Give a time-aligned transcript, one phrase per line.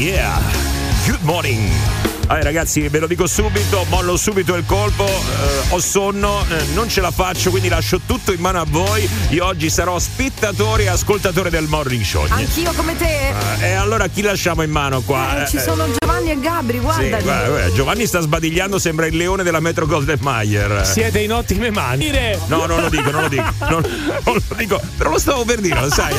[0.00, 0.40] Yeah!
[1.04, 1.70] Good morning!
[2.28, 5.12] Allora, ragazzi, ve lo dico subito, mollo subito il colpo, eh,
[5.68, 9.06] ho sonno, eh, non ce la faccio, quindi lascio tutto in mano a voi.
[9.28, 12.24] Io oggi sarò spettatore e ascoltatore del morning show.
[12.30, 13.28] Anch'io come te?
[13.58, 15.44] Eh, e allora chi lasciamo in mano qua?
[15.44, 17.18] Eh, ci sono Giovanni e Gabri, guarda.
[17.18, 20.86] Sì, guarda, guarda, Giovanni sta sbadigliando, sembra il leone della Metro Golden Mayer.
[20.86, 22.10] Siete in ottime mani.
[22.46, 23.52] No, non lo dico, non lo dico.
[23.68, 23.82] Non,
[24.24, 26.14] non lo dico, però lo stavo per dire, lo sai.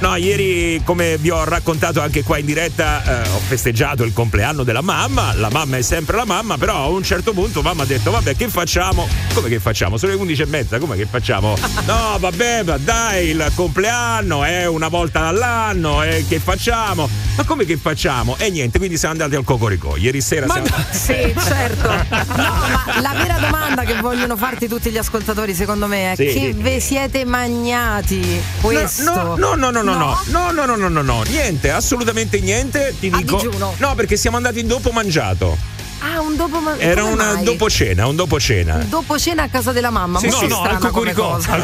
[0.00, 0.06] Eh.
[0.06, 4.64] No, ieri, come vi ho raccontato anche qua in diretta, eh, ho festeggiato il compleanno
[4.64, 5.34] della mamma.
[5.34, 8.34] La mamma è sempre la mamma, però a un certo punto mamma ha detto: Vabbè,
[8.34, 9.06] che facciamo?
[9.34, 9.96] Come che facciamo?
[9.96, 11.56] Sono le 11 e mezza, come che facciamo?
[11.86, 17.08] No, vabbè, dai, il compleanno è una volta all'anno, e che facciamo?
[17.36, 18.36] Ma come che facciamo?
[18.38, 19.96] E niente, quindi siamo andati al Cocorico.
[19.96, 20.68] Ieri sera ma siamo.
[20.90, 21.88] Sì, certo.
[21.88, 26.26] No, ma la vera domanda che vogliono farti tutti gli ascoltatori, secondo me, è Sì.
[26.38, 29.12] che ve siete magnati questo?
[29.12, 32.94] No, no, no, no, no, no, no, no, no, no, no, no, niente, assolutamente niente.
[32.98, 33.36] Ti A dico.
[33.36, 33.74] digiuno?
[33.78, 35.56] No, perché siamo andati in dopo mangiato.
[36.02, 37.44] Ah, un dopo ma- Era mai?
[37.44, 38.76] dopo cena, un dopo cena.
[38.76, 40.18] Un dopo cena a casa della mamma.
[40.18, 41.58] Sì, sì, no, strana al cosa.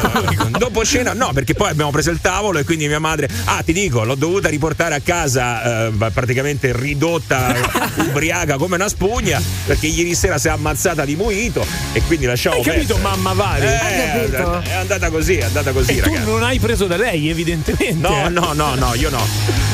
[0.59, 3.73] Dopo cena, no, perché poi abbiamo preso il tavolo e quindi mia madre, ah, ti
[3.73, 7.55] dico, l'ho dovuta riportare a casa eh, praticamente ridotta,
[8.09, 12.57] ubriaca come una spugna, perché ieri sera si è ammazzata di muito e quindi lasciamo
[12.57, 13.09] Hai capito, perdere.
[13.17, 13.67] mamma Vari?
[13.67, 14.61] Eh, Hai capito?
[14.61, 17.95] è andata così, è andata così, e tu non hai preso da lei, evidentemente.
[17.95, 18.29] No, eh.
[18.29, 19.27] no, no, no, io no.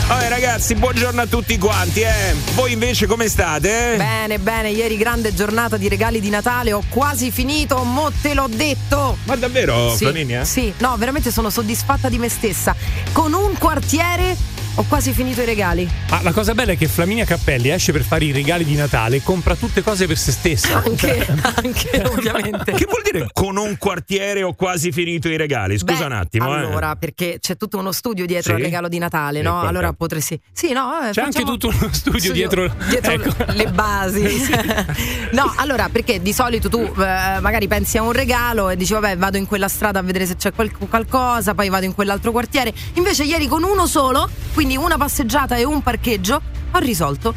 [0.06, 2.34] Vabbè ragazzi, buongiorno a tutti quanti, eh.
[2.55, 3.95] Voi invece come state?
[3.97, 8.48] Bene, bene, ieri grande giornata di regali di Natale, ho quasi finito, mo te l'ho
[8.48, 9.17] detto.
[9.25, 10.42] Ma davvero, Sì, Flaminia?
[10.42, 12.75] Oh, sì, no, veramente sono soddisfatta di me stessa.
[13.12, 14.36] Con un quartiere
[14.77, 15.89] ho quasi finito i regali.
[16.09, 19.17] Ma la cosa bella è che Flaminia Cappelli esce per fare i regali di Natale
[19.17, 20.83] e compra tutte cose per se stessa.
[20.84, 22.73] Anche, anche ovviamente.
[22.73, 25.79] Che vuol dire con un quartiere ho quasi finito i regali?
[25.79, 26.58] Scusa Beh, un attimo, eh.
[26.58, 28.57] Allora, perché c'è tutto uno studio dietro Sì?
[28.58, 29.51] al regalo di Natale, Sì, no?
[29.51, 29.69] quanto?
[29.69, 30.41] Allora potresti.
[30.52, 33.52] Sì, no, eh, C'è anche facciamo- tutto uno studio dietro- dietro ecco.
[33.52, 34.23] le basi.
[35.33, 39.17] no, allora, perché di solito tu eh, magari pensi a un regalo e dici, vabbè,
[39.17, 42.73] vado in quella strada a vedere se c'è qual- qualcosa, poi vado in quell'altro quartiere.
[42.95, 46.40] Invece, ieri con uno solo, quindi una passeggiata e un parcheggio,
[46.74, 47.35] ho risolto.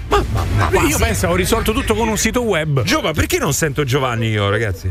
[0.87, 2.83] Io penso ho risolto tutto con un sito web.
[2.83, 4.89] Giova, perché non sento Giovanni io, ragazzi?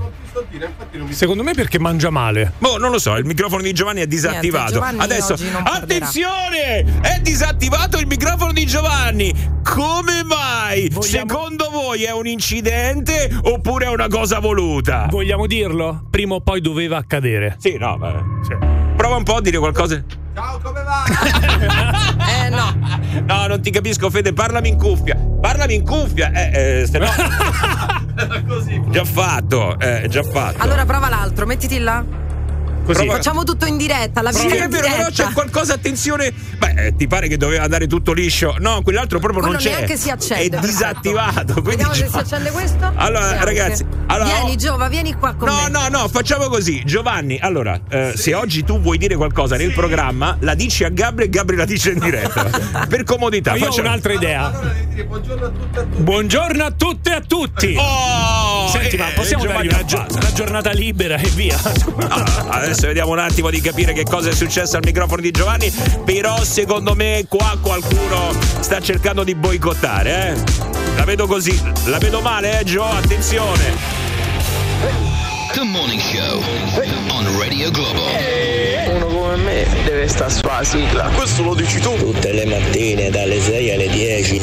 [1.10, 2.52] Secondo me perché mangia male.
[2.58, 4.74] Boh, non lo so, il microfono di Giovanni è disattivato.
[4.74, 7.00] Giovanni Adesso, attenzione!
[7.00, 9.32] È disattivato il microfono di Giovanni.
[9.62, 10.88] Come mai?
[10.90, 15.06] Vogliamo- Secondo voi è un incidente oppure è una cosa voluta?
[15.08, 16.06] Vogliamo dirlo?
[16.10, 17.56] Prima o poi doveva accadere.
[17.58, 18.22] Sì, no, vabbè.
[18.42, 18.73] sì.
[19.04, 20.02] Prova un po' a dire qualcosa.
[22.26, 22.74] Eh no.
[23.26, 25.14] No, non ti capisco, Fede, parlami in cuffia.
[25.14, 26.32] Parlami in cuffia.
[26.32, 27.06] Eh, eh, se no.
[28.90, 30.62] Già fatto, eh, già fatto.
[30.62, 32.02] Allora prova l'altro, mettiti là.
[32.84, 33.00] Così.
[33.04, 36.32] Prova- Facciamo tutto in diretta, la Sì, vita è in vero, però c'è qualcosa, attenzione.
[36.58, 38.56] Beh, eh, ti pare che doveva andare tutto liscio?
[38.58, 39.70] No, quell'altro proprio Quello non c'è.
[39.74, 41.54] neanche si accende, È disattivato.
[41.54, 42.92] quindi Vediamo se si accende questo.
[42.96, 43.44] Allora, Neanche.
[43.46, 45.68] ragazzi, allora, vieni oh- Giova, vieni qua con No, me.
[45.70, 46.82] no, no, facciamo così.
[46.84, 51.24] Giovanni, allora, eh, se oggi tu vuoi dire qualcosa nel programma, la dici a Gabri
[51.24, 52.44] e Gabri la dice in diretta.
[52.86, 53.52] per comodità.
[53.52, 54.52] Ma io ho facciamo- un'altra idea.
[55.96, 57.74] Buongiorno a tutte e a tutti.
[57.78, 58.68] Oh!
[58.68, 61.58] Senti, eh, ma possiamo Giovanni dargli una, una giornata libera e via.
[62.08, 65.72] Allora, adesso vediamo un attimo di capire che cosa è successo al microfono di Giovanni.
[66.04, 70.96] Però secondo me qua qualcuno sta cercando di boicottare, eh?
[70.96, 72.84] La vedo così, la vedo male, eh, Gio?
[72.84, 74.02] Attenzione!
[75.52, 76.42] The Morning Show
[77.10, 78.02] on Radio Globo.
[78.88, 81.10] Uno come me deve stare sulla sigla.
[81.14, 81.96] Questo lo dici tu.
[81.96, 84.40] Tutte le mattine dalle 6 alle 10.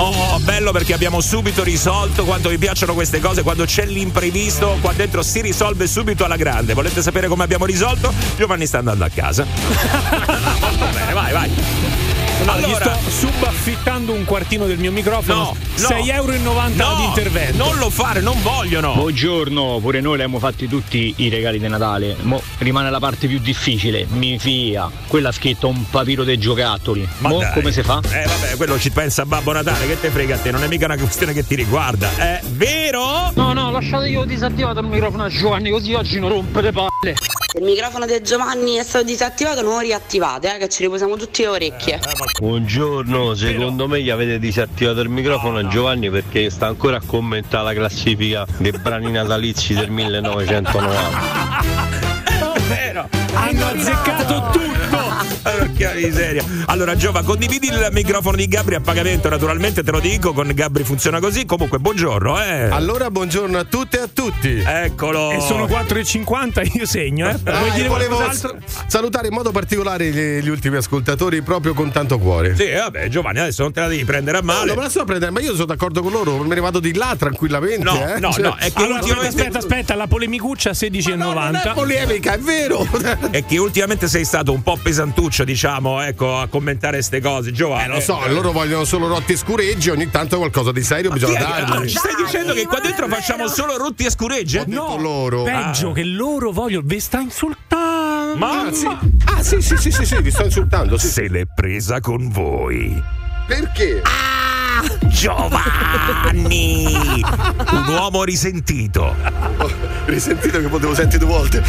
[0.00, 4.92] Oh, bello perché abbiamo subito risolto quanto vi piacciono queste cose, quando c'è l'imprevisto, qua
[4.92, 6.72] dentro si risolve subito alla grande.
[6.72, 8.12] Volete sapere come abbiamo risolto?
[8.36, 9.44] Giovanni sta andando a casa.
[10.78, 12.07] Va bene, vai, vai.
[12.44, 15.38] No, gli Allora- sto subaffittando un quartino del mio microfono.
[15.38, 15.88] No, no.
[15.88, 16.32] 6,90 euro
[16.92, 17.56] No, di intervento.
[17.64, 18.94] Non lo fare, non vogliono.
[18.94, 22.16] Buongiorno, pure noi le abbiamo fatti tutti i regali di Natale.
[22.22, 24.88] Mo rimane la parte più difficile, mi fia.
[25.08, 27.06] Quella ha scritto un papiro dei giocattoli.
[27.18, 27.52] Ma Mo dai.
[27.52, 28.00] come si fa?
[28.10, 30.84] Eh vabbè, quello ci pensa Babbo Natale, che te frega a te, non è mica
[30.86, 32.08] una questione che ti riguarda.
[32.16, 33.30] È vero?
[33.34, 37.14] No, no, lasciate io disattivato il microfono a Giovanni, così oggi non rompe le palle.
[37.50, 41.16] Se il microfono di Giovanni è stato disattivato, non lo riattivate, eh, che ci riposiamo
[41.16, 41.98] tutte le orecchie.
[42.40, 47.64] Buongiorno, secondo me gli avete disattivato il microfono a Giovanni perché sta ancora a commentare
[47.64, 52.26] la classifica dei brani natalizi del 1990.
[52.52, 53.08] È vero.
[53.32, 55.37] Hanno azzeccato tutto.
[55.58, 56.44] Porca miseria.
[56.66, 60.84] Allora, Giova, condividi il microfono di Gabri a pagamento, naturalmente te lo dico, con Gabri
[60.84, 61.44] funziona così.
[61.44, 62.68] Comunque, buongiorno, eh.
[62.70, 64.62] Allora, buongiorno a tutte e a tutti.
[64.64, 65.32] Eccolo.
[65.32, 67.36] E sono 4,50, io segno, eh.
[67.44, 68.22] Ah, dire volevo
[68.86, 72.54] salutare in modo particolare gli, gli ultimi ascoltatori proprio con tanto cuore.
[72.56, 74.66] Sì, vabbè, Giovanni, adesso non te la devi prendere a No, male.
[74.66, 76.78] non me la sto a prendere, ma io sono d'accordo con loro, me ne vado
[76.78, 77.82] di là tranquillamente.
[77.82, 78.20] No, eh.
[78.20, 81.60] no, Cioè- no, è che Allora, aspetta, ultimamente aspetta, aspetta, la polemicuccia a Non è
[81.60, 81.72] 16,90.
[81.74, 82.86] polemica, è vero.
[83.30, 87.52] è che ultimamente sei stato un po' pesantuccio, diciamo, ecco, a commentare queste cose.
[87.52, 87.84] Giovanni.
[87.84, 91.18] Eh, lo so, loro vogliono solo rotti e scureggi, ogni tanto qualcosa di serio Chi
[91.20, 91.88] bisogna è che- ah, dargli.
[91.88, 94.64] ci stai Dai, dicendo che ma qua dentro facciamo solo rotti e scuregge?
[94.66, 95.42] detto loro.
[95.44, 96.82] Peggio che loro vogliono.
[96.86, 98.36] Vi sta insultando.
[98.36, 98.86] Ma Ah, sì.
[98.86, 100.98] Ah, sì, sì, sì, sì, sì, vi sto insultando.
[100.98, 101.08] Sì.
[101.08, 103.02] se l'è presa con voi.
[103.46, 104.02] Perché?
[105.18, 106.86] Giovanni!
[107.72, 109.16] Un uomo risentito.
[109.56, 109.70] Ho
[110.04, 111.60] risentito che potevo sentire due volte.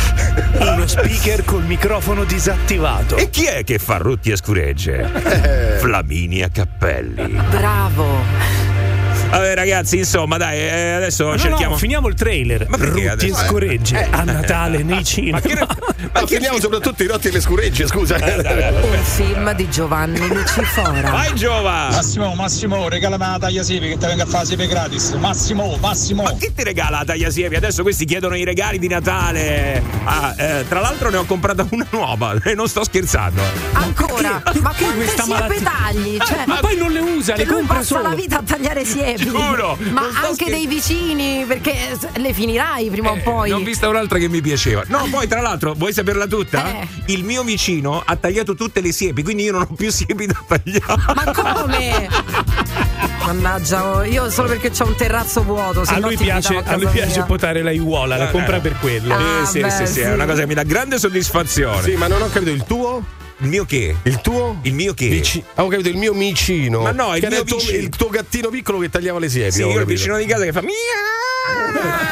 [0.60, 3.16] Uno speaker col microfono disattivato.
[3.16, 5.78] E chi è che fa rotti e scuregge?
[5.80, 7.42] Flaminia Cappelli.
[7.50, 8.69] Bravo.
[9.30, 11.74] Vabbè, ragazzi, insomma, dai, eh, adesso No, cerchiamo.
[11.74, 12.66] no, finiamo il trailer.
[12.68, 15.40] Ma perché Rutti e scoregge a Natale nei cinema.
[15.44, 15.68] Ma che.
[16.12, 18.16] Ma finiamo soprattutto i rotti e le scuregge, scusa.
[18.16, 21.12] Un film di Giovanni Lucifora.
[21.12, 21.90] Vai, Giova!
[21.92, 25.10] Massimo, Massimo, regalami la taglia siepe che ti venga a fare siepe gratis.
[25.12, 26.24] Massimo, Massimo.
[26.24, 27.56] Ma chi ti regala la taglia siepi?
[27.56, 29.84] Adesso questi chiedono i regali di Natale.
[30.06, 33.42] Ah, eh, tra l'altro ne ho comprata una nuova e non sto scherzando.
[33.74, 34.42] Ancora.
[34.62, 35.72] Ma quante questa siepe malattia?
[35.72, 36.18] tagli?
[36.18, 38.10] Cioè, Ma poi non le usa, che le compra passa solo.
[38.10, 39.19] la vita a tagliare siepi.
[39.20, 43.50] Giuro, Ma anche scher- dei vicini, perché le finirai prima o poi.
[43.50, 44.84] Ne ho vista un'altra che mi piaceva.
[44.88, 46.66] No, poi tra l'altro, vuoi saperla tutta?
[46.82, 46.88] Eh.
[47.08, 50.42] Il mio vicino ha tagliato tutte le siepi, quindi io non ho più siepi da
[50.48, 51.04] tagliare.
[51.16, 52.08] Ma come?
[53.26, 55.86] Mannaggia, io solo perché c'ho un terrazzo vuoto.
[55.86, 57.24] se A lui piace, a lui piace mia.
[57.26, 58.60] potare la aiuola, la Eh, compra eh.
[58.60, 59.14] per quello.
[59.14, 60.00] Ah, sì, beh, sì, sì, sì.
[60.02, 61.82] è una cosa che mi dà grande soddisfazione.
[61.84, 63.04] Sì, ma non ho capito il tuo?
[63.42, 63.96] Il mio che?
[64.04, 64.60] Il tuo?
[64.64, 65.08] Il mio che?
[65.08, 66.82] Vici- Avevo capito il mio micino.
[66.82, 67.78] Ma no, il mio tuo, vicino.
[67.78, 69.52] il tuo gattino piccolo che tagliava le siepi.
[69.52, 70.74] Sì, io il vicino di casa che fa miau.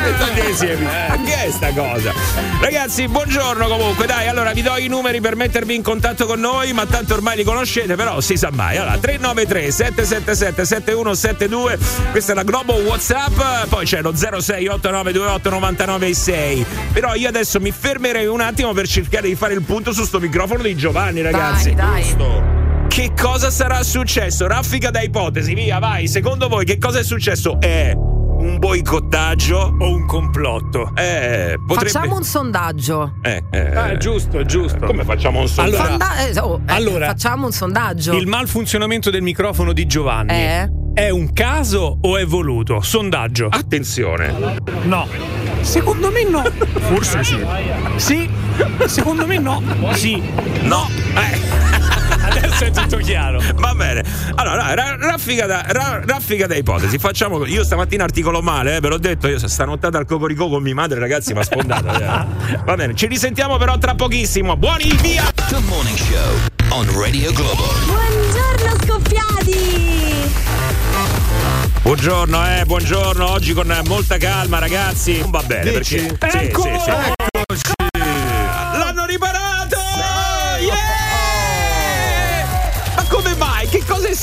[0.06, 0.84] E taglia le siepi.
[0.84, 2.14] Eh, che è sta cosa?
[2.62, 4.06] Ragazzi, buongiorno comunque.
[4.06, 7.36] Dai, allora vi do i numeri per mettervi in contatto con noi, ma tanto ormai
[7.36, 8.78] li conoscete, però si sa mai.
[8.78, 11.78] Allora, 393 777 7172.
[12.12, 16.66] Questa è la Globo WhatsApp, poi c'è lo 068928 996.
[16.94, 20.20] Però io adesso mi fermerei un attimo per cercare di fare il punto su sto
[20.20, 21.74] microfono di Giovanni, ragazzi.
[21.74, 22.42] Dai, dai.
[22.88, 24.48] Che cosa sarà successo?
[24.48, 26.08] Raffica da ipotesi, via, vai.
[26.08, 27.60] Secondo voi che cosa è successo?
[27.60, 30.92] È un boicottaggio O un complotto.
[30.96, 31.90] Eh, potrebbe...
[31.92, 33.16] Facciamo un sondaggio.
[33.22, 34.86] Eh, eh, Ah, giusto, giusto.
[34.86, 35.76] Come facciamo un sondaggio?
[35.84, 38.14] Allora, Sonda- eh, oh, eh, allora, facciamo un sondaggio.
[38.16, 40.70] Il malfunzionamento del microfono di Giovanni Eh?
[40.94, 42.82] è un caso o è voluto?
[42.82, 43.48] Sondaggio.
[43.52, 44.34] Attenzione.
[44.84, 45.08] No.
[45.62, 46.44] Secondo me no.
[46.80, 47.38] Forse sì.
[47.98, 48.30] Sì.
[48.88, 49.62] Secondo me no.
[49.94, 50.22] Sì.
[50.62, 50.88] No.
[51.16, 51.40] Eh,
[52.28, 53.42] Adesso è tutto chiaro.
[53.56, 54.04] va bene.
[54.36, 56.98] Allora, ra- raffica, da, ra- raffica da ipotesi.
[56.98, 57.46] Facciamo.
[57.46, 59.28] Io stamattina articolo male, eh, ve l'ho detto.
[59.28, 61.88] Io stanottata al cocorico con mia madre, ragazzi, mi ha sfondato.
[61.94, 62.58] eh.
[62.66, 64.56] Va bene, ci risentiamo però tra pochissimo.
[64.58, 65.24] Buoni via!
[65.50, 66.36] The Morning Show
[66.78, 67.64] on Radio Globo.
[67.86, 69.86] Buongiorno scoppiati!
[71.82, 73.30] Buongiorno, eh, buongiorno.
[73.32, 75.20] Oggi con molta calma, ragazzi.
[75.20, 75.96] Non va bene Dici?
[76.18, 76.38] perché.
[76.40, 76.80] Sì, Eccolo!
[76.80, 77.17] sì, sì.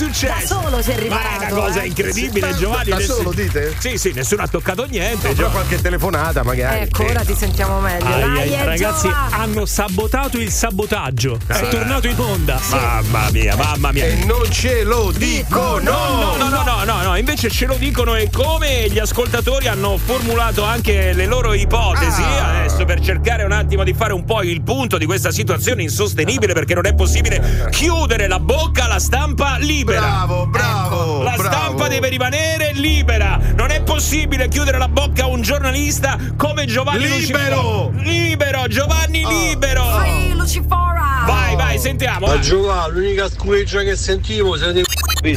[0.02, 0.60] È Da successo?
[0.60, 1.28] solo si è Ma riparato.
[1.44, 1.86] è una cosa eh.
[1.86, 2.90] incredibile, Giovanni.
[2.90, 3.74] Da nessuno- solo, dite?
[3.78, 5.28] Sì, sì, nessuno ha toccato niente.
[5.28, 6.80] Avrò Gio- qualche telefonata magari.
[6.80, 8.06] Ecco, ora ti sentiamo meglio.
[8.06, 9.28] Ai, Dai, ai, eh, ragazzi, Giova.
[9.30, 11.38] hanno sabotato il sabotaggio.
[11.46, 12.60] È tornato in onda.
[12.70, 14.04] Mamma mia, mamma mia.
[14.06, 18.14] E non ce lo dico, No, no, no, no, no, no, invece ce lo dicono
[18.16, 23.84] e come gli ascoltatori hanno formulato anche le loro ipotesi adesso per cercare un attimo
[23.84, 28.26] di fare un po' il punto di questa situazione insostenibile perché non è possibile chiudere
[28.26, 29.82] la bocca alla stampa libera.
[29.84, 31.22] Bravo, bravo.
[31.22, 31.42] La bravo.
[31.42, 33.38] stampa deve rimanere libera.
[33.56, 37.90] Non è possibile chiudere la bocca a un giornalista come Giovanni Libero!
[37.92, 39.82] Luci- Libero, Giovanni Libero.
[39.84, 41.24] Vai, Lucifora.
[41.26, 42.26] Vai, vai, sentiamo.
[42.26, 42.40] vai.
[42.40, 44.82] Giovanni, l'unica scureggia che sentivo siete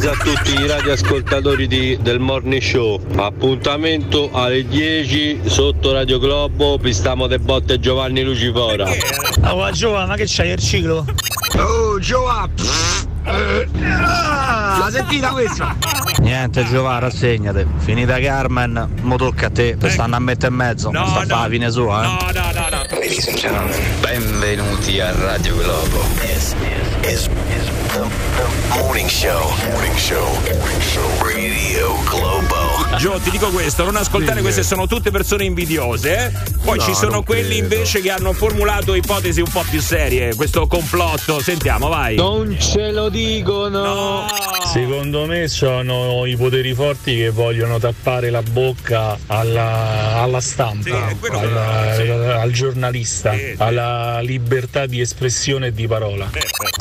[0.08, 3.00] a tutti i radioascoltatori di- del Morning Show.
[3.16, 6.78] Appuntamento alle 10 sotto Radio Globo.
[6.78, 8.86] Pistiamo de botte Giovanni Lucifora.
[9.44, 11.06] Oh, Giovanni, ma che c'hai il ciclo?
[11.56, 13.16] Oh, Giovanni!
[13.30, 15.76] Ah, sentita questa?
[16.20, 17.68] Niente Giovanni, rassegnate.
[17.78, 19.76] Finita Carmen, mo tocca a te.
[19.78, 20.92] Te stanno a mettere in mezzo.
[20.92, 21.26] No, sta no.
[21.28, 22.08] fa la fine sua, eh.
[22.08, 23.00] No, no, no, no.
[23.00, 26.02] Ladies and gentlemen, benvenuti a Radio Globo.
[26.22, 26.56] This
[27.04, 27.30] is,
[27.94, 28.08] the
[28.78, 29.54] morning show.
[29.72, 30.26] Morning show.
[30.54, 31.24] Morning show.
[31.24, 32.57] Radio Globo.
[32.98, 36.26] Gio, ti dico questo: non ascoltare queste sono tutte persone invidiose.
[36.26, 36.32] eh.
[36.64, 37.76] Poi No, ci sono quelli credo.
[37.76, 40.36] invece che hanno formulato ipotesi un po' più serie.
[40.36, 42.16] Questo complotto, sentiamo, vai.
[42.16, 44.26] Non ce lo dicono.
[44.72, 51.58] Secondo me sono i poteri forti che vogliono tappare la bocca alla, alla stampa, al,
[52.40, 56.30] al giornalista, alla libertà di espressione e di parola.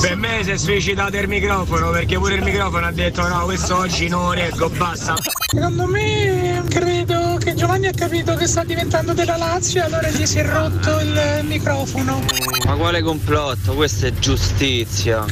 [0.01, 3.77] Per me si è suicidato il microfono perché pure il microfono ha detto no, questo
[3.77, 5.15] oggi non reggo, basta.
[5.49, 10.27] Secondo me credo che Giovanni ha capito che sta diventando della Lazio e allora gli
[10.27, 12.23] si è rotto il microfono.
[12.65, 13.75] Ma quale complotto?
[13.75, 15.25] Questa è giustizia.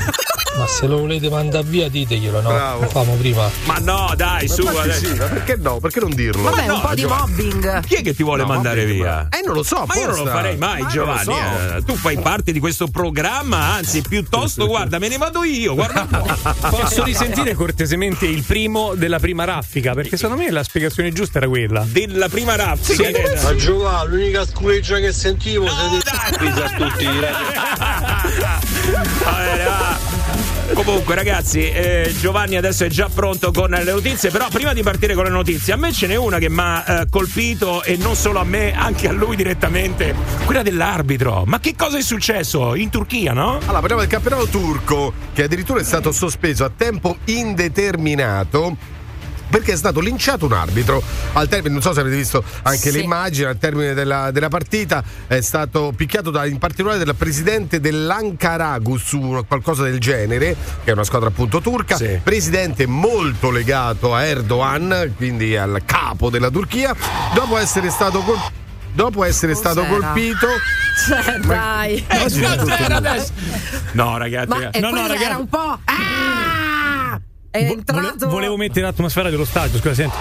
[0.57, 2.49] Ma se lo volete mandare via diteglielo, no?
[2.51, 2.87] Bravo.
[2.89, 3.51] Famo prima.
[3.65, 4.65] Ma no, dai, su.
[4.65, 5.07] Adesso.
[5.07, 5.79] sì, ma perché no?
[5.81, 6.43] Perché non dirlo?
[6.43, 7.31] Vabbè, no, un po' di Giovanni.
[7.43, 7.81] mobbing.
[7.85, 9.05] Chi è che ti vuole No, mandare vabbè, via?
[9.31, 9.85] ma- Eh, non lo so.
[9.85, 11.25] Ma io non lo farei mai, Ma Giovanni.
[11.27, 11.77] lo so.
[11.77, 11.83] eh.
[11.85, 15.75] Tu fai parte di questo programma, anzi, piuttosto, guarda, me ne vado io.
[15.75, 16.69] Guarda un po'.
[16.71, 19.93] Posso risentire cortesemente il primo della prima raffica?
[19.95, 21.85] Perché secondo me la spiegazione giusta era quella.
[21.87, 23.09] Della prima raffica.
[23.43, 27.19] Ma giocare, l'unica scureggia che sentivo siete qui a tutti i
[29.25, 30.14] Va bene, va.
[30.75, 34.31] Comunque, ragazzi, eh, Giovanni adesso è già pronto con le notizie.
[34.31, 36.85] Però, prima di partire con le notizie, a me ce n'è una che mi ha
[36.87, 40.15] eh, colpito, e non solo a me, anche a lui direttamente:
[40.45, 41.45] quella dell'arbitro.
[41.47, 43.59] Ma che cosa è successo in Turchia, no?
[43.59, 48.77] Allora, parliamo del campionato turco che addirittura è stato sospeso a tempo indeterminato.
[49.49, 51.03] Perché è stato linciato un arbitro
[51.35, 52.93] al termine, non so se avete visto anche Sì.
[52.93, 57.79] le immagini, al termine della, della partita è stato picchiato da, in particolare dal presidente
[57.81, 62.19] dell'Ankaragus qualcosa del genere, che è una squadra appunto turca, Sì.
[62.23, 66.95] presidente molto legato a Erdogan, quindi al capo della Turchia,
[67.35, 68.41] dopo essere stato col-
[68.95, 70.07] Dopo essere stato Cos'era?
[70.13, 70.47] colpito,
[71.09, 72.05] Cioè, dai.
[73.93, 74.49] No, ragazzi.
[74.49, 74.81] Ma ragazzi.
[74.81, 75.23] No, no, ragazzi.
[75.25, 75.79] era un po'.
[75.85, 76.64] Ah!
[77.55, 78.01] È Vo- entrato.
[78.19, 80.17] vole- volevo mettere l'atmosfera dello stadio, scusa, senti.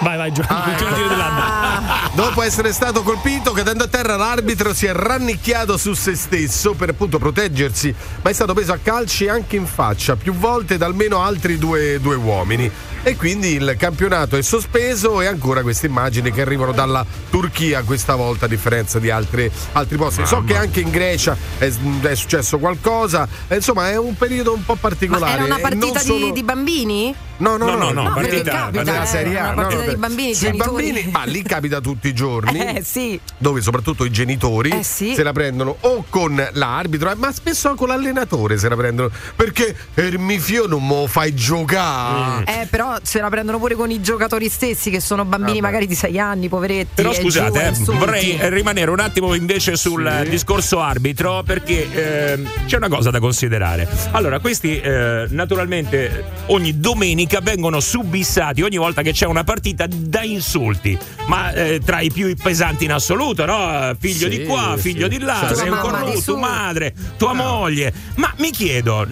[0.00, 2.10] Vai, vai, Giovanni, continua a dire dell'anno.
[2.14, 6.90] Dopo essere stato colpito, cadendo a terra, l'arbitro si è rannicchiato su se stesso per
[6.90, 11.22] appunto proteggersi, ma è stato preso a calci anche in faccia più volte da almeno
[11.22, 12.70] altri due, due uomini.
[13.02, 18.16] E quindi il campionato è sospeso e ancora queste immagini che arrivano dalla Turchia, questa
[18.16, 20.26] volta a differenza di altre- altri posti.
[20.26, 24.74] So che anche in Grecia è, è successo qualcosa, insomma è un periodo un po'
[24.74, 25.32] Ma particolare.
[25.34, 27.14] era una non partita di, di bambini?
[27.38, 29.92] No, no, No, no, no, no, partita- capita, della eh, Serie A, una no, partita
[29.92, 30.68] no, bambini, genitori.
[30.92, 32.58] bambini, ma lì capita tutti i giorni.
[32.76, 33.18] Eh sì.
[33.38, 35.14] Dove soprattutto i genitori Eh, sì.
[35.14, 39.10] se la prendono o con l'arbitro, eh, ma spesso con l'allenatore se la prendono.
[39.34, 42.44] Perché Ermifio non mo fai giocare.
[42.62, 45.72] Eh, però se la prendono pure con i giocatori stessi che sono bambini Vabbè.
[45.72, 46.90] magari di 6 anni, poveretti.
[46.94, 47.98] Però e giù, scusate, eh, insulti.
[47.98, 50.26] vorrei eh, rimanere un attimo invece sul Sì.
[50.26, 53.88] eh, discorso arbitro perché ehm, c'è una cosa da considerare.
[54.12, 60.22] Allora, questi eh, naturalmente ogni domenica vengono subissati ogni volta che c'è una partita da
[60.22, 63.94] insulti, ma eh, tra i più pesanti in assoluto, no?
[63.98, 64.82] Figlio Sì, di qua, sì.
[64.92, 66.36] figlio di là, Tua sei un corrotto, su.
[66.36, 67.92] madre, tua moglie.
[68.16, 69.06] Ma mi chiedo.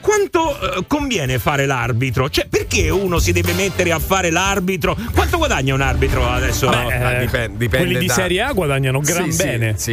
[0.00, 2.30] Quanto eh, conviene fare l'arbitro?
[2.30, 4.96] Cioè, perché uno si deve mettere a fare l'arbitro?
[5.12, 6.68] Quanto guadagna un arbitro adesso?
[6.70, 9.74] Beh, Ah, eh, dipende- dipende quelli di da- Serie A guadagnano gran Sì, sì, bene.
[9.76, 9.92] Sì,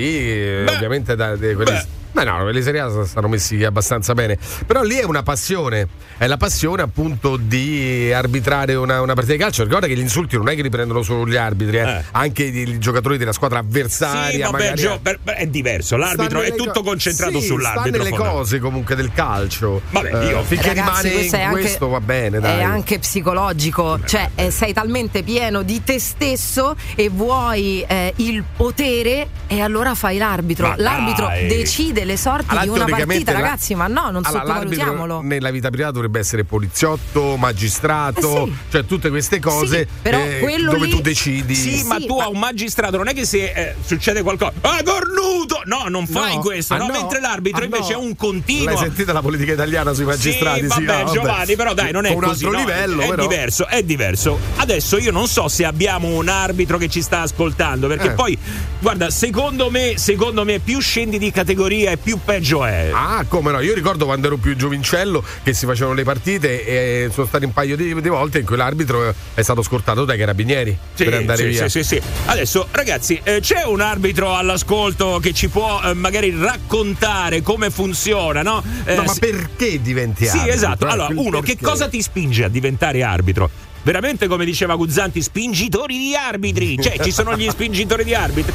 [0.64, 1.86] Beh, ovviamente da, de- quelli- beh.
[2.18, 4.40] Ma no, quelli Serie A stanno messi abbastanza bene.
[4.66, 5.88] Però lì è una passione.
[6.18, 9.64] È la passione appunto di arbitrare una, una partita di calcio.
[9.64, 11.82] Ricorda che gli insulti non è che li prendono solo gli arbitri, eh.
[11.88, 12.04] Eh.
[12.14, 14.48] anche i, giocatori della squadra avversaria.
[14.48, 15.96] Sì, magari- Gio, per- per- è diverso.
[15.96, 18.02] L'arbitro è tutto co- concentrato sì, sull'arbitro.
[18.02, 19.82] Sta nelle cose comunque del calcio.
[19.92, 22.60] Vabbè, io- finché Ragazzi, rimane questo anche- questo va bene, dai.
[22.60, 28.44] È anche psicologico, cioè eh, sei talmente pieno di te stesso e vuoi eh, il
[28.56, 30.70] potere e allora fai l'arbitro.
[30.70, 31.48] Ma L'arbitro dai.
[31.48, 35.22] decide le sorti Allora, di una partita, la- ragazzi, ma no, non Allora, sottovalutiamolo.
[35.22, 38.54] nella vita privata dovrebbe essere poliziotto, magistrato, Eh sì.
[38.72, 41.54] cioè tutte queste cose Sì, però eh, quello dove lì- tu decidi.
[41.56, 45.62] Sì, ma tu a un magistrato non è che se eh, succede qualcosa, ah, cornuto!
[45.66, 46.42] No, non fai No.
[46.42, 46.88] questo, Ah, no?
[46.88, 46.94] no.
[46.94, 48.00] mentre l'arbitro Ah, invece no.
[48.00, 48.66] è un continuo.
[48.66, 50.62] L'hai sentita la politica italiana sui magistrati?
[50.62, 52.46] Sì, Sì, vabbè, no, Giovanni, però dai, non è un così.
[52.46, 53.22] altro livello, è però.
[53.28, 54.40] diverso, è diverso.
[54.58, 58.14] Adesso io non so se abbiamo un arbitro che ci sta ascoltando, perché Eh.
[58.14, 58.38] poi,
[58.80, 62.90] guarda, secondo me, secondo me, più scendi di categoria più peggio è.
[62.94, 63.60] Ah, come no?
[63.60, 67.54] Io ricordo quando ero più giovincello che si facevano le partite e sono stati un
[67.54, 71.44] paio di, di volte in cui l'arbitro è stato scortato dai carabinieri Sì, per andare
[71.44, 71.68] sì, via.
[71.70, 72.02] Sì, sì, sì.
[72.26, 78.42] Adesso, ragazzi, eh, c'è un arbitro all'ascolto che ci può eh, magari raccontare come funziona,
[78.42, 78.64] no?
[78.86, 80.54] Eh, No, ma sì- perché diventi Sì, arbitro?
[80.54, 80.88] esatto.
[80.88, 81.64] Eh, Allora, uno, che perché?
[81.66, 83.50] cosa ti spinge a diventare arbitro?
[83.84, 86.78] Veramente, come diceva Guzzanti, spingitori di arbitri.
[86.82, 88.54] Cioè, ci sono gli spingitori di arbitri.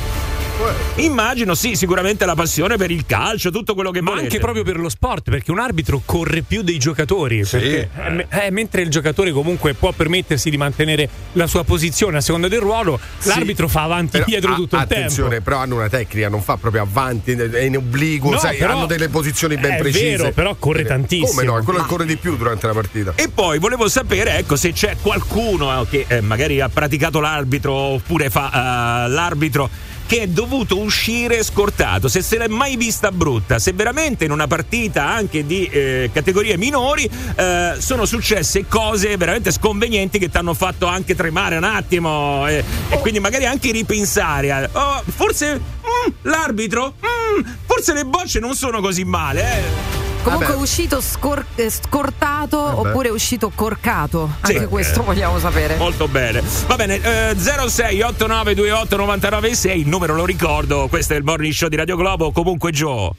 [0.96, 4.26] Immagino, sì, sicuramente la passione per il calcio, tutto quello che Ma volete.
[4.26, 7.44] anche proprio per lo sport, perché un arbitro corre più dei giocatori.
[7.48, 12.20] perché, eh, eh, mentre il giocatore comunque può permettersi di mantenere la sua posizione a
[12.20, 13.28] seconda del ruolo, Sì.
[13.28, 15.44] l'arbitro fa avanti e dietro a- tutto il attenzione, tempo.
[15.44, 18.86] però hanno una tecnica, non fa proprio avanti, è in obliquo, No, sai, però- hanno
[18.86, 20.16] delle posizioni ben è precise.
[20.16, 21.28] vero, però corre Eh, tantissimo.
[21.30, 21.58] Come no?
[21.58, 23.12] È quello che corre di più durante la partita.
[23.16, 27.72] E poi volevo sapere, ecco, se c'è qualcuno eh, che eh, magari ha praticato l'arbitro
[27.72, 29.68] oppure fa eh, l'arbitro
[30.12, 34.46] che è dovuto uscire scortato, se se l'è mai vista brutta, se veramente in una
[34.46, 40.52] partita anche di eh, categorie minori eh, sono successe cose veramente sconvenienti che ti hanno
[40.52, 46.12] fatto anche tremare un attimo eh, e quindi magari anche ripensare a, oh, forse mm,
[46.24, 50.01] l'arbitro, mm, forse le bocce non sono così male, eh.
[50.22, 50.58] Comunque Vabbè.
[50.58, 52.88] è uscito scor- eh, scortato Vabbè.
[52.90, 54.30] oppure è uscito corcato.
[54.44, 54.52] Sì.
[54.52, 55.76] Anche questo vogliamo sapere.
[55.76, 56.42] Molto bene.
[56.66, 61.76] Va bene, eh, 068928 996, il numero lo ricordo, questo è il morning show di
[61.76, 62.30] Radio Globo.
[62.30, 63.10] Comunque Joe,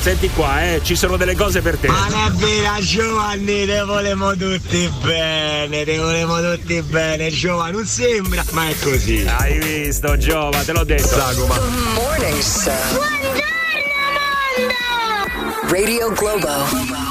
[0.00, 1.86] senti qua, eh, ci sono delle cose per te.
[1.88, 7.86] Ma non è vera Giovanni, te volemo tutti bene, te volemo tutti bene, Giovanni, non
[7.86, 9.24] sembra, ma è così.
[9.26, 11.16] Hai visto, Giova, te l'ho detto.
[11.94, 13.06] Morning Show.
[15.70, 17.07] Radio Globo.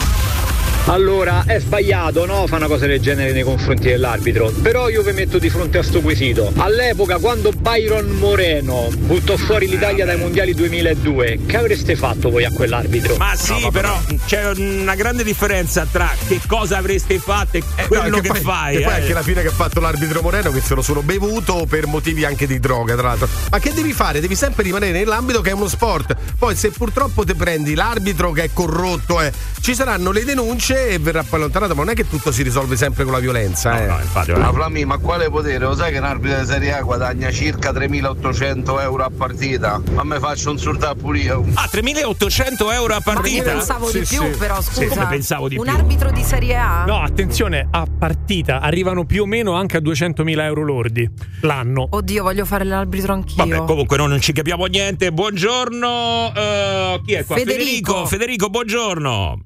[0.89, 2.48] Allora, è sbagliato, no?
[2.48, 4.53] Fa una cosa del genere nei confronti dell'arbitro.
[4.62, 6.53] Però io vi metto di fronte a sto quesito.
[6.56, 12.51] All'epoca, quando Byron Moreno buttò fuori l'Italia dai mondiali 2002, che avreste fatto voi a
[12.51, 13.17] quell'arbitro?
[13.17, 18.10] Ma sì, però c'è una grande differenza tra che cosa avreste fatto e quello Eh,
[18.10, 18.75] No, che, poi, fai.
[18.77, 18.96] E poi eh.
[19.01, 22.24] anche la fine che ha fatto l'arbitro Moreno che se lo sono bevuto per motivi
[22.24, 23.27] anche di droga, tra l'altro.
[23.51, 24.22] Ma che devi fare?
[24.22, 26.15] Devi sempre rimanere nell'ambito che è uno sport.
[26.39, 31.00] Poi se purtroppo ti prendi l'arbitro che è corrotto, eh, ci saranno le denunce e
[31.00, 33.88] verrà poi allontanato, ma non è che tutto si risolve sempre con la violenza, eh.
[33.88, 35.60] Ma Flammi, ma quale potere?
[35.60, 39.81] Lo sai che un arbitro di Serie A guadagna circa 3.800 euro a partita?
[39.93, 41.46] Ma me faccio insultare pure io.
[41.55, 43.51] Ah, 3.800 euro a Ma io partita?
[43.51, 44.88] pensavo di più, però scusa.
[44.88, 45.74] Come pensavo di un più?
[45.74, 46.86] arbitro di Serie A?
[46.86, 51.10] No, attenzione, a partita arrivano più o meno anche a 200.000 euro lordi
[51.41, 51.88] l'anno.
[51.89, 53.46] Oddio, voglio fare l'arbitro anch'io.
[53.46, 55.12] Vabbè, comunque non ci capiamo niente.
[55.12, 56.34] Buongiorno.
[56.36, 57.36] eh, chi è qua?
[57.36, 58.05] Federico.
[58.05, 59.39] Federico, buongiorno.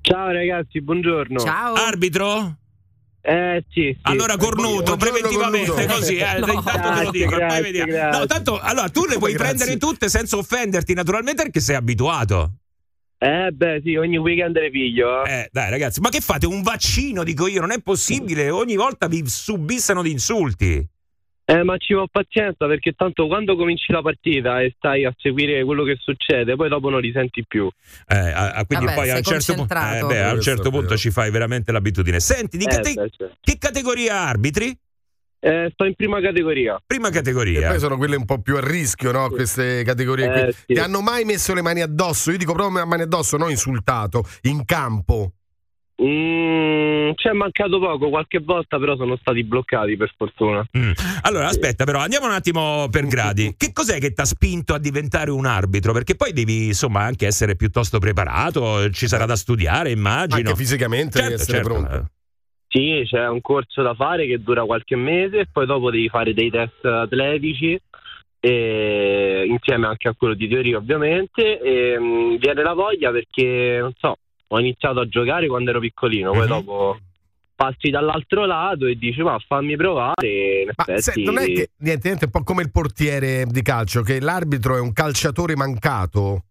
[0.00, 1.38] Ciao ragazzi, buongiorno.
[1.38, 1.74] Ciao.
[1.74, 2.56] Arbitro?
[3.20, 3.98] Eh sì, sì.
[4.02, 6.46] Allora cornuto, preventivamente così, eh, No.
[6.52, 7.92] intanto te lo Grazie, dico, e poi grazie, vediamo.
[7.92, 8.18] grazie.
[8.20, 9.54] No, tanto allora tu le puoi Grazie.
[9.54, 12.52] prendere tutte senza offenderti, naturalmente perché sei abituato.
[13.18, 15.24] Eh beh sì, ogni weekend le piglio.
[15.24, 15.40] Eh.
[15.40, 16.46] Eh, dai ragazzi, ma che fate?
[16.46, 20.88] Un vaccino, dico io, non è possibile, ogni volta vi subissano di insulti.
[21.50, 25.64] Eh, ma ci vuole pazienza perché tanto quando cominci la partita e stai a seguire
[25.64, 27.66] quello che succede, poi dopo non li senti più.
[28.06, 30.68] Eh, a- a- quindi Vabbè, poi a un certo, punto, eh, beh, a un certo
[30.68, 32.20] punto ci fai veramente l'abitudine.
[32.20, 33.36] Senti, di Eh, cate- beh, certo.
[33.40, 34.76] che categoria arbitri?
[35.40, 36.82] Eh, sto in prima categoria.
[36.84, 37.68] Prima E categoria.
[37.70, 39.30] poi sono quelle un po' più a rischio, no?
[39.30, 40.52] Queste categorie Eh, qui.
[40.52, 40.74] sì.
[40.74, 42.30] Ti hanno mai messo le mani addosso?
[42.30, 45.32] Io dico proprio mani addosso, non insultato, in campo.
[46.00, 50.64] Mm, ci è mancato poco, qualche volta però sono stati bloccati per fortuna.
[50.76, 50.92] Mm.
[51.22, 53.54] Allora, aspetta, però andiamo un attimo per gradi.
[53.56, 55.92] Che cos'è che ti ha spinto a diventare un arbitro?
[55.92, 60.48] Perché poi devi, insomma, anche essere piuttosto preparato, ci sarà da studiare, immagino.
[60.48, 62.10] Anche fisicamente devi essere pronto.
[62.68, 66.34] Sì, c'è un corso da fare che dura qualche mese e poi dopo devi fare
[66.34, 67.80] dei test atletici
[68.40, 73.92] e insieme anche a quello di teoria ovviamente e mm, viene la voglia perché non
[73.98, 74.16] so,
[74.48, 76.46] ho iniziato a giocare quando ero piccolino, poi Mhm.
[76.46, 76.98] dopo
[77.54, 81.70] passi dall'altro lato e dici ma fammi provare in Ma effetti se- non è che
[81.78, 85.56] niente, niente, è un po' come il portiere di calcio, che l'arbitro è un calciatore
[85.56, 86.44] mancato.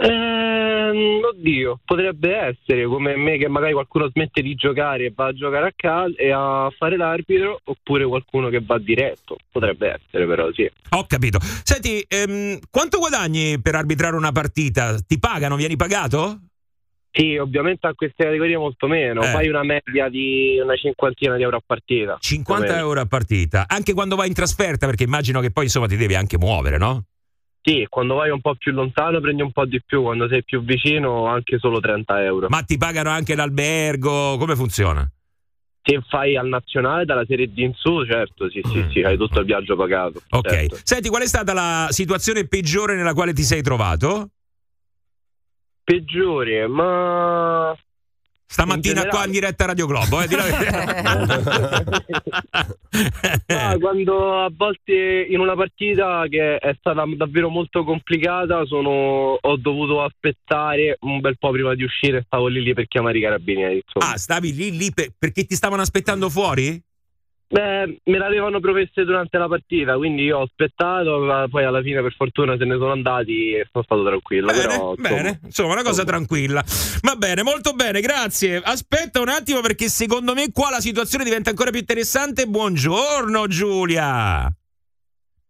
[0.00, 5.32] Ehm, oddio, potrebbe essere come me che magari qualcuno smette di giocare e va a
[5.32, 9.36] giocare a calcio e a fare l'arbitro, oppure qualcuno che va diretto.
[9.50, 10.70] Potrebbe essere, però, sì.
[10.90, 11.38] Ho capito.
[11.64, 14.94] Senti, ehm, quanto guadagni per arbitrare una partita?
[15.00, 15.56] Ti pagano?
[15.56, 16.42] Vieni pagato?
[17.18, 19.22] Sì, ovviamente a queste categorie molto meno.
[19.22, 19.26] Eh.
[19.26, 22.16] Fai una media di una cinquantina di euro a partita.
[22.20, 22.86] 50 più o meno.
[22.86, 23.64] euro a partita.
[23.66, 27.06] Anche quando vai in trasferta, perché immagino che poi insomma ti devi anche muovere, no?
[27.60, 30.62] Sì, quando vai un po' più lontano prendi un po' di più, quando sei più
[30.62, 32.46] vicino anche solo 30 euro.
[32.50, 34.36] Ma ti pagano anche l'albergo?
[34.38, 35.10] Come funziona?
[35.82, 39.40] Se fai al nazionale dalla Serie D in su, certo, sì, sì, sì, hai tutto
[39.40, 40.20] il viaggio pagato.
[40.20, 40.38] Mm.
[40.38, 40.48] Ok.
[40.50, 40.78] certo.
[40.84, 44.30] Senti, qual è stata la situazione peggiore nella quale ti sei trovato?
[45.88, 47.74] Peggiore, ma
[48.44, 50.44] Stamattina In qua in diretta a Radio Globo, eh, di la.
[53.46, 59.56] Ah, quando a volte in una partita che è stata davvero molto complicata sono, ho
[59.56, 63.82] dovuto aspettare un bel po' prima di uscire stavo lì lì per chiamare i carabinieri
[63.84, 64.12] insomma.
[64.12, 66.82] Ah, stavi lì lì per- perché ti stavano aspettando fuori?
[67.50, 72.02] Beh, me l'avevano promesse durante la partita, quindi io ho aspettato, ma poi alla fine
[72.02, 74.48] per fortuna se ne sono andati e sono stato tranquillo.
[74.48, 76.62] Bene, però, insomma, bene, insomma, una cosa tranquilla.
[77.00, 78.60] Va bene, molto bene, grazie.
[78.62, 82.44] Aspetta un attimo perché secondo me qua la situazione diventa ancora più interessante.
[82.44, 84.46] Buongiorno Giulia.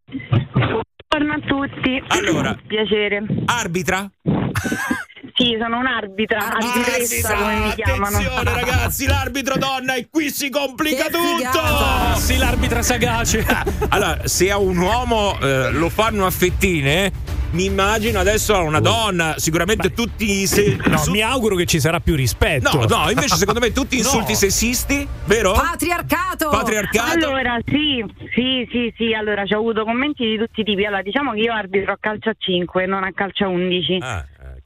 [0.05, 2.03] Buongiorno a tutti.
[2.09, 2.57] Allora.
[2.65, 3.25] piacere.
[3.47, 4.09] Arbitra?
[5.39, 8.17] Sì, sono un'arbitra, arbitressa come mi chiamano.
[8.19, 11.37] Attenzione ragazzi, l'arbitro donna e qui si complica Che tutto.
[11.37, 12.15] figata.
[12.17, 13.47] Sì, l'arbitra sagace.
[13.91, 17.13] Allora, se a un uomo eh, lo fanno a fettine,
[17.53, 21.67] mi immagino adesso a una donna, sicuramente tutti i se- No, su- mi auguro che
[21.67, 22.77] ci sarà più rispetto.
[22.77, 24.03] No, no, invece secondo me tutti No.
[24.03, 25.53] insulti sessisti, vero?
[25.53, 26.49] Patriarcato!
[26.49, 27.13] Patriarcato.
[27.27, 30.85] Allora, sì, sì, sì, sì, allora ci ho avuto commenti di tutti i tipi.
[30.85, 33.99] Allora, diciamo che io arbitro a calcio a 5, non a calcio a 11.
[34.01, 34.25] Ah.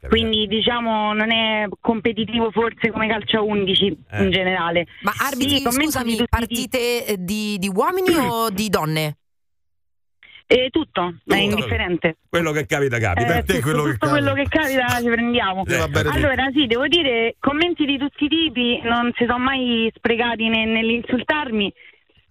[0.09, 4.23] Quindi diciamo non è competitivo forse come calcio a 11 Eh.
[4.25, 4.87] in generale.
[5.03, 9.17] Ma arbitri, Sì, scusami, partite eh, di, di uomini o di donne?
[10.45, 11.35] E tutto, è Tutto.
[11.37, 12.17] indifferente.
[12.29, 13.37] quello che capita capita.
[13.39, 15.65] Eh, tutto, tutto quello che capita ci prendiamo.
[15.65, 16.11] Eh, tutto.
[16.11, 20.67] allora, sì, devo dire, commenti di tutti i tipi, non si sono mai sprecati ne-
[20.67, 21.73] nell'insultarmi.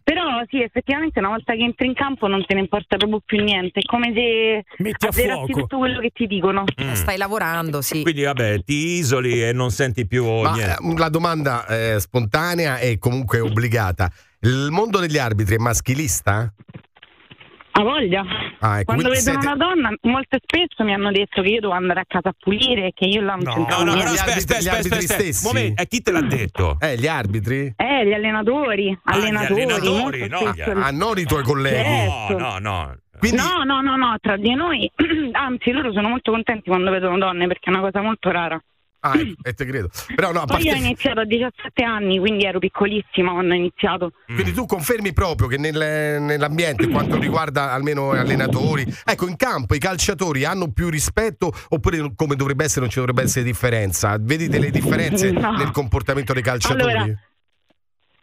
[0.03, 3.41] Però sì, effettivamente una volta che entri in campo non te ne importa proprio più
[3.43, 3.79] niente.
[3.79, 5.59] È come se Metti a fuoco.
[5.61, 6.63] tutto quello che ti dicono.
[6.81, 6.93] Mm.
[6.93, 8.01] Stai lavorando, sì.
[8.01, 10.77] Quindi vabbè, ti isoli e non senti più Ma niente.
[10.83, 14.11] eh, la domanda è spontanea e comunque obbligata.
[14.41, 16.51] Il mondo degli arbitri è maschilista?
[17.73, 18.23] Ha voglia.
[18.59, 21.73] Ah, ecco, Quando vedono siete- una donna, molto spesso mi hanno detto che io devo
[21.73, 24.11] andare a casa a pulire e che io là non No, no, no, niente.
[24.11, 25.21] gli aspetta, arbitri- aspetta, gli arbitri aspetta.
[25.21, 25.45] stessi?
[25.47, 26.77] Momento, eh, chi te l'ha detto?
[26.79, 27.73] Eh, gli arbitri?
[27.77, 31.75] Eh, gli allenatori, Ah, gli allenatori, allenatori, molto no, spesso- Ah, non i tuoi colleghi.
[31.83, 32.37] Certo.
[32.37, 32.95] No, no, no.
[33.19, 34.91] Quindi, No, no, no, no, tra di noi,
[35.33, 38.61] anzi loro sono molto contenti quando vedono donne perché è una cosa molto rara.
[39.01, 39.89] Ah, ecco, e te credo.
[40.15, 40.87] Però no, a Poi io ho parte...
[40.87, 44.11] iniziato a 17 anni, quindi ero piccolissima quando ho iniziato.
[44.25, 49.79] Quindi tu confermi proprio che nel- nell'ambiente, quanto riguarda almeno allenatori, ecco, in campo i
[49.79, 54.17] calciatori hanno più rispetto oppure come dovrebbe essere non ci dovrebbe essere differenza?
[54.19, 55.51] Vedi delle differenze No.
[55.57, 56.81] nel comportamento dei calciatori?
[56.93, 57.19] Allora,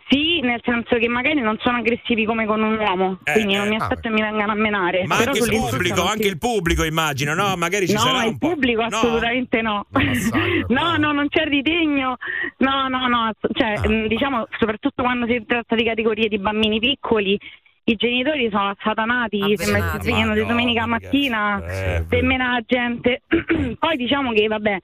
[0.08, 3.58] Sì, nel senso che magari non sono aggressivi come con un uomo, Eh, quindi eh,
[3.58, 5.04] non mi ah, aspetto che mi vengano a menare.
[5.06, 7.54] Ma Però anche il pubblico, non anche il pubblico immagino, no?
[7.56, 8.48] Magari ci no, sarà il un po'.
[8.48, 8.86] pubblico No?
[8.86, 9.84] assolutamente no.
[9.90, 12.16] Massacro, no, no, non c'è ritegno.
[12.58, 13.30] No, no, no.
[13.52, 13.88] Cioè, Ah.
[13.88, 17.38] mh, diciamo, soprattutto quando si tratta di categorie di bambini piccoli,
[17.84, 19.62] i genitori sono assatanati, Avvelenati.
[19.64, 23.22] sembra si svegliano di domenica mattina, eh, semina la gente.
[23.78, 24.78] Poi diciamo che, vabbè,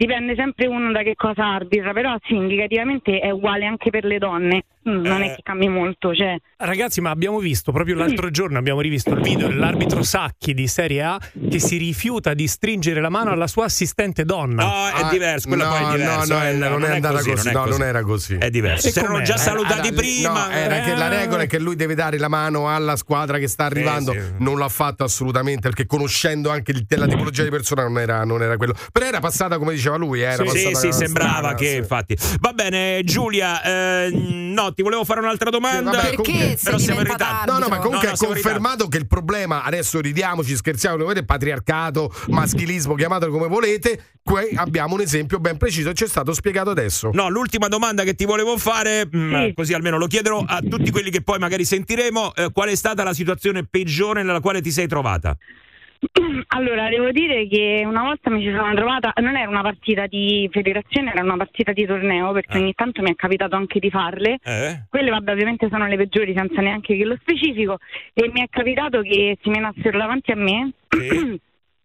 [0.00, 4.16] dipende sempre uno da che cosa arbitra, però sì, indicativamente è uguale anche per le
[4.16, 4.64] donne.
[4.88, 5.32] Mm, Non Eh.
[5.32, 6.36] è che cambi molto, cioè.
[6.56, 11.02] Ragazzi, ma abbiamo visto proprio l'altro giorno abbiamo rivisto il video dell'arbitro Sacchi di Serie
[11.02, 14.62] A che si rifiuta di stringere la mano alla sua assistente donna.
[14.64, 16.32] No, è Ah, diverso, quella no, poi è diverso.
[16.32, 18.36] no, no, eh, non è andata così, no, non era così.
[18.36, 18.88] È diverso.
[18.88, 20.46] E Si erano già Eh, salutati lì- prima.
[20.46, 23.48] no, era che la regola è che lui deve dare la mano alla squadra che
[23.48, 24.12] sta arrivando.
[24.12, 24.18] sì.
[24.38, 28.42] Non l'ha fatto assolutamente perché conoscendo anche il- la tipologia di persona non era, non
[28.42, 28.74] era quello.
[28.92, 30.20] Però era passata come diceva lui.
[30.20, 31.76] Era Sì, passata sì, sembrava strana, che sì.
[31.76, 32.16] infatti.
[32.40, 35.90] Va bene, Giulia, eh, no, ti volevo fare un'altra domanda.
[35.90, 37.52] vabbè, Perché comunque- però siamo in ritardo.
[37.52, 41.06] No, no, ma comunque No, no, ha confermato che il problema, adesso ridiamoci, scherziamo, lo
[41.06, 44.04] vedete, patriarcato, maschilismo, chiamatelo come volete.
[44.22, 47.10] Qui abbiamo un esempio ben preciso e ci è stato spiegato adesso.
[47.12, 49.52] No, l'ultima domanda che ti volevo fare, mm, Sì.
[49.54, 53.02] così almeno lo chiederò a tutti quelli che poi magari sentiremo, eh, qual è stata
[53.02, 55.36] la situazione peggiore nella quale ti sei trovata?
[56.52, 60.48] Allora, devo dire che una volta mi ci sono trovata, non era una partita di
[60.50, 62.60] federazione, era una partita di torneo, perché Ah.
[62.60, 64.38] ogni tanto mi è capitato anche di farle.
[64.42, 64.84] Eh?
[64.88, 67.78] Quelle, vabbè, ovviamente sono le peggiori, senza neanche che lo specifico.
[68.14, 71.40] E mi è capitato che si menassero davanti a me Sì.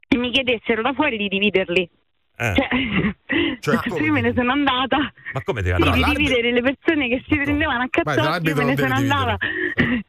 [0.08, 1.90] e mi chiedessero da fuori di dividerli.
[2.38, 2.54] Eh.
[2.56, 2.68] Cioè,
[3.60, 4.12] Cioè, io come?
[4.12, 4.98] me ne sono andata.
[5.34, 5.94] Ma come ti Sì, andava?
[5.96, 9.38] di l'arbitro- dividere le persone che si prendevano a cazzotti, io me ne sono andata.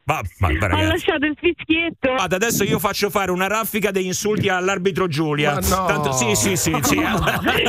[0.04, 2.12] Ma, ma, ma Ho lasciato il fischietto.
[2.14, 5.54] Guarda, adesso io faccio fare una raffica dei insulti all'arbitro Giulia.
[5.54, 5.84] Ma no.
[5.86, 6.96] Tanto, sì, sì, sì, sì.
[7.02, 7.62] Vabbè,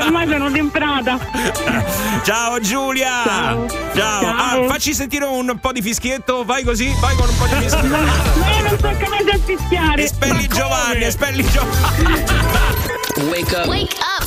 [0.00, 1.18] ormai sono temprata.
[2.24, 3.22] Ciao Giulia!
[3.24, 3.66] Ciao.
[3.94, 4.26] Ciao.
[4.26, 7.86] Ah, facci sentire un po' di fischietto, vai così, vai con un po' di fischietto.
[7.86, 10.02] No, io non so come da fischiare.
[10.02, 12.71] Espelli Giovanni, espelli Giovanni.
[13.18, 13.68] Wake up.
[13.68, 14.22] Wake up.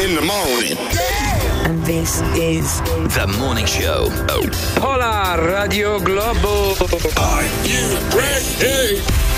[0.00, 0.78] In the morning.
[1.66, 2.80] And this is
[3.14, 4.08] The morning show.
[4.80, 6.72] Hola Radio Globo.
[7.20, 9.29] Are you ready?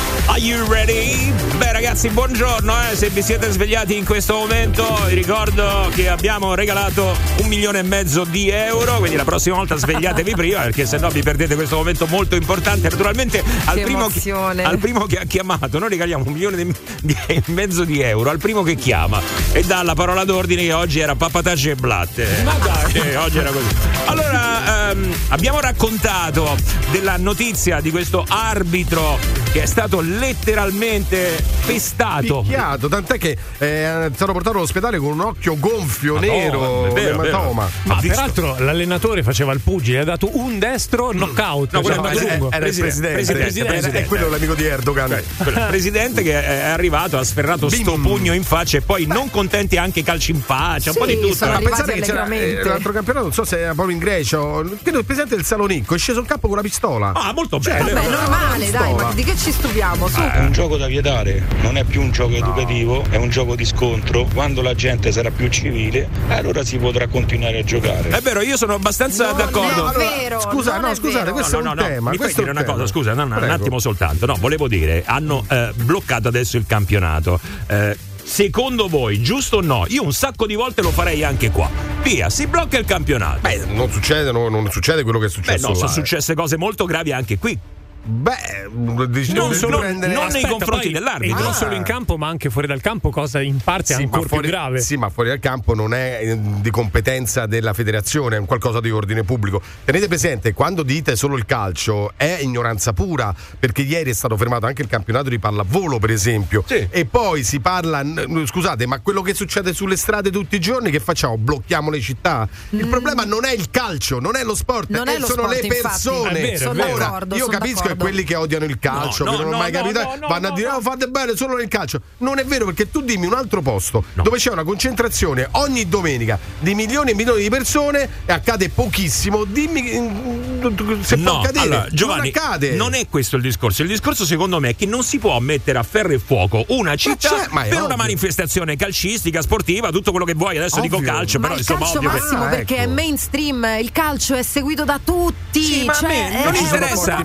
[1.57, 2.97] Beh ragazzi, buongiorno, eh.
[2.97, 7.83] se vi siete svegliati in questo momento vi ricordo che abbiamo regalato un milione e
[7.83, 12.07] mezzo di euro, quindi la prossima volta svegliatevi prima perché sennò vi perdete questo momento
[12.07, 12.89] molto importante.
[12.89, 14.33] Naturalmente al, primo che,
[14.63, 18.31] al primo che ha chiamato noi regaliamo un milione di- di- e mezzo di euro
[18.31, 19.21] al primo che chiama
[19.53, 22.43] e dà la parola d'ordine che oggi era papatace e blatte.
[22.45, 23.17] Ma dai!
[23.17, 23.75] oggi era così.
[24.05, 26.57] Allora, ehm, abbiamo raccontato
[26.91, 29.19] della notizia di questo arbitro
[29.53, 32.41] che è stato letteralmente pestato.
[32.43, 36.93] Picchiato, tant'è che eh, è stato portato all'ospedale con un occhio gonfio, Madonna, nero, è
[36.93, 37.69] vero, ematoma.
[37.85, 41.73] Ma peraltro l'allenatore faceva il pugile, ha dato un destro knockout.
[41.73, 42.51] No, cioè, quello è andato è- lungo.
[42.51, 43.99] Era il Presidente, presidente, presidente, Era- presidente.
[44.05, 45.23] è quello l'amico di Erdogan.
[45.37, 49.31] Quello- il presidente che è arrivato, ha sferrato sto pugno in faccia e poi non
[49.31, 51.35] contenti anche calci in faccia, un po' di tutto.
[51.35, 52.61] sono Ma pensate che c'era allegramente.
[52.61, 54.39] eh, l'altro campionato, non so se era proprio in Grecia,
[54.83, 57.13] credo il presidente del Salonicco è sceso in campo con una pistola.
[57.15, 57.93] Ah, molto Cioè, bene.
[57.93, 60.02] Vabbè, normale, dai, ma di che ci stupiamo?
[60.09, 60.21] Su.
[60.21, 63.65] È un gioco da vietare, non è più un gioco educativo, è un gioco di
[63.65, 64.27] scontro.
[64.33, 68.09] Quando la gente sarà più civile, allora si potrà continuare a giocare.
[68.11, 69.91] È vero, io sono abbastanza Non d'accordo.
[69.93, 71.33] è vero, scusa, non no, è scusate, vero.
[71.35, 72.11] questo no, è un no, no, tema.
[72.11, 72.89] mi fai questo è dire un una cosa, tema.
[72.91, 74.27] scusa, no, no, un attimo soltanto.
[74.27, 77.39] No, volevo dire, hanno eh, bloccato adesso il campionato.
[77.67, 79.85] Eh, secondo voi, giusto o no?
[79.89, 81.69] Io un sacco di volte lo farei anche qua.
[82.03, 83.41] Via, si blocca il campionato.
[83.41, 85.69] Beh, non succede, no, non succede quello che è Beh, successo.
[85.69, 85.95] no, sono là, eh.
[85.95, 87.57] successe cose molto gravi anche qui.
[88.05, 88.69] Beh,
[89.09, 91.39] dici- Non solo- prendere- non nei Aspetta, confronti poi- dell'arbitro.
[91.39, 91.55] E non Ah.
[91.55, 94.51] solo in campo, ma anche fuori dal campo, cosa in parte Sì, ancora fuori, più
[94.51, 94.81] grave.
[94.81, 98.81] sì, ma fuori dal campo non è eh, di competenza della federazione, è un qualcosa
[98.81, 99.63] di ordine pubblico.
[99.85, 104.67] Tenete presente, quando dite solo il calcio è ignoranza pura, perché ieri è stato fermato
[104.67, 106.65] anche il campionato di pallavolo, per esempio.
[106.67, 106.85] Sì.
[106.91, 108.03] E poi si parla,
[108.47, 111.39] scusate, ma quello che succede sulle strade tutti i giorni, che facciamo?
[111.39, 112.49] Blocchiamo le città?
[112.71, 115.43] Il problema non è il calcio, non è lo sport, Non eh, è lo sono
[115.43, 115.83] sport, le infatti.
[115.83, 116.31] persone.
[116.31, 116.93] È vero, è Sono vero.
[116.95, 118.05] Ora, d'accordo, io sono capisco d'accordo.
[118.05, 120.17] quelli che odiano il calcio, No, che no, non hanno no, mai no, capito, no,
[120.21, 120.75] no, vanno a dire no.
[120.77, 122.01] "Oh, fate bene solo nel calcio.
[122.19, 126.39] Non è vero perché tu dimmi un altro posto dove c'è una concentrazione ogni domenica
[126.59, 129.45] di milioni e milioni di persone e accade pochissimo.
[129.45, 131.65] Dimmi mm, se può accadere.
[131.65, 132.71] allora, Giovanni, non accade.
[132.75, 133.83] non è questo il discorso.
[133.83, 136.95] Il discorso, secondo me, è che non si può mettere a ferro e fuoco una
[136.97, 137.97] città è per una ovvio.
[137.97, 140.57] manifestazione calcistica, sportiva, tutto quello che vuoi.
[140.59, 141.11] Adesso dico Ovvio.
[141.13, 142.83] calcio, Ma però il insomma, calcio ovvio che- massimo Ah, perché ecco.
[142.83, 145.63] è mainstream, il calcio è seguito da tutti.
[145.63, 147.17] Sì, ma a cioè, me non è una interessa.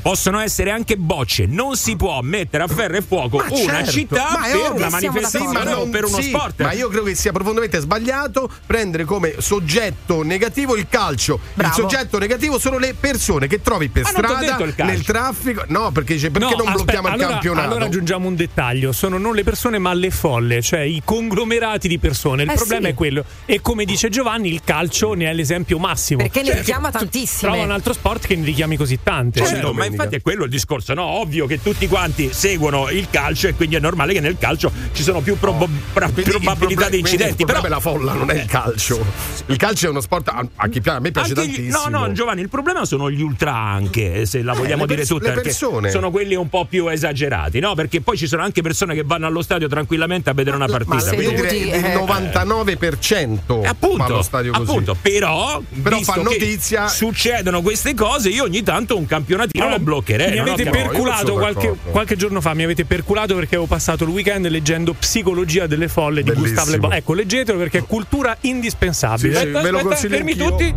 [0.00, 3.90] Possono essere anche bocce, non si può mettere a ferro e fuoco Ma una certo,
[3.90, 6.62] città ma per una manifestazione o per uno sì, sport.
[6.62, 11.38] Ma io credo che sia profondamente sbagliato prendere come soggetto negativo il calcio.
[11.54, 11.74] Bravo.
[11.74, 15.64] Il soggetto negativo sono le persone che trovi per Ma t'ho strada, il nel traffico.
[15.68, 17.68] No, perché, dice, perché No, non aspetta, blocchiamo il allora, campionato?
[17.68, 21.98] Allora aggiungiamo un dettaglio: sono non le persone, ma le folle, cioè i conglomerati di
[21.98, 22.42] persone.
[22.42, 22.90] Il Eh problema sì.
[22.90, 23.24] è quello.
[23.44, 26.22] E come dice Giovanni, il calcio ne è l'esempio massimo.
[26.22, 27.50] Perché ne Cioè, richiama tantissime.
[27.50, 29.40] Trova un altro sport che ne richiami così tante.
[29.52, 31.02] Certo, ma infatti è quello il discorso, no?
[31.04, 35.02] Ovvio che tutti quanti seguono il calcio e quindi è normale che nel calcio ci
[35.02, 37.44] sono più, probo- pra- Quindi il probabilità di incidenti.
[37.44, 39.04] Però la folla, non è il calcio.
[39.46, 41.88] Il calcio è uno sport a, a chi piace, a me piace anche gli- tantissimo.
[41.98, 44.96] no, no, Giovanni, il problema sono gli ultra anche, se la Eh, vogliamo le dire
[44.98, 45.90] pers- tutta, le perché persone.
[45.90, 47.74] sono quelli un po' più esagerati, no?
[47.74, 50.94] Perché poi ci sono anche persone che vanno allo stadio tranquillamente a vedere una partita.
[50.96, 51.94] Ma quindi- direi Seduti, il eh.
[51.94, 54.70] 99% Eh, appunto, va allo stadio così.
[54.70, 59.06] appunto, però, Però visto fa che notizia- succedono queste cose, io ogni tanto un
[59.54, 60.32] Allora, lo bloccherei.
[60.32, 64.46] Mi avete perculato qualche, qualche giorno fa, mi avete perculato perché avevo passato il weekend
[64.48, 66.48] leggendo Psicologia delle folle di Bellissimo.
[66.54, 66.92] Gustave Le Bon.
[66.92, 69.34] Ecco, leggetelo perché è cultura indispensabile.
[69.36, 70.50] Sì, sì, ve lo consiglio fermi anch'io.
[70.50, 70.74] tutti.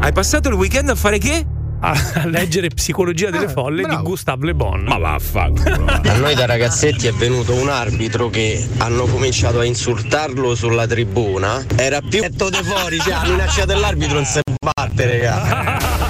[0.00, 1.44] Hai passato il weekend a fare che?
[1.82, 1.94] A,
[2.26, 4.02] leggere Psicologia delle Eh, folle bravo.
[4.02, 4.82] di Gustave Le Bon.
[4.82, 5.84] Ma vaffanculo.
[6.04, 11.64] A noi da ragazzetti è venuto un arbitro che hanno cominciato a insultarlo sulla tribuna.
[11.76, 16.08] Era più detto de fuori, cioè ha minacciato l'arbitro non si batte, raga.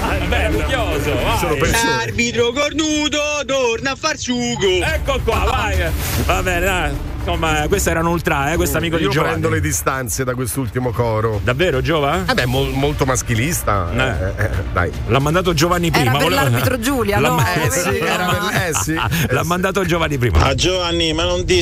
[1.01, 2.03] bello, chioso, vai.
[2.07, 4.83] Arbitro cornuto, torna a far sugo.
[4.83, 5.77] Ecco qua, vai.
[6.25, 6.91] Va bene, dai.
[7.23, 9.33] Insomma, questo era un ultra, eh, questo amico Io di Giovanni.
[9.39, 11.39] prendo le distanze da quest'ultimo coro.
[11.43, 12.23] Davvero, Giova?
[12.27, 13.89] Eh beh, mol- molto maschilista.
[13.93, 14.41] Eh.
[14.41, 14.91] Eh, eh, dai.
[15.07, 16.09] L'ha mandato Giovanni prima.
[16.09, 17.35] Era per voleva- l'arbitro Giulia, L'ha no?
[17.35, 19.47] ma- Eh sì, era per- eh sì, eh L'ha sì.
[19.47, 20.39] mandato Giovanni prima.
[20.45, 21.61] A Giovanni, ma non ti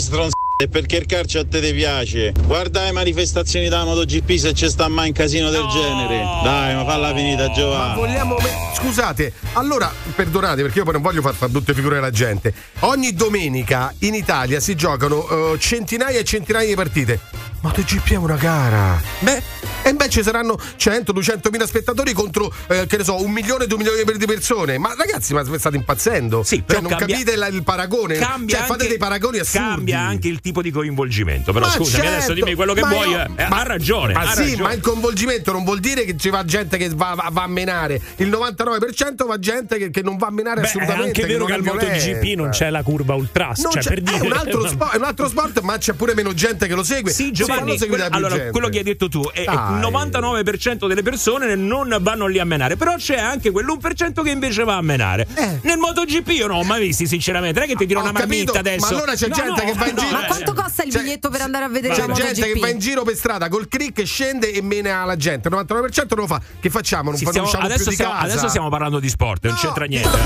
[0.59, 2.33] stronzate perché il calcio a te ti piace.
[2.45, 6.17] Guarda le manifestazioni della MotoGP se c'è sta mai un casino del genere.
[6.43, 7.95] Dai, ma falla finita, Ma Giovanni.
[7.95, 8.35] vogliamo.
[8.41, 12.53] me- Scusate, allora perdonate perché io poi non voglio far fare brutte figure alla gente.
[12.79, 17.19] Ogni domenica in Italia si giocano eh, centinaia e centinaia di partite.
[17.61, 19.01] MotoGP è una gara.
[19.19, 19.41] Beh.
[19.81, 23.77] E invece saranno 100, 200 mila spettatori contro, eh, che ne so, un milione, due
[23.77, 24.77] milioni di persone.
[24.77, 26.43] Ma ragazzi, ma state impazzendo?
[26.43, 28.15] Sì, cioè, però non cambia- capite la- il paragone?
[28.17, 29.67] Cambia cioè, fate anche- dei paragoni assurdi.
[29.67, 31.51] Cambia anche il tipo di coinvolgimento.
[31.53, 33.09] Però Ma scusami, certo, adesso dimmi quello che ma vuoi.
[33.09, 33.47] io- eh.
[33.47, 34.13] ma- ha ragione.
[34.13, 34.61] Ma ha sì, ragione.
[34.63, 37.47] ma il coinvolgimento non vuol dire che ci va gente che va, va- va a
[37.47, 38.01] menare.
[38.17, 41.05] Il 99% va gente che, che non va a menare Beh, è assolutamente.
[41.21, 43.59] anche vero che è al MotoGP non c'è la curva ultras.
[43.61, 46.13] Non cioè, per è, dire, un altro sport, è un altro sport, ma c'è pure
[46.13, 47.11] meno gente che lo segue.
[47.11, 48.51] Sì, Giovanni, da più allora, gente.
[48.51, 49.79] quello che hai detto tu è il Dai.
[49.79, 54.75] 99% delle persone non vanno lì a menare, però c'è anche quell'1% che invece va
[54.77, 55.27] a menare.
[55.61, 57.59] Nel MotoGP io non ho mai visti, sinceramente.
[57.59, 58.03] Non è che ti tiro Eh.
[58.03, 58.85] Ho una capito, marmitta adesso.
[58.93, 61.65] ma allora c'è gente che va in giro- Ma quanto costa il biglietto per andare
[61.65, 62.77] a vedere C'è la gente che va in MotoGP?
[62.77, 65.47] giro per strada col click scende e mena la gente.
[65.47, 66.41] Il 99% non lo fa.
[66.59, 67.09] Che facciamo?
[67.09, 68.25] Non, Sì, fa- non stiamo- usciamo adesso, più di stiamo, casa.
[68.25, 70.17] adesso stiamo parlando di sport, non c'entra niente.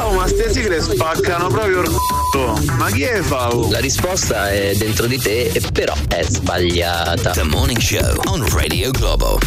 [0.00, 2.58] Oh, ma ste sigle spaccano proprio il c***o.
[2.76, 3.68] Ma chi è Fau?
[3.70, 7.30] La risposta è dentro di te, e però è sbagliata.
[7.32, 9.38] The Morning Show on Radio Globo.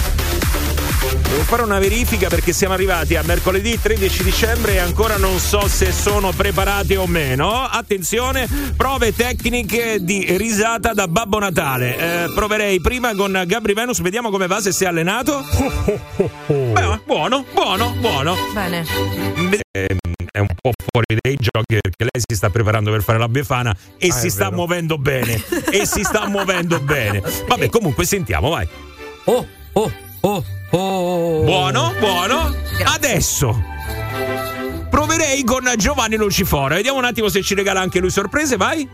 [1.02, 5.68] Devo fare una verifica perché siamo arrivati a mercoledì 13 dicembre e ancora non so
[5.68, 7.64] se sono preparati o meno.
[7.64, 11.98] Attenzione, prove tecniche di risata da Babbo Natale.
[12.26, 15.42] Eh, proverei prima con Gabri Venus, vediamo come va se si è allenato.
[16.48, 18.36] Beh, buono, buono, buono.
[18.54, 18.86] Bene.
[19.72, 19.88] Eh,
[20.32, 23.76] È un po' fuori dai giochi perché lei si sta preparando per fare la Befana
[23.98, 24.56] e Ah, si sta vero.
[24.58, 25.42] muovendo bene.
[25.72, 27.24] e si sta muovendo bene.
[27.48, 28.68] Vabbè, comunque sentiamo, vai.
[29.26, 31.44] Oh, oh, oh, oh.
[31.44, 32.54] Buono, buono.
[32.84, 33.64] Adesso
[34.90, 36.76] proverei con Giovanni Lucifora.
[36.76, 38.88] Vediamo un attimo se ci regala anche lui sorprese, vai.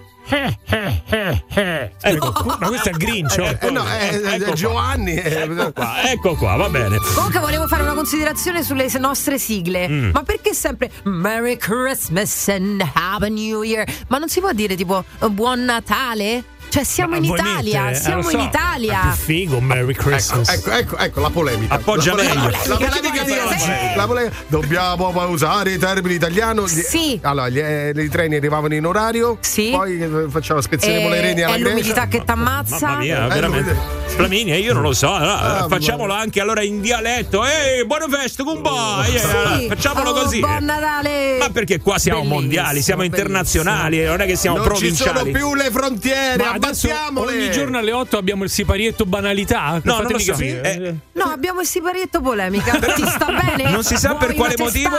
[1.09, 3.43] Ecco, ma questo è il Grincio.
[3.45, 4.53] Eh, no, è, è- è Ecco qua.
[4.53, 5.13] Giovanni.
[5.15, 5.41] eh.
[5.43, 6.97] Ecco qua, ecco qua, va bene.
[7.15, 9.87] Comunque volevo fare una considerazione sulle nostre sigle.
[9.87, 10.09] Mm.
[10.11, 13.89] Ma perché sempre Merry Christmas and Happy New Year?
[14.07, 16.43] Ma non si può dire tipo Buon Natale?
[16.69, 17.97] Cioè siamo Ma in Italia, mettere?
[17.97, 18.99] Eh, siamo lo so, in È Italia.
[19.01, 20.49] più figo, Merry Christmas.
[20.49, 21.73] Ecco, ecco, ecco la polemica.
[21.75, 22.67] Appoggia la polemica, meglio.
[22.67, 23.95] La polemica di oggi.
[23.95, 26.65] La polemica- Dobbiamo usare i termini italiano.
[26.67, 27.19] Gli- Sì.
[27.23, 29.37] Allora, gli, eh, i treni arrivavano in orario.
[29.41, 29.69] Sì.
[29.71, 31.73] Poi eh, facciamo spezzeremo le Eh, reni alla è Grecia.
[31.75, 32.77] l'umidità che t'ammazza.
[32.85, 33.71] Mamma mia, Eh, veramente.
[33.71, 35.13] lui- Flaminia, io non lo so.
[35.13, 37.45] allora, Ah, facciamolo anche allora in dialetto.
[37.45, 39.13] Ehi, buone feste, goodbye.
[39.13, 40.39] Eh, allora, facciamolo Oh, così.
[40.39, 41.37] Buon Natale.
[41.39, 45.11] Ma perché qua siamo Bellissimo, mondiali, siamo internazionali, non è che siamo non ci sono
[45.11, 45.31] provinciali.
[45.31, 49.79] più le frontiere, Ma adesso ogni giorno alle 8 abbiamo il siparietto banalità.
[49.83, 50.31] No, non lo so.
[50.33, 50.61] capire.
[50.75, 52.77] Eh, No, abbiamo il siparietto polemica.
[52.77, 53.71] Ti sta bene?
[53.71, 54.97] Non si sa Vuoi per quale motivo,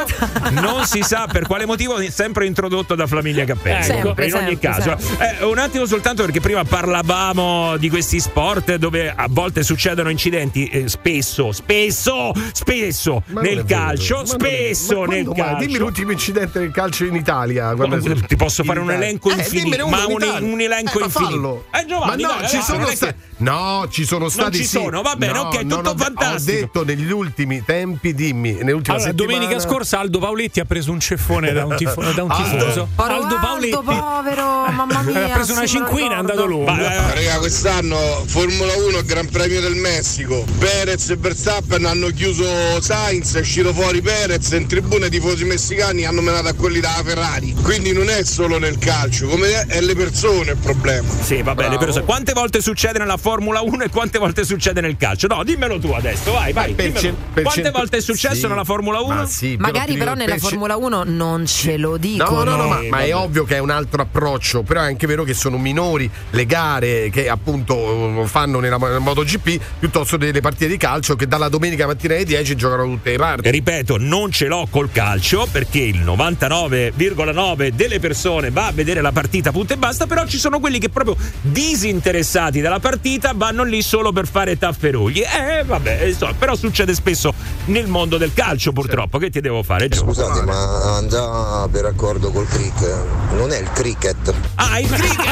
[0.50, 3.82] non si sa per quale motivo, sempre introdotto da Flaminia Cappelli.
[3.84, 4.96] Sempre, Comunque, in ogni sempre, caso,
[5.40, 10.66] Eh, un attimo soltanto perché prima parlavamo di questi sport dove a volte succedono incidenti,
[10.66, 15.34] eh, spesso, spesso, spesso Ma nel calcio, spesso ma nel mai?
[15.36, 15.64] calcio.
[15.66, 17.74] Dimmi l'ultimo incidente del calcio in Italia.
[17.76, 20.10] quando- Ti posso fare in un elenco Eh, infinito, ma in
[20.42, 21.47] un, un elenco Eh, ma infinito.
[21.48, 21.64] Fallo.
[21.72, 23.12] Eh, Giovanni, ma no, dai, ci dai, sono non stati.
[23.12, 24.56] che- No, ci sono stati.
[24.56, 24.68] ci sì.
[24.70, 26.56] sono, va bene, No, ok, non tutto ho, fantastico.
[26.56, 29.38] Ho detto negli ultimi tempi, dimmi, nell'ultima Allora, settimana.
[29.38, 32.56] domenica scorsa Aldo Paoletti ha preso un ceffone da un, tifo- da un Aldo.
[32.56, 32.88] tifoso.
[32.96, 35.24] Povero Aldo Paoletti povero, mamma mia.
[35.26, 36.74] ha preso una cinquina, è andato lungo.
[36.74, 40.44] Raga, quest'anno Formula 1 Gran Premio del Messico.
[40.58, 46.04] Perez e Verstappen hanno chiuso Sainz, è uscito fuori Perez, in tribuna i tifosi messicani
[46.06, 47.54] hanno menato a quelli della Ferrari.
[47.62, 51.06] Quindi non è solo nel calcio, come è le persone il problema.
[51.22, 54.96] Sì, va bene, però quante volte succede nella Formula 1 e quante volte succede nel
[54.96, 55.26] calcio?
[55.26, 56.74] No, dimmelo tu adesso, vai, vai.
[56.74, 57.00] Per dimmelo.
[57.00, 58.46] cen- per quante cento- volte è successo sì.
[58.46, 59.14] nella Formula 1?
[59.14, 62.44] Ma sì, Magari però dico, nella per cen- Formula 1 non ce lo dicono.
[62.44, 65.06] No, no, no, ma, ma è ovvio che è un altro approccio, però è anche
[65.06, 70.68] vero che sono minori le gare che appunto fanno nella nel MotoGP piuttosto delle partite
[70.68, 73.50] di calcio che dalla domenica mattina alle 10 giocano tutte le parti.
[73.50, 79.12] Ripeto, non ce l'ho col calcio perché il 99,9 delle persone va a vedere la
[79.12, 83.82] partita punto e basta, però ci sono quelli che proprio disinteressati dalla partita vanno lì
[83.82, 85.20] solo per fare tafferugli.
[85.20, 87.32] Eh, vabbè, insomma, però succede spesso
[87.66, 89.18] nel mondo del calcio purtroppo.
[89.18, 89.88] Che ti devo fare?
[89.88, 90.00] Gio?
[90.00, 94.32] Scusate, ma già per accordo col cricket, non è il cricket.
[94.56, 95.26] Ah, il cricket!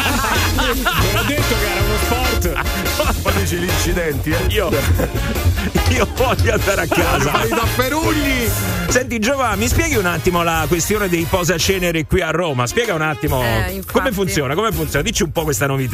[0.56, 0.68] Non
[1.20, 3.22] ho detto che era uno sport.
[3.22, 4.46] Poi dici gli incidenti, eh?
[4.48, 4.70] Io,
[5.90, 7.30] io voglio andare a casa.
[7.30, 8.50] Fai i tafferugli!
[8.88, 12.66] Senti Giovanni, mi spieghi un attimo la questione dei posaceneri qui a Roma?
[12.66, 15.04] Spiega un attimo Eh, come funziona, come funziona?
[15.04, 15.85] Dici un po' questa novità.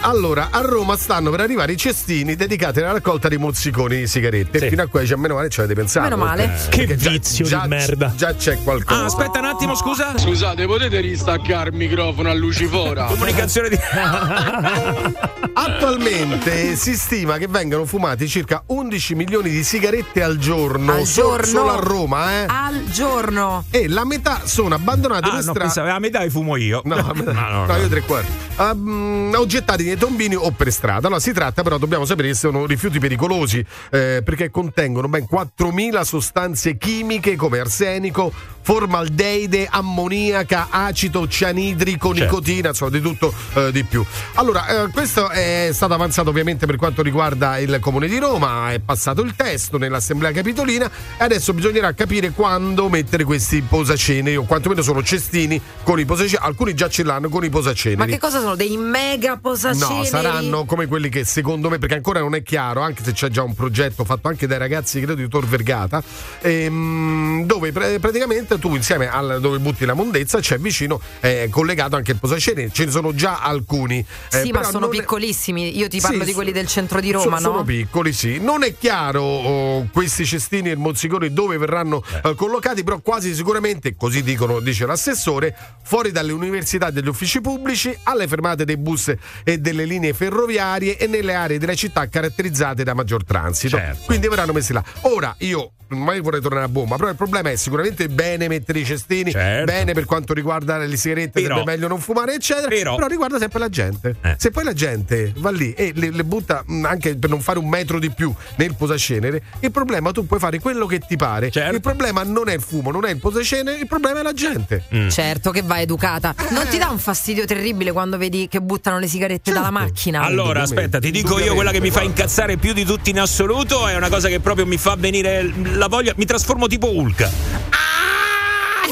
[0.00, 4.58] Allora, a Roma stanno per arrivare i cestini dedicati alla raccolta di mozziconi di sigarette.
[4.58, 4.68] Sì.
[4.68, 6.08] Fino a qua, cioè, meno male ci avete pensato.
[6.08, 6.44] Meno male.
[6.44, 8.12] Eh, Che già- vizio già- di merda.
[8.16, 9.00] Già c'è qualcosa.
[9.00, 10.16] Ah, aspetta un attimo, scusa.
[10.16, 13.04] Scusate, potete ristaccare il microfono a Lucifora?
[13.12, 13.78] Comunicazione di.
[15.54, 21.22] Attualmente si stima che vengano fumati circa 11 milioni di sigarette al giorno, Al so-
[21.22, 21.44] giorno?
[21.46, 22.44] solo a Roma, eh?
[22.48, 23.64] Al giorno.
[23.70, 25.58] E la metà sono abbandonate Ah, per no, strada.
[25.60, 26.80] pensavo, a metà li fumo io.
[26.84, 27.76] No, a metà- no, no, no, no.
[27.76, 28.32] io tre quarti.
[28.56, 31.06] Um, oggettati nei tombini o per strada.
[31.06, 36.02] Allora si tratta, però, dobbiamo sapere che sono rifiuti pericolosi eh, perché contengono ben 4.000
[36.02, 42.24] sostanze chimiche come arsenico, formaldeide, ammoniaca, acido cianidrico, Certo.
[42.24, 44.04] nicotina, insomma, di tutto eh, di più.
[44.34, 48.80] Allora, eh, questo è stato avanzato ovviamente per quanto riguarda il Comune di Roma, è
[48.80, 54.82] passato il testo nell'Assemblea Capitolina e adesso bisognerà capire quando mettere questi posaceneri o quantomeno
[54.82, 58.00] sono cestini con i posaceneri, alcuni già ce l'hanno con i posaceneri.
[58.00, 58.54] Ma che cosa sono?
[58.56, 59.98] Dei mega posaceneri.
[59.98, 63.28] No, saranno come quelli che secondo me, perché ancora non è chiaro, anche se c'è
[63.28, 66.02] già un progetto fatto anche dai ragazzi, credo, di Tor Vergata,
[66.40, 71.96] ehm, dove pre- praticamente tu insieme al dove butti la mondezza c'è vicino eh, collegato
[71.96, 72.70] anche il posacenere.
[72.72, 73.98] Ce ne sono già alcuni.
[74.32, 75.76] eh, Sì, ma sono piccolissimi.
[75.76, 77.64] Io ti parlo Sì, di quelli del centro di Roma, sono no?
[77.64, 78.38] piccoli, sì.
[78.40, 83.34] Non è chiaro oh, questi cestini e il mozzicone dove verranno eh, collocati, però quasi
[83.34, 88.76] sicuramente, così dicono, dice l'assessore, fuori dalle università e degli uffici pubblici, alle fermate dei
[88.76, 89.01] bus
[89.44, 93.76] e delle linee ferroviarie e nelle aree della città caratterizzate da maggior transito.
[93.76, 94.02] Certo.
[94.06, 94.82] Quindi verranno messi là.
[95.02, 98.84] Ora io mai vorrei tornare a bomba, però il problema è sicuramente bene mettere i
[98.84, 99.66] cestini, Certo.
[99.70, 102.68] bene per quanto riguarda le sigarette, Però- sarebbe meglio non fumare, eccetera.
[102.68, 104.16] Però- Però, riguarda sempre la gente.
[104.22, 104.34] Eh.
[104.38, 107.58] Se poi la gente va lì e le, le butta mh, anche per non fare
[107.58, 111.50] un metro di più nel posacenere, il problema tu puoi fare quello che ti pare.
[111.50, 111.74] Certo.
[111.74, 114.84] Il problema non è il fumo, non è il posacenere, il problema è la gente.
[114.94, 115.08] Mm.
[115.10, 116.34] Certo che va educata.
[116.52, 120.22] Non ti dà un fastidio terribile quando vedi che buttano le sigarette dalla macchina?
[120.22, 123.86] Allora, aspetta, ti dico io quella che mi fa incazzare più di tutti in assoluto.
[123.86, 126.12] È una cosa che proprio mi fa venire la voglia.
[126.16, 127.22] Mi trasformo tipo Hulk.
[127.22, 128.01] Ah,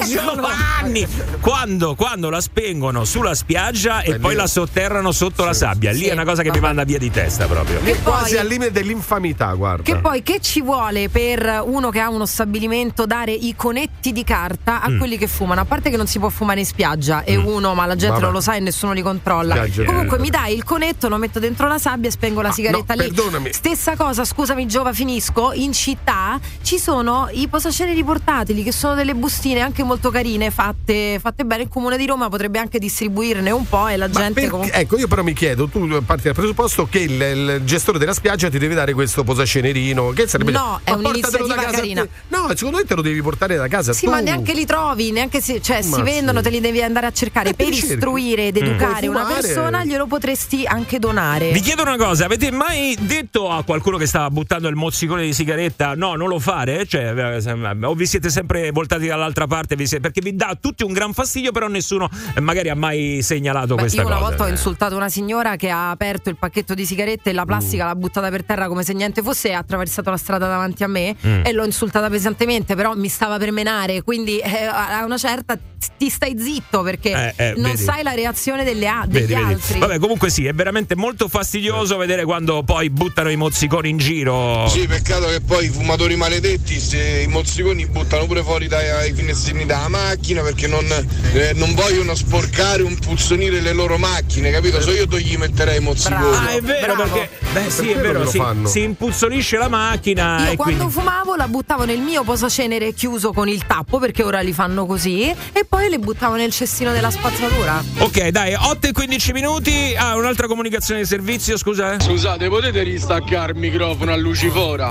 [0.07, 1.07] Giovanni!
[1.40, 5.90] Quando, quando la spengono sulla spiaggia e Beh, poi lì- la sotterrano sotto la sabbia,
[5.92, 7.80] lì Sì, è una cosa che mi manda via di testa proprio.
[7.82, 9.82] Che Quasi poi- al limite dell'infamità, guarda.
[9.82, 14.24] Che poi che ci vuole per uno che ha uno stabilimento dare i conetti di
[14.24, 14.98] carta a Mm.
[14.98, 15.61] quelli che fumano?
[15.61, 18.22] A parte che non si può fumare in spiaggia e uno, ma la gente Vabbè.
[18.24, 19.55] non lo sa e nessuno li controlla.
[19.55, 22.53] Spiaggia- Comunque mi dai il conetto, lo metto dentro la sabbia e spengo la Ah,
[22.53, 23.09] sigaretta no, lì.
[23.12, 23.53] perdonami.
[23.53, 25.53] Stessa cosa, scusami Giova, finisco.
[25.53, 31.18] In città ci sono i posaceneri portatili che sono delle bustine anche molto carine, fatte,
[31.20, 31.62] fatte bene.
[31.64, 34.78] Il comune di Roma potrebbe anche distribuirne un po' e la Ma gente perché- comunque.
[34.78, 38.49] ecco, io però mi chiedo, tu parti dal presupposto che il, il gestore della spiaggia
[38.49, 42.03] ti deve dare questo posacenerino, che sarebbe No, è un'iniziativa carina.
[42.03, 42.09] te.
[42.28, 44.11] No, secondo me te lo devi portare da casa Sì, tu.
[44.11, 46.45] ma neanche li trovi, neanche se, cioè, Ma si vendono, sì.
[46.45, 47.51] te li devi andare a cercare.
[47.51, 51.51] Eh, per istruire ed educare Puoi una persona, glielo potresti anche donare.
[51.53, 55.32] Vi chiedo una cosa, avete mai detto a qualcuno che stava buttando il mozzicone di
[55.32, 56.86] sigaretta no, non lo fare?
[56.86, 60.83] Cioè, eh, o vi siete sempre voltati dall'altra parte vi siete- perché vi dà tutti
[60.85, 64.28] un gran fastidio, però nessuno eh, magari ha mai segnalato Beh, questa io una cosa.
[64.28, 64.51] volta ho Eh.
[64.51, 68.28] insultato una signora che ha aperto il pacchetto di sigarette e la plastica l'ha buttata
[68.31, 71.43] per terra come se niente fosse ha attraversato la strada davanti a me Mm.
[71.45, 75.59] e l'ho insultata pesantemente, però mi stava per menare, quindi eh, a una certa
[75.97, 77.83] ti stai zitto perché Eh, eh, non vedi.
[77.83, 79.53] sai la reazione delle a- degli Vedi, vedi.
[79.55, 79.78] altri.
[79.78, 84.66] Vabbè, comunque sì, è veramente molto fastidioso vedere quando poi buttano i mozziconi in giro.
[84.68, 89.64] Sì, peccato che poi i fumatori maledetti se i mozziconi buttano pure fuori dai finestrini
[89.66, 90.85] della macchina perché non,
[91.33, 94.81] eh, non vogliono sporcare un puzzonire le loro macchine, capito?
[94.81, 96.37] So io gli metterei i mozziconi.
[96.37, 97.12] Ah, è vero, Bravo.
[97.12, 101.35] perché beh, sì, è vero, si, si impuzzonisce la macchina Io e quando quindi fumavo
[101.37, 105.22] la buttavo nel mio posacenere chiuso con il tappo perché ora li fanno così
[105.53, 107.81] e poi le buttavo nel cestino della spazzatura.
[107.99, 109.95] Ok, dai, 8 e 15 minuti.
[109.97, 111.95] Ah, un'altra comunicazione di servizio, scusa.
[111.95, 112.01] eh.
[112.01, 114.89] Scusate, potete ristaccare il microfono a Lucifora?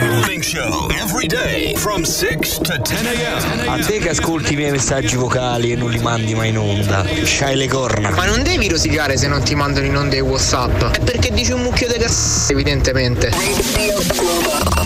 [0.00, 3.68] Morning show every day from 6 to 10 a.m.
[3.68, 7.04] A te che ascolti i miei messaggi vocali e non li mandi mai in onda,
[7.24, 8.10] c'hai le corna.
[8.10, 10.80] Ma non devi rosicare se non ti mandano in onda i WhatsApp.
[10.92, 13.32] È perché dici un mucchio di cazzo, evidentemente.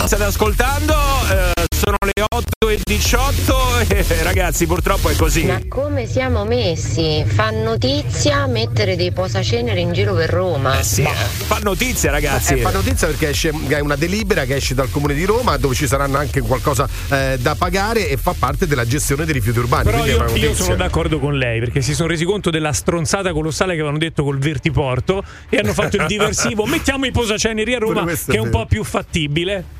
[0.05, 0.95] State ascoltando?
[1.29, 5.45] eh, sono le 8 e 18 e ragazzi, purtroppo è così.
[5.45, 7.23] Ma come siamo messi?
[7.25, 10.79] Fa notizia mettere dei posacenere in giro per Roma.
[10.79, 12.53] Eh sì, eh, fa notizia, ragazzi.
[12.53, 15.73] Eh, fa notizia perché esce è una delibera che esce dal comune di Roma dove
[15.73, 19.83] ci saranno anche qualcosa eh, da pagare e fa parte della gestione dei rifiuti urbani.
[19.85, 23.73] Però io, io sono d'accordo con lei perché si sono resi conto della stronzata colossale
[23.73, 26.65] che avevano detto col vertiporto e hanno fatto il diversivo.
[26.65, 29.77] Mettiamo i posaceneri a Roma, che è un po' più fattibile.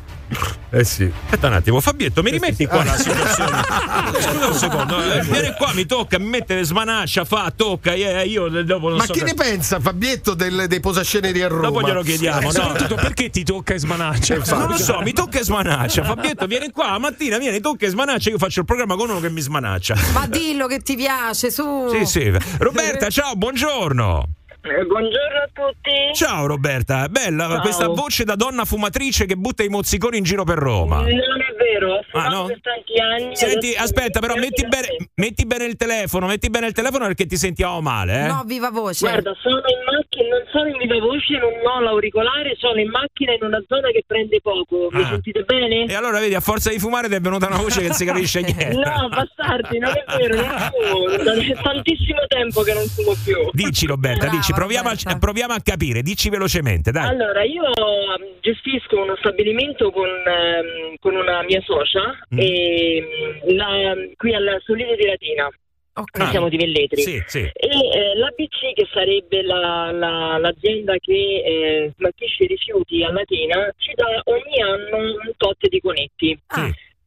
[0.72, 1.12] Eh sì.
[1.24, 3.62] Aspetta un attimo, Fabietto, mi rimetti qua la situazione?
[4.22, 8.48] Scusa un secondo, eh, viene qua, mi tocca, mi mette smanaccia, fa, tocca, eh, io
[8.64, 11.62] dopo non Ma so che che- ne pensa Fabietto del- dei posaceneri a Roma?
[11.70, 12.52] Dopo glielo chiediamo, E no?
[12.52, 14.36] soprattutto perché ti tocca e smanaccia?
[14.56, 16.04] Non lo so, mi tocca e smanaccia.
[16.04, 18.30] Fabietto, vieni qua la mattina, vieni, tocca e smanaccia.
[18.30, 19.96] Io faccio il programma con uno che mi smanaccia.
[20.14, 21.90] Ma dillo che ti piace, su.
[21.90, 22.32] Sì, sì.
[22.60, 24.30] Roberta, ciao, buongiorno.
[24.62, 26.14] Eh, buongiorno a tutti.
[26.14, 27.62] Ciao Roberta, bella Ciao.
[27.62, 30.98] questa voce da donna fumatrice che butta i mozziconi in giro per Roma.
[30.98, 32.46] Non è vero, Ah, no?
[32.46, 33.36] per tanti anni.
[33.36, 37.38] Senti, aspetta, però metti bene, metti bene il telefono, metti bene il telefono perché ti
[37.38, 38.28] sentiamo male, eh?
[38.28, 39.06] No, viva voce.
[39.08, 43.34] Guarda, sono in macchina, non sono in viva voce, non ho l'auricolare, sono in macchina
[43.34, 44.88] in una zona che prende poco.
[44.92, 45.08] Mi Ah.
[45.10, 45.86] sentite bene?
[45.86, 48.06] E allora vedi, a forza di fumare ti è venuta una voce che non si
[48.06, 48.76] capisce niente.
[48.76, 51.40] No, bastardi, non è vero, non fumo.
[51.40, 53.50] C'è tantissimo tempo che non fumo più.
[53.52, 57.08] Dici Roberta, Brava, dici, proviamo a, proviamo a capire, dici velocemente, dai.
[57.10, 62.40] Allora, io um, gestisco uno stabilimento con, ehm, con una mia socia Mm.
[62.40, 65.50] e, mm, la- qui al Solido di Latina.
[65.94, 66.30] Ok.
[66.30, 67.02] siamo di Velletri.
[67.02, 67.40] Sì, sì.
[67.40, 71.12] E eh, l'ABC, che sarebbe la- la- l'azienda che
[71.44, 76.40] eh, smaltisce i rifiuti a Latina, ci dà ogni anno un tot di conetti.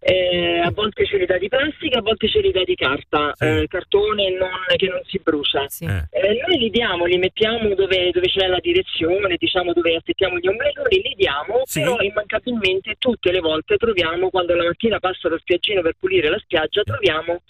[0.05, 3.33] Eh, a volte ce li dà di plastica, a volte ce li dà di carta,
[3.61, 5.65] eh, cartone non- che non si brucia.
[6.11, 10.49] Eh, noi li diamo, li mettiamo dove, dove c'è la direzione, diciamo dove aspettiamo gli
[10.49, 15.83] ombrelloni, li diamo, però immancabilmente tutte le volte troviamo, quando la mattina passa lo spiaggino
[15.83, 17.43] per pulire la spiaggia, troviamo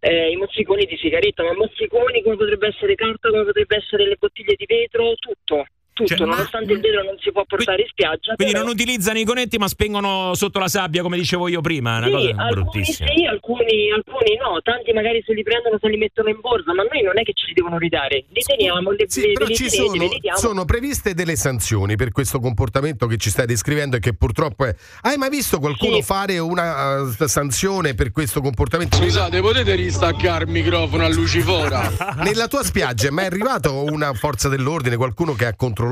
[0.00, 4.16] eh, i mozziconi di sigaretta, ma mozziconi come potrebbe essere carta, come potrebbe essere le
[4.18, 5.64] bottiglie di vetro, tutto.
[6.00, 8.34] Tutto, Cioè, ma- nonostante il vetro non si può portare in spiaggia.
[8.34, 11.98] Quindi però- non utilizzano i conetti ma spengono sotto la sabbia come dicevo io prima,
[11.98, 13.08] una Sì, cosa alcuni bruttissima.
[13.10, 16.82] sì, alcuni, alcuni no, tanti magari se li prendono se li mettono in borsa, ma
[16.82, 19.54] noi non è che ce li devono ridare, li teniamo, li, Sì, li- però li
[19.54, 20.38] ci tenete, sono, diamo.
[20.38, 24.74] sono previste delle sanzioni per questo comportamento che ci stai descrivendo e che purtroppo è.
[25.02, 28.96] Hai mai visto qualcuno fare una uh, sanzione per questo comportamento?
[28.96, 31.90] Scusate, potete ristaccare il microfono a Lucifora?
[32.22, 35.89] Nella tua spiaggia è mai arrivato una forza dell'ordine, qualcuno che ha controllato?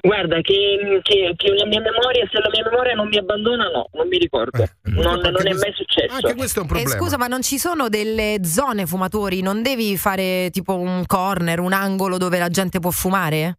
[0.00, 3.88] Guarda, che, che- che la mia memoria, se la mia memoria non mi abbandona, no,
[3.92, 4.62] non mi ricordo.
[4.62, 6.14] Eh, non, non è mai successo.
[6.14, 9.40] Anche questo è un Eh, scusa, ma non ci sono delle zone fumatori?
[9.42, 13.56] Non devi fare tipo un corner, un angolo dove la gente può fumare?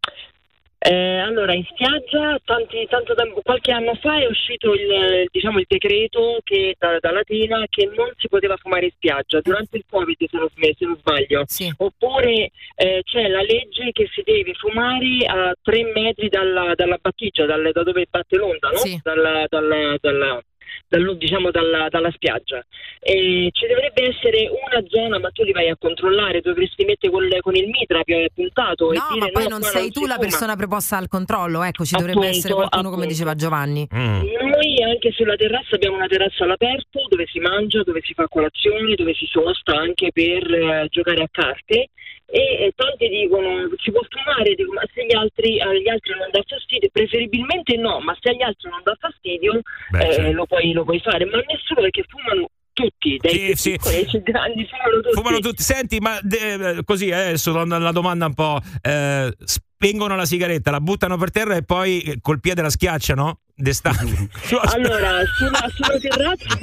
[0.88, 5.64] Eh, allora, in spiaggia, tanti- tanto tempo, qualche anno fa è uscito il, diciamo, il
[5.66, 10.16] decreto che, da, da Latina che non si poteva fumare in spiaggia durante il Covid,
[10.16, 11.44] se non, se non sbaglio.
[11.78, 17.46] Oppure eh, c'è la legge che si deve fumare a tre metri dalla, dalla battigia,
[17.46, 18.76] dal- da dove batte l'onda, no?
[19.02, 20.40] Dalla- dalla- dalla-
[20.88, 22.64] dal- diciamo dalla, dalla spiaggia.
[23.00, 27.28] E ci dovrebbe essere una zona, ma tu li vai a controllare, dovresti mettere col-
[27.40, 30.00] con il mitra più puntato e No, dire ma poi no, non sei si tu
[30.06, 30.18] la fuma.
[30.26, 33.12] persona preposta al controllo, ecco, ci dovrebbe Appunto, essere qualcuno come appunto.
[33.12, 33.86] diceva Giovanni.
[33.94, 34.20] Mm.
[34.46, 38.94] Noi anche sulla terrazza abbiamo una terrazza all'aperto dove si mangia, dove si fa colazione,
[38.94, 41.90] dove si sosta anche per eh, giocare a carte
[42.26, 46.28] e eh, tanti dicono si può fumare, dico, ma se gli altri, agli altri non
[46.30, 49.60] dà fastidio, preferibilmente no, ma se agli altri non dà fastidio
[49.90, 50.32] Beh, eh, certo.
[50.32, 53.72] lo, puoi, lo puoi fare, ma nessuno perché fumano tutti, dai sì.
[53.72, 55.14] piccoli più grandi fumano tutti.
[55.14, 55.62] Fumano tutti.
[55.62, 58.60] Senti, ma de- così eh, adesso la la domanda un po'.
[58.82, 59.32] eh,
[59.76, 64.28] spengono la sigaretta, la buttano per terra e poi eh, col piede la schiacciano d'estate.
[64.74, 66.58] Allora, sulla, sulla terrazza,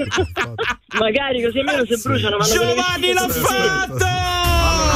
[0.99, 2.37] magari così almeno se bruciano.
[2.39, 4.42] Giovanni l'ha fatto!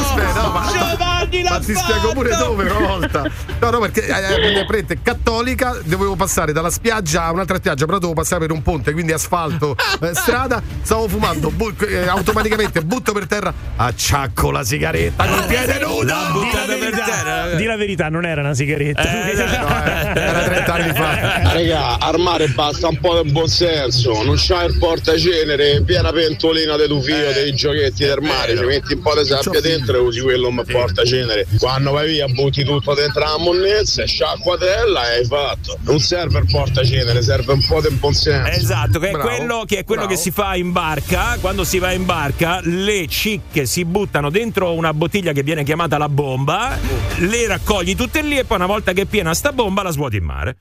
[0.08, 3.30] Aspetta, no, ma, Giovanni ma ti spiego pure dove una volta.
[3.60, 7.98] No, no, perché eh, eh, prete cattolica dovevo passare dalla spiaggia a un'altra spiaggia, però
[7.98, 10.62] dovevo passare per un ponte, quindi asfalto, eh, strada.
[10.82, 16.04] Stavo fumando, bu- eh, automaticamente butto per terra, acciacco la sigaretta col piede nudo.
[16.04, 17.54] La buttata per terra.
[17.54, 19.02] Di la verità, non era una sigaretta.
[19.02, 21.52] Era 30 anni fa.
[21.52, 24.22] Raga, al mare basta un po' di buon senso.
[24.22, 28.56] Non c'hai il portacenere, piena pentolina di tufio dei giochetti del mare.
[28.56, 31.46] Ci metti un po' di sabbia dentro e usi quello come portacenere.
[31.58, 35.78] Quando vai via, butti tutto dentro la monnezza, sciacquatella e hai fatto.
[35.82, 38.50] Non serve il portacenere, serve un po' di buon senso.
[38.50, 41.36] Esatto, che è quello, che, è quello che si fa in barca.
[41.40, 45.98] Quando si va in barca, le cicche si buttano dentro una bottiglia che viene chiamata
[45.98, 46.78] la bomba,
[47.18, 50.16] le raccogli tutte lì e poi una volta che è piena sta bomba la svuoti
[50.16, 50.56] in mare.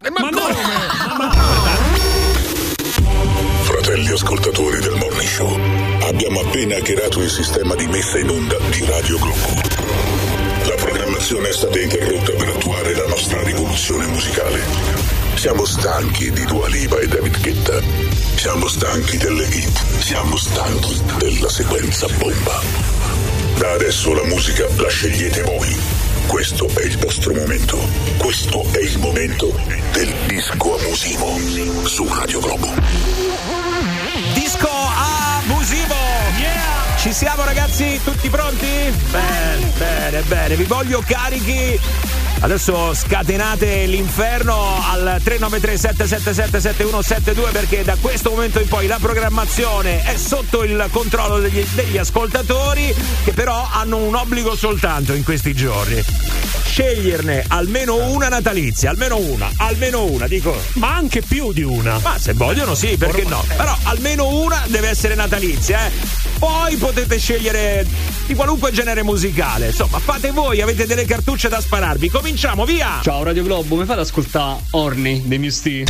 [0.00, 0.30] ma,
[3.62, 5.58] Fratelli ascoltatori del Morning Show,
[6.12, 9.60] abbiamo appena hackerato il sistema di messa in onda di Radio Globo.
[10.68, 14.60] La programmazione è stata interrotta per attuare la nostra rivoluzione musicale.
[15.34, 17.80] Siamo stanchi di Dua Lipa e David Guetta.
[18.34, 20.00] Siamo stanchi delle hit.
[20.00, 22.60] Siamo stanchi della sequenza bomba.
[23.56, 25.74] Da adesso la musica la scegliete voi.
[26.26, 27.78] Questo è il vostro momento.
[28.18, 29.50] Questo è il momento
[29.92, 31.38] del disco abusivo
[31.86, 33.61] su Radio Globo.
[35.44, 35.94] Abusivo!
[36.98, 38.00] Ci siamo ragazzi?
[38.04, 38.92] Tutti pronti?
[39.10, 40.54] Bene, bene, bene.
[40.54, 41.80] Vi voglio carichi.
[42.42, 50.02] Adesso scatenate l'inferno al 393 777 7172 perché da questo momento in poi la programmazione
[50.02, 55.54] è sotto il controllo degli, degli ascoltatori che però hanno un obbligo soltanto in questi
[55.54, 56.02] giorni.
[56.64, 60.56] Sceglierne almeno una natalizia, almeno una, almeno una, dico.
[60.74, 61.98] Ma anche più di una.
[61.98, 63.44] Ma se vogliono sì, perché no?
[63.56, 65.90] Però almeno una deve essere natalizia, eh.
[66.38, 67.86] Poi potete scegliere
[68.26, 69.66] di qualunque genere musicale.
[69.66, 72.10] Insomma, fate voi, avete delle cartucce da spararvi.
[72.32, 73.00] Cominciamo, via!
[73.02, 75.84] Ciao Radio Globo, mi fate ascoltare Orny dei Muse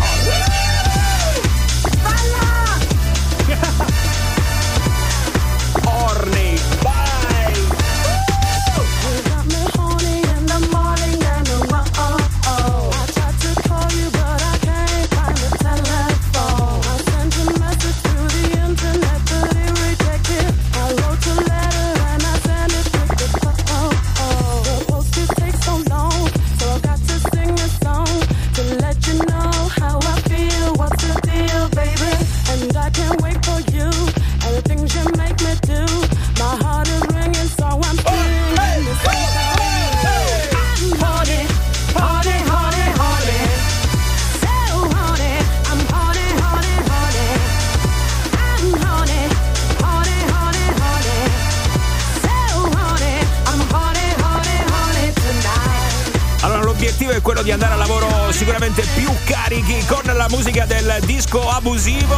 [58.33, 62.17] sicuramente più carichi con la musica del disco abusivo.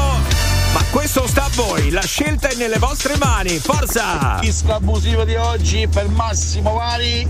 [0.72, 4.39] Ma questo sta a voi, la scelta è nelle vostre mani, forza!
[4.41, 7.27] Il disco abusivo di oggi per Massimo Vari,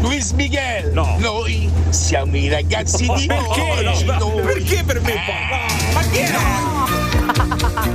[0.00, 0.92] Luis Miguel.
[0.92, 1.16] No.
[1.18, 3.88] Noi siamo i ragazzi di Perché?
[3.88, 4.04] oggi.
[4.04, 4.42] No, noi.
[4.42, 5.14] perché per me?
[5.94, 6.30] Ma chi è?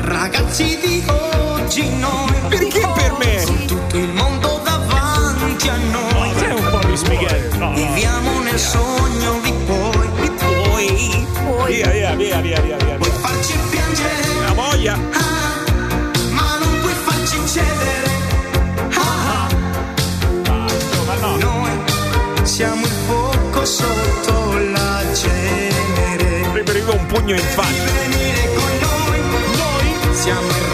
[0.08, 3.66] Ragazzi di oggi noi Perché per me?
[3.66, 6.57] Tutto il mondo davanti a noi po'
[6.98, 7.58] Luis Miguel.
[7.60, 7.74] No.
[7.74, 12.96] Viviamo nel sogno di poi Di poi Via, via, via, via, via, via.
[12.96, 14.94] Puoi farci piangere La voglia!
[14.94, 18.10] ah, Ma non puoi farci cedere
[18.96, 19.48] ah,
[20.48, 21.36] ah.
[21.38, 21.72] Noi
[22.44, 27.84] siamo il fuoco sotto la cenere Preferivo un pugno in faccia.
[27.84, 30.67] venire con noi, noi siamo i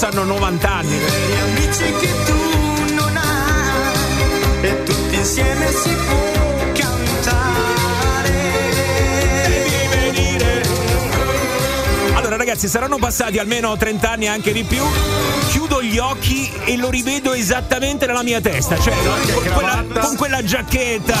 [0.00, 0.96] adesso hanno 90 anni.
[0.96, 6.39] gli amici che tu non hai e tutti insieme si può
[12.60, 14.82] ragazzi, saranno passati almeno 30 anni, anche di più.
[15.48, 18.78] Chiudo gli occhi e lo rivedo esattamente nella mia testa.
[18.78, 18.94] Cioè,
[19.32, 21.16] con, quella, con quella giacchetta,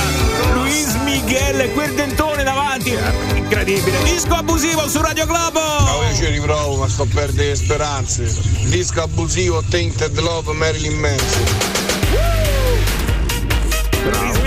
[0.52, 2.96] Luis Miguel e quel dentone davanti.
[3.34, 4.02] Incredibile.
[4.02, 5.60] Disco abusivo su Radio Globo.
[5.60, 8.34] No, io ci riprovo, ma sto a perdere le speranze.
[8.64, 11.78] Disco abusivo, Tainted Love, Marilyn Manson.
[14.02, 14.39] Luis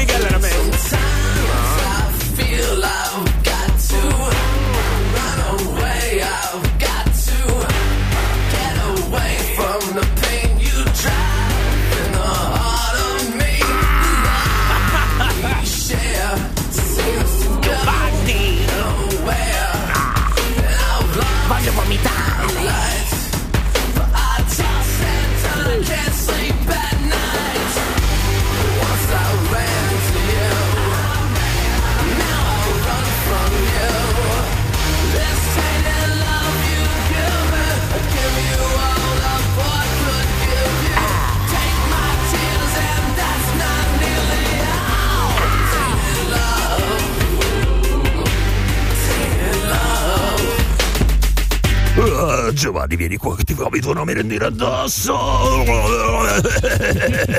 [52.63, 55.65] Giovanni, vieni qua che ti vomito una merendina addosso.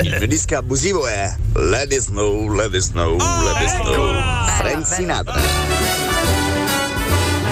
[0.03, 4.21] Il disco abusivo è Let it snow, let it snow, let it snow.
[4.59, 5.41] Frank Sinatra.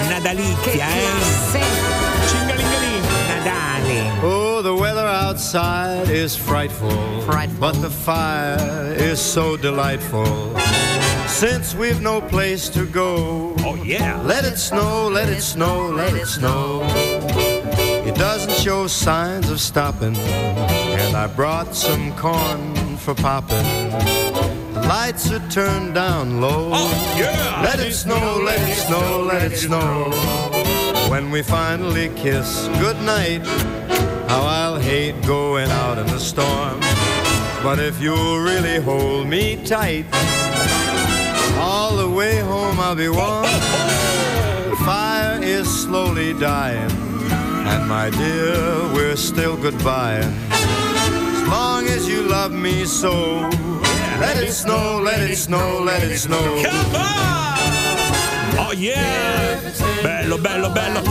[0.08, 1.08] Nadalizia, eh?
[3.26, 4.22] Nadale.
[4.22, 7.24] Oh, the weather outside is frightful,
[7.58, 10.54] but the fire is so delightful.
[11.26, 16.14] Since we've no place to go, oh yeah, let it snow, let it snow, let
[16.14, 16.82] it snow.
[16.84, 17.03] It
[18.14, 23.64] doesn't show signs of stopping, and I brought some corn for popping.
[24.74, 26.70] The lights are turned down low.
[26.72, 30.10] Oh, let it snow, let it snow, let it snow.
[31.10, 33.42] When we finally kiss goodnight,
[34.28, 36.80] how I'll hate going out in the storm.
[37.62, 40.06] But if you'll really hold me tight,
[41.56, 43.44] all the way home I'll be warm.
[44.70, 46.90] The fire is slowly dying,
[47.66, 50.32] and my dear, we're still goodbying.
[50.50, 53.48] As long as you love me so,
[54.20, 56.62] let it snow, let it snow, let it snow.
[58.56, 59.60] Oh yeah!
[60.02, 61.02] Bello, bello, bello.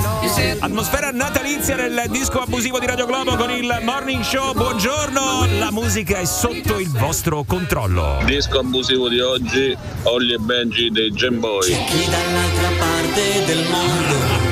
[0.59, 4.53] Atmosfera natalizia nel disco abusivo di Radio Globo con il morning show.
[4.53, 8.21] Buongiorno, la musica è sotto il vostro controllo.
[8.25, 11.67] Disco abusivo di oggi, Ollie e Benji dei Gen Boy.
[11.67, 14.42] Chi dall'altra parte del mondo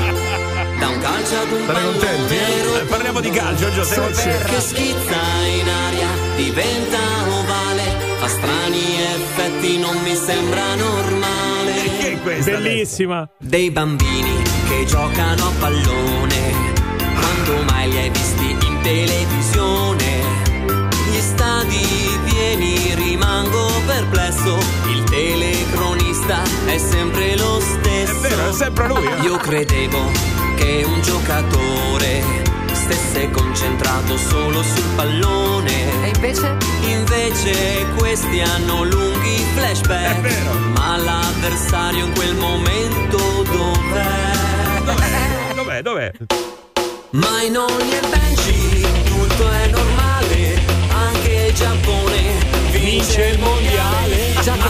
[0.82, 1.62] da un calcio ad un
[2.82, 6.98] Eh, parliamo di calcio, Gio, siamo che schizza in aria diventa
[7.30, 7.84] ovale
[8.20, 12.52] fa strani effetti non mi sembra normale Perché questa?
[12.52, 13.30] Bellissima.
[13.38, 16.54] dei bambini che giocano a pallone
[17.20, 20.20] quando mai li hai visti in televisione
[21.12, 21.86] gli stadi
[22.26, 24.58] pieni rimango perplesso
[24.90, 29.06] il telecronista è sempre lo stesso È vero, è sempre lui.
[29.06, 29.22] eh.
[29.22, 32.24] io credevo che un giocatore
[32.72, 36.04] stesse concentrato solo sul pallone.
[36.04, 36.56] E invece?
[36.82, 40.78] Invece questi hanno lunghi flashback.
[40.78, 44.30] Ma l'avversario in quel momento dov'è?
[45.56, 45.82] Dov'è?
[45.82, 46.12] Dov'è?
[47.12, 50.60] Ma in ogni Benji tutto è normale.
[50.94, 52.20] Anche il Giappone
[52.72, 54.34] vince il mondiale.
[54.42, 54.61] Giappone.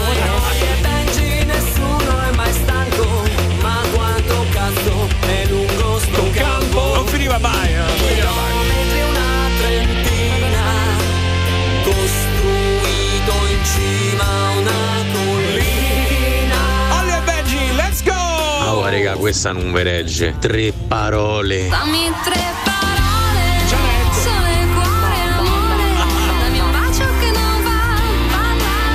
[7.32, 7.72] finiva mai.
[7.74, 8.52] Non finiva mai.
[9.08, 10.64] una trentina,
[11.84, 14.80] costruito in cima a una
[15.12, 16.60] collina.
[17.00, 18.12] Olio e veggie, let's go!
[18.12, 20.34] Oh, raga, questa non veregge.
[20.38, 21.68] Tre parole.
[21.68, 22.70] Fammi tre parole.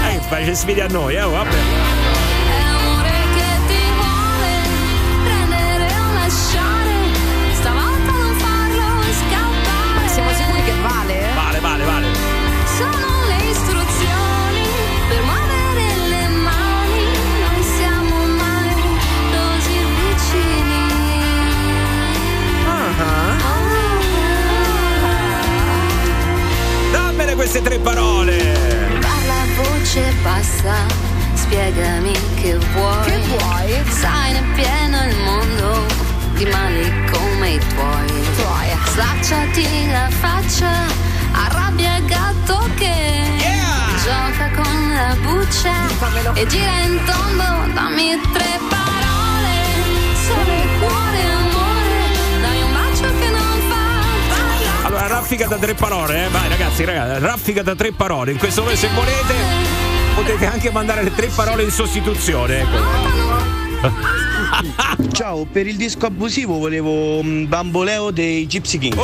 [0.09, 1.86] Eh, Fai sfide a noi, eh, vabbè.
[27.47, 28.35] Queste tre parole.
[28.99, 30.75] Parla a voce bassa,
[31.33, 33.05] spiegami che vuoi.
[33.05, 33.83] Che vuoi?
[33.87, 35.85] Sai, ne è pieno il mondo
[36.33, 38.25] di mali come i tuoi.
[38.91, 40.71] Slacciati la faccia,
[41.31, 43.23] arrabbia il gatto che
[44.03, 45.87] gioca con la buccia
[46.33, 47.73] e gira in tondo.
[47.73, 49.55] Dammi tre parole,
[50.25, 51.06] sole, cuore,
[55.27, 56.29] raffica da tre parole, eh.
[56.29, 58.31] Vai, ragazzi, ragazzi, raffica da tre parole.
[58.31, 59.35] In questo momento, se volete,
[60.15, 62.61] potete anche mandare le tre parole in sostituzione.
[62.61, 62.77] Ecco.
[65.11, 68.95] Ciao, per il disco abusivo volevo un bamboleo dei Gypsy King.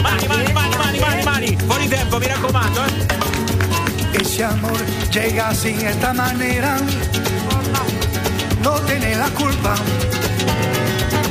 [0.00, 1.58] Mani, mani, mani, mani, mani, mani.
[1.66, 2.92] Fuori tempo, mi raccomando, eh.
[4.22, 6.78] Ese amor llega así, esta manera.
[8.62, 9.74] No tiene la culpa.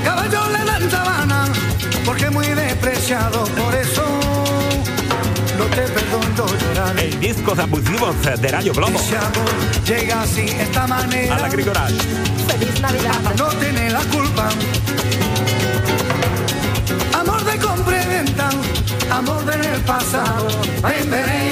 [0.04, 1.43] Caballo le dan sabana,
[2.06, 3.44] porque muy despreciado.
[3.46, 4.04] Por eso
[5.58, 7.04] no te perdono llorar.
[7.04, 9.00] Il disco abusivo di Radio Globo.
[9.00, 11.36] Ese amor llega así, esta manera.
[11.36, 11.96] Alla Grigorage.
[12.48, 13.14] Feliz Navidad.
[13.38, 14.50] No tiene la culpa.
[17.20, 18.50] Amor de compra y venta,
[19.12, 20.48] amor del pasado.
[20.82, 21.43] Ven,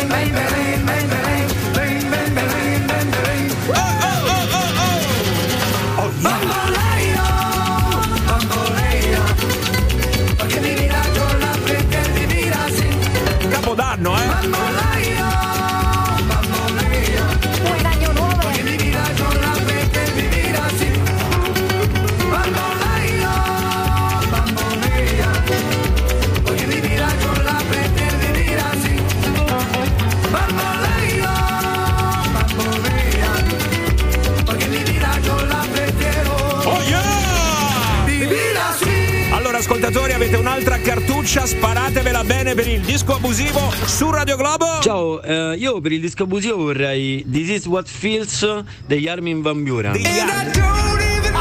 [43.91, 44.79] su Radio Globo.
[44.81, 49.61] Ciao, eh, io per il disco abusivo vorrei This is what feels degli Armin Van
[49.63, 49.91] Buren.
[49.91, 51.33] Degli Armin.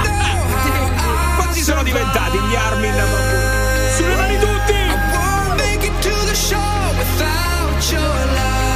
[1.37, 2.93] Quanti sono diventati gli Armin?
[3.97, 4.75] Sulle mani tutti!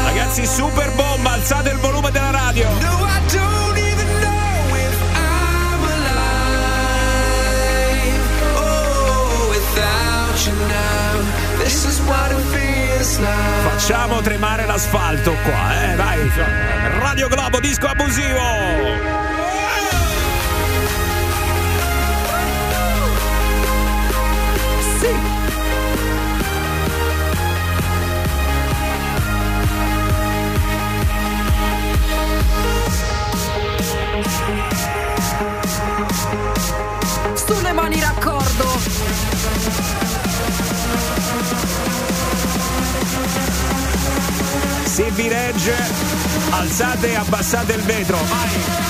[0.04, 2.68] Ragazzi, super bomba, alzate il volume della radio.
[13.04, 16.32] Facciamo tremare l'asfalto qua, eh, vai.
[17.00, 18.40] Radio Globo, disco abusivo.
[34.26, 34.73] Sulle
[45.14, 45.74] vi regge,
[46.50, 48.16] alzate e abbassate il vetro.
[48.16, 48.83] Vai.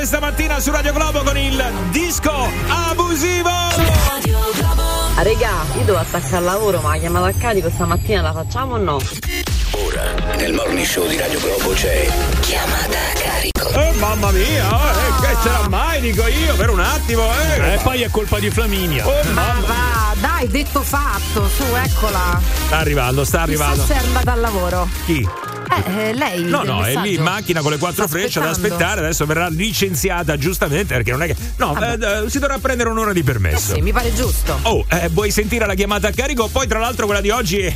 [0.00, 2.32] Questa mattina su Radio Globo con il disco
[2.68, 3.50] abusivo.
[3.50, 8.76] Ah, regà, io devo attaccare al lavoro, ma la chiamata a carico stamattina la facciamo
[8.76, 8.98] o no?
[9.72, 12.08] Ora, nel morning show di Radio Globo c'è
[12.40, 13.78] chiamata a carico.
[13.78, 17.74] Oh mamma mia, oh, eh, che sarà mai, dico io, per un attimo, eh.
[17.74, 19.06] E poi è colpa di Flaminia.
[19.06, 19.66] Oh, Ma mamma.
[19.66, 22.40] va, dai, detto fatto, su, eccola.
[22.64, 23.84] Sta arrivando, sta Chissà arrivando.
[23.84, 24.88] se è andata al lavoro.
[25.04, 25.28] Chi?
[25.86, 26.44] Eh, lei.
[26.44, 29.00] No, no, è lì in macchina con le quattro Sta frecce ad aspettare.
[29.00, 31.36] Adesso verrà licenziata giustamente perché non è che.
[31.56, 33.74] No, eh, si dovrà prendere un'ora di permesso.
[33.74, 34.58] Sì, mi pare giusto.
[34.62, 36.48] Oh, eh, vuoi sentire la chiamata a carico?
[36.48, 37.60] Poi, tra l'altro, quella di oggi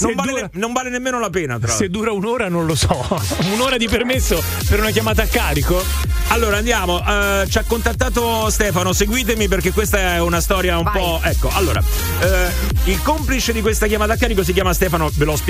[0.00, 1.58] non, vale, ne- non vale nemmeno la pena.
[1.58, 3.06] Tra Se dura un'ora non lo so.
[3.52, 5.82] Un'ora di permesso per una chiamata a carico?
[6.28, 11.18] Allora andiamo, eh, ci ha contattato Stefano, seguitemi perché questa è una storia un po'...
[11.24, 11.82] Ecco, allora,
[12.20, 12.50] eh,
[12.84, 15.49] il complice di questa chiamata a carico si chiama Stefano, ve l'ho spiegato,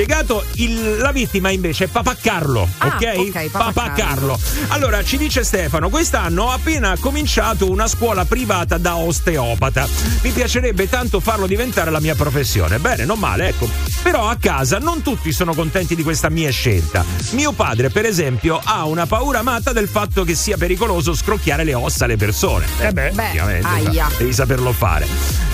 [0.55, 3.13] il- la vittima invece è Papà Carlo, Ah, ok?
[3.19, 4.37] ok, Papà Papà Carlo.
[4.37, 4.39] Carlo.
[4.69, 9.87] Allora, ci dice Stefano, quest'anno ho appena cominciato una scuola privata da osteopata.
[10.23, 12.79] Mi piacerebbe tanto farlo diventare la mia professione.
[12.79, 13.69] Bene, non male, ecco.
[14.03, 17.05] Però a casa non tutti sono contenti di questa mia scelta.
[17.33, 21.75] Mio padre, per esempio, ha una paura matta del fatto che sia pericoloso scrocchiare le
[21.75, 22.67] ossa alle persone.
[22.81, 23.11] Eh beh.
[23.13, 24.09] Beh, Ovviamente, aia.
[24.17, 25.07] devi saperlo fare.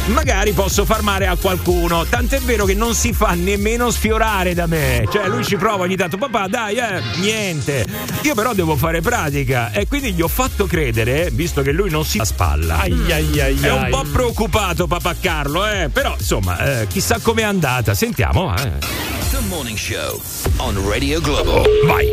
[0.06, 4.66] Magari posso far male a qualcuno, tant'è vero che non si fa nemmeno sfiorare da
[4.66, 5.06] me.
[5.10, 7.84] Cioè, lui ci prova ogni tanto, papà, dai, eh, niente.
[8.22, 12.04] Io però devo fare pratica e quindi gli ho fatto credere, visto che lui non
[12.04, 12.80] si spalla.
[12.80, 15.88] Ai, ai, ai, È un po' preoccupato, papà Carlo, eh.
[15.92, 17.94] Però, insomma, eh, chissà com'è andata.
[17.94, 18.78] Sentiamo, eh.
[19.30, 20.20] The Morning Show
[20.58, 21.64] on Radio Globo.
[21.86, 22.06] Vai.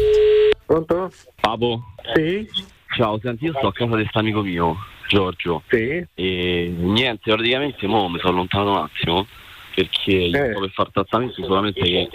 [0.65, 1.11] Pronto?
[1.39, 1.84] Papo?
[2.13, 2.47] Sì?
[2.95, 4.78] Ciao, senti, io sto a casa di questo amico mio,
[5.09, 5.63] Giorgio.
[5.69, 6.05] Sì.
[6.13, 9.28] E niente, praticamente mo mi sono allontanato un attimo
[9.74, 10.53] perché gli Eh.
[10.53, 12.09] per fare trattamento solamente che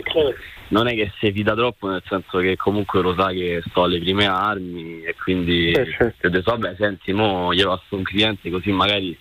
[0.69, 3.99] non è che si evita troppo, nel senso che comunque lo sa che sto alle
[3.99, 6.15] prime armi e quindi Eh, certo.
[6.21, 9.17] gli ho detto vabbè senti, mo glielo passo un cliente così magari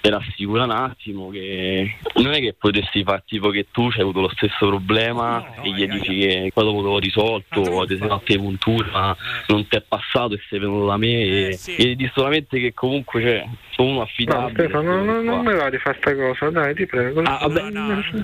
[0.00, 4.20] te rassicura un attimo che non è che potresti fare tipo che tu hai avuto
[4.20, 8.24] lo stesso problema e gli dici che poi dopo l'ho risolto o ti sei fatto
[8.26, 9.16] le punture ma
[9.48, 12.72] non ti è passato e sei venuto da me e, e gli dici solamente che
[12.74, 16.50] comunque cioè, sono uno No, affidabile Stefano, non, non mi va di fare sta cosa,
[16.50, 17.20] dai, ti prego.
[17.22, 17.70] Ah, vabbè,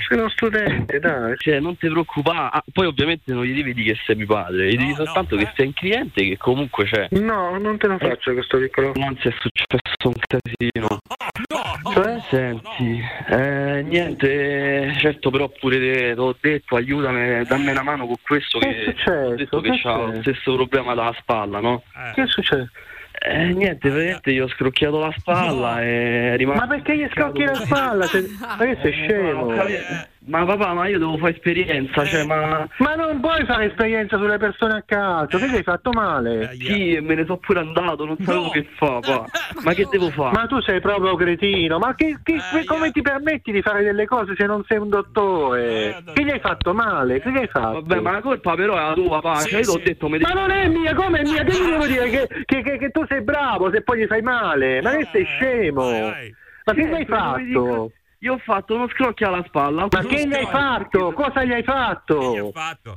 [0.08, 1.34] Sei uno studente, dai.
[1.36, 2.50] Cioè, non ti preoccupare.
[2.52, 5.50] Ah, poi ovviamente non gli devi dire che sei mio padre, gli devi soltanto che
[5.54, 7.08] sei un cliente che comunque c'è.
[7.10, 8.92] No, non te lo faccio questo piccolo.
[9.00, 10.98] Anzi, è successo un casino.
[11.92, 18.06] Cioè, senti, eh, niente, eh, certo però pure te l'ho detto, aiutami, dammi una mano
[18.06, 19.10] con questo Che che successo?
[19.10, 21.82] ho detto che Che c'ha lo stesso problema dalla spalla, no?
[22.14, 22.68] Che è successo?
[23.26, 26.60] Eh, niente, veramente gli ho scrocchiato la spalla e è rimasto...
[26.60, 28.06] Ma perché gli scocchi la spalla?
[28.06, 29.54] Se- Ma che sei scemo?
[30.26, 32.66] Ma papà, ma io devo fare esperienza, cioè, ma...
[32.78, 36.56] Ma non puoi fare esperienza sulle persone a caso, che hai fatto male?
[36.58, 39.26] Sì, e me ne sono pure andato, non sapevo che fa, pa.
[39.62, 40.32] Ma che devo fare?
[40.34, 44.34] Ma tu sei proprio cretino, ma che, che- come ti permetti di fare delle cose
[44.34, 46.02] se non sei un dottore?
[46.14, 47.20] Che gli hai fatto male?
[47.20, 47.82] Che gli hai fatto?
[47.82, 49.42] Vabbè, ma la colpa però è la tua, papà.
[49.42, 51.44] cioè, io ti ho detto, mi Ma non è mia, come è mia?
[51.44, 54.22] Che gli devo dire che, che- che- che tu sei bravo se poi gli fai
[54.22, 54.80] male?
[54.80, 55.90] Ma che sei scemo?
[56.64, 57.90] Ma che gli hai fatto?
[58.24, 59.86] Io ho fatto uno scrocchio alla spalla.
[59.90, 61.12] Ma che gli hai fatto?
[61.12, 62.54] Cosa gli hai fatto?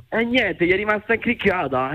[0.08, 1.90] E niente, gli è rimasta incriccata.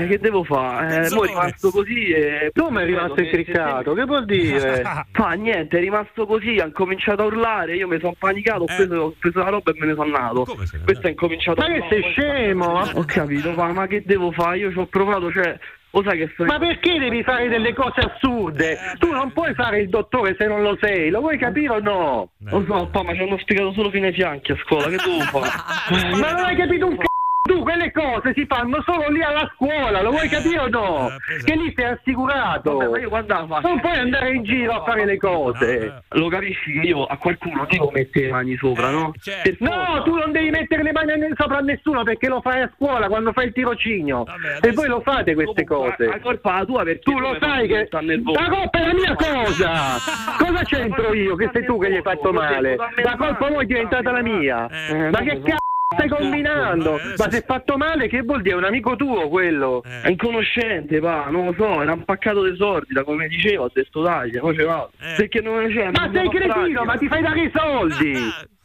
[0.00, 1.04] Eh, che devo fare?
[1.06, 2.50] Eh, mo è rimasto così e...
[2.54, 3.92] Come è rimasto incriccato?
[3.92, 4.82] Che vuol dire?
[5.12, 8.94] Fa niente, è rimasto così, ha incominciato a urlare, io mi sono panicato, ho preso,
[8.94, 10.56] ho preso la roba e me ne sono andato.
[10.82, 12.88] Questo è incominciato Ma che sei scemo?
[12.94, 14.56] Ho capito, ma, ma che devo fare?
[14.56, 15.58] Io ci ho provato, cioè...
[15.90, 16.48] Lo sai che sono...
[16.52, 18.78] Ma perché devi fare delle cose assurde?
[18.98, 22.28] Tu non puoi fare il dottore se non lo sei, lo vuoi capire o no?
[22.38, 25.50] Lo so, ma ci hanno spiegato solo fino ai fianchi a scuola, che devo fare?
[26.20, 27.17] Ma non hai capito un c***o?
[27.48, 31.08] Tu quelle cose si fanno solo lì alla scuola, lo vuoi capire o no?
[31.42, 32.76] Che lì sei assicurato.
[32.76, 33.60] Vabbè, ma io?
[33.62, 36.02] Non puoi andare in giro a fare le cose.
[36.10, 39.12] Lo capisci che io a qualcuno devo mettere le mani sopra, no?
[39.42, 42.70] Per No, tu non devi mettere le mani sopra a nessuno perché lo fai a
[42.74, 44.24] scuola quando fai il tirocinio.
[44.60, 46.04] E voi lo fate queste cose.
[46.04, 49.72] La colpa la tua perché Tu lo sai che la colpa è la mia cosa.
[50.38, 52.76] Cosa c'entro io che sei tu che gli hai fatto male?
[52.76, 54.68] La colpa poi è diventata la mia.
[55.10, 56.98] Ma che cazzo stai combinando?
[57.16, 58.54] Ma se è fatto male che vuol dire?
[58.54, 59.82] È un amico tuo quello.
[59.82, 63.70] È inconoscente, pa, non lo so, era un paccato di soldi, da come dicevo, ho
[63.72, 64.90] detto dai, poi ce vado.
[65.16, 65.90] Perché non c'è.
[65.90, 68.12] Ma sei cretino, ma ti fai dare i soldi!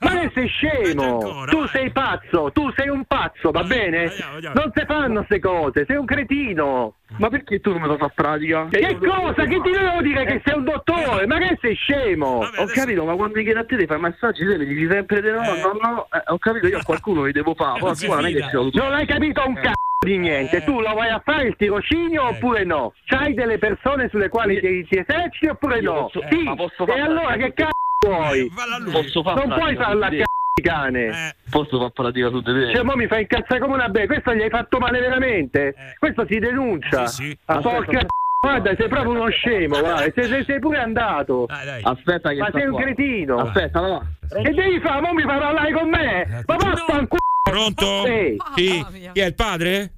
[0.03, 1.45] Ma che sei scemo!
[1.45, 4.11] Tu sei pazzo, tu sei un pazzo, va bene?
[4.53, 6.95] Non si fanno queste cose, sei un cretino!
[7.17, 8.67] Ma perché tu non me lo fa pratica?
[8.69, 9.45] Che cosa?
[9.45, 11.27] Che ti devo dire che sei un dottore?
[11.27, 12.43] Ma che sei scemo?
[12.57, 15.21] Ho capito, ma quando mi chiedi a te di fare massaggi, te mi dici sempre
[15.21, 18.29] di no, no, no, eh, ho capito, io a qualcuno li devo fare, scuola non
[18.29, 19.71] è che ce l'ho Non hai capito un c***o
[20.03, 22.93] di niente, tu lo vai a fare il tirocinio oppure no?
[23.05, 26.09] C'hai delle persone sulle quali ti, ti eserciti oppure no?
[26.11, 27.71] posso- Sì, ma posso e allora che cazzo
[28.05, 28.51] vuoi?
[28.91, 31.35] Posso fare Non puoi farla a di c***o cane.
[31.49, 32.73] Posso fare pratica su di te?
[32.75, 35.73] Cioè, mo mi fai incazzare come una bea, questo gli hai fatto male veramente?
[35.99, 37.03] Questo si denuncia.
[37.45, 38.07] A porca Aspetta,
[38.43, 41.45] Guarda, sei proprio uno scemo, guarda, sei, sei- sei pure andato.
[41.81, 42.81] Aspetta che Ma sta sei un qua.
[42.81, 43.37] cretino.
[43.37, 44.05] Aspetta, no.
[44.27, 44.99] Che devi fare?
[44.99, 46.43] Mo mi fai parlare con me?
[46.45, 48.03] Ma vaffanculo, Pronto?
[48.05, 48.37] Sì.
[48.55, 48.85] Sì.
[49.13, 49.91] Chi è il padre?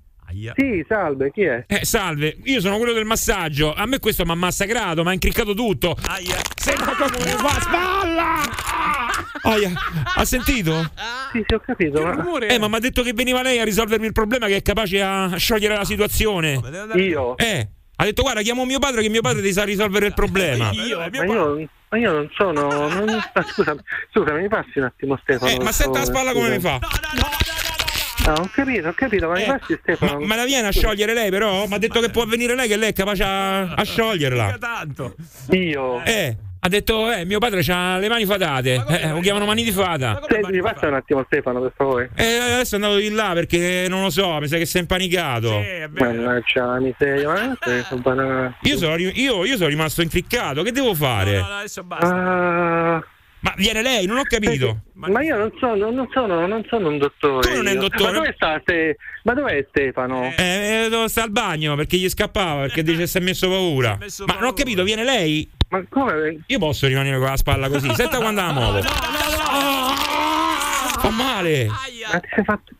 [0.55, 1.63] Sì, salve, chi è?
[1.67, 3.73] Eh, salve, io sono quello del massaggio.
[3.73, 5.95] A me questo mi ha massacrato, mi ha incriccato tutto.
[6.55, 8.41] Sembra come mi fa spalla!
[9.43, 9.71] Aia,
[10.15, 10.91] ha sentito?
[11.31, 12.01] Sì, sì, ho capito.
[12.01, 12.39] Ma...
[12.47, 15.01] Eh, ma mi ha detto che veniva lei a risolvermi il problema, che è capace
[15.01, 16.59] a sciogliere la situazione.
[16.95, 17.38] Io?
[17.38, 20.71] Eh, ha detto guarda, chiamo mio padre che mio padre ti sa risolvere il problema.
[20.73, 22.88] ma, io, ma io non sono.
[22.89, 23.09] Non...
[23.09, 23.75] Ah, scusa,
[24.11, 25.51] scusa, mi passi un attimo Stefano.
[25.51, 26.79] Eh, ma senta la spalla come mi fa.
[26.79, 27.29] No,
[28.32, 30.19] ho capito, ho capito, ma Eh, passi Stefano.
[30.19, 31.65] Ma, ma la viene a sciogliere lei però?
[31.67, 34.57] Mi ha detto che può venire lei, che lei è capace a, a scioglierla.
[35.51, 36.03] Io?
[36.03, 38.84] Eh, ha detto, eh, mio padre ha le mani fatate.
[38.88, 40.19] Eh, lo chiamano mani di fata.
[40.28, 42.09] Senti, mi passa un attimo Stefano, per favore.
[42.15, 44.80] Eh, adesso è andato di là perché non lo so, mi sa che si è
[44.80, 45.61] impanicato.
[45.91, 48.57] Mannaggia la miseria, ma che sono banana.
[48.61, 51.38] Io sono, io, io sono rimasto incriccato, che devo fare?
[51.38, 53.03] Ah,
[53.45, 54.79] Ma viene lei, non ho capito.
[54.93, 57.47] ma io non sono, non sono, non sono un dottore.
[57.47, 58.11] Tu non è un dottore?
[58.11, 60.33] Ma dove sta Ste- Ma dov'è Stefano?
[60.35, 63.99] Eh, eh, sta al bagno perché gli scappava, perché dice si è messo paura.
[64.25, 65.47] Ma non ho capito, viene lei?
[65.69, 66.39] Ma come?
[66.47, 68.81] Io posso rimanere con la spalla così, senta quando la muovo.
[68.81, 71.67] Fa male.
[71.67, 72.73] Ma ti sei fatto.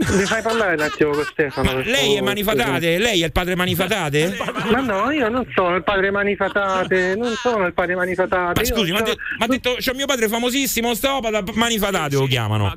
[0.00, 1.80] Mi fai parlare un attimo con Stefano?
[1.80, 2.98] Lei è manifatate?
[2.98, 4.34] Lei è il padre manifatate?
[4.34, 4.70] scusa.
[4.70, 8.60] Ma no, io non sono il padre manifatate, non sono il padre manifatate.
[8.60, 12.72] Ma scusi, ha sono- de- m'ha detto c'è mio padre famosissimo, Stopata, manifatate lo chiamano.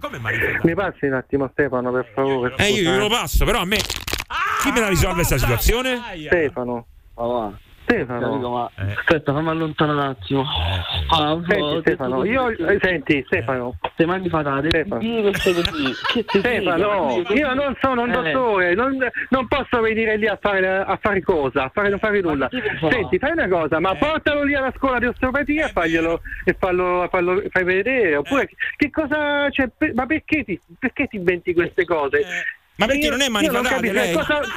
[0.64, 2.56] Mi passi un attimo Stefano, per favore.
[2.58, 3.78] Eh, io glielo passo, però a me.
[4.62, 6.02] Chi me la risolve questa situazione?
[6.26, 6.88] Stefano.
[7.94, 8.50] Stefano.
[8.50, 10.44] ma aspetta, fammi allontanare un attimo.
[11.12, 13.76] Ah, Senti Stefano, io eh, senti Stefano.
[13.96, 14.70] Sei mani fatate.
[14.70, 15.02] Stefano.
[16.28, 18.14] Stefano, io non sono un Eh.
[18.14, 18.98] dottore, non,
[19.30, 22.50] non posso venire lì a fare, a fare cosa, a fare, non fare nulla.
[22.90, 27.08] Senti, fai una cosa, ma portalo lì alla scuola di osteopatia e faglielo, e fallo,
[27.10, 28.16] fallo, fai vedere.
[28.18, 29.70] Oppure che cosa c'è?
[29.76, 32.22] per- ma perché ti, perché ti inventi queste cose?
[32.76, 33.30] Ma perché Io- non è
[33.92, 34.14] lei?
[34.14, 34.42] cosa-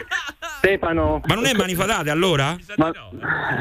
[0.67, 1.21] Stefano.
[1.25, 2.57] Ma non è manifatate allora?
[2.77, 2.91] Ma,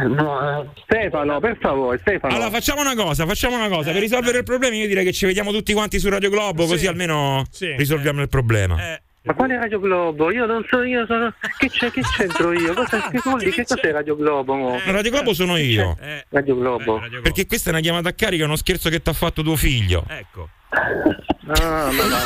[0.08, 2.34] no, eh, Stefano, per favore, Stefano.
[2.34, 3.92] Allora facciamo una cosa, facciamo una cosa.
[3.92, 6.88] Per risolvere il problema io direi che ci vediamo tutti quanti su Radio Globo, così
[6.88, 9.00] almeno risolviamo il problema.
[9.22, 10.32] Ma quale Radio Globo?
[10.32, 11.34] Io non so, io sono.
[11.58, 12.74] Che, c'è, che c'entro io?
[12.74, 13.52] Cosa, che, vuol dire?
[13.52, 14.54] che cos'è Radio Globo?
[14.54, 14.80] mo?
[14.86, 15.98] Radio Globo sono io.
[16.30, 17.02] Radio Globo.
[17.22, 19.56] Perché questa è una chiamata a carica, è uno scherzo che ti ha fatto tuo
[19.56, 20.06] figlio.
[20.08, 20.50] Ecco.
[20.70, 22.22] Ah, ma va.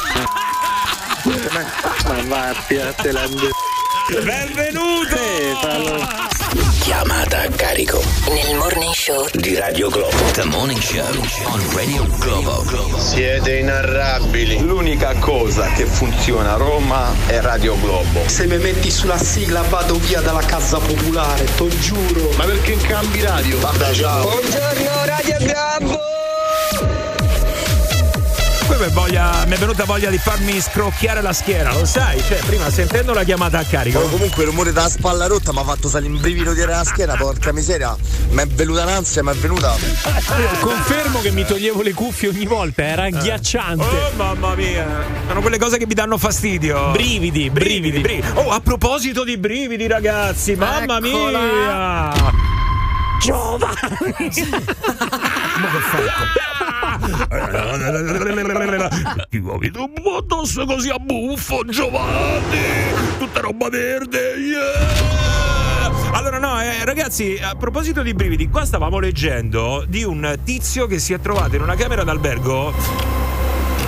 [1.26, 2.54] Ma, ma va,
[3.02, 3.28] te la
[4.10, 5.16] Benvenuto!
[5.16, 6.08] Stefano.
[6.82, 10.16] Chiamata a carico Nel morning show di Radio Globo.
[10.34, 11.06] The Morning Show
[11.46, 12.98] on Radio Globo.
[12.98, 14.62] Siete inarrabili.
[14.62, 18.28] L'unica cosa che funziona a Roma è Radio Globo.
[18.28, 22.32] Se mi metti sulla sigla vado via dalla casa popolare, te lo giuro.
[22.36, 23.60] Ma perché cambi radio?
[23.60, 24.24] Vabbè, ciao.
[24.24, 25.89] Buongiorno Radio Globo!
[28.70, 32.22] Poi mi è voglia- mi è venuta voglia di farmi scrocchiare la schiena, lo sai?
[32.24, 34.00] Cioè, prima sentendo la chiamata a carico.
[34.00, 36.84] Poi comunque il rumore della spalla rotta mi ha fatto salire un brivido dietro la
[36.84, 37.96] schiena, porca miseria.
[38.30, 39.76] Mi è venuta un'ansia, mi è venuta.
[40.60, 43.84] Confermo che mi toglievo le cuffie ogni volta, era agghiacciante.
[43.84, 44.86] Oh mamma mia,
[45.28, 46.92] sono quelle cose che mi danno fastidio.
[46.92, 48.24] Brividi, brividi.
[48.36, 51.40] Oh, a proposito di brividi, ragazzi, mamma Eccola.
[51.40, 52.14] mia!
[53.20, 54.16] Giovani!
[59.30, 62.58] Ti vuoi un po' addosso così a buffo, Giovanni?
[63.18, 65.38] Tutta roba verde, yeah!
[66.12, 71.00] Allora no, eh, ragazzi, a proposito di brividi, qua stavamo leggendo di un tizio che
[71.00, 72.74] si è trovato in una camera d'albergo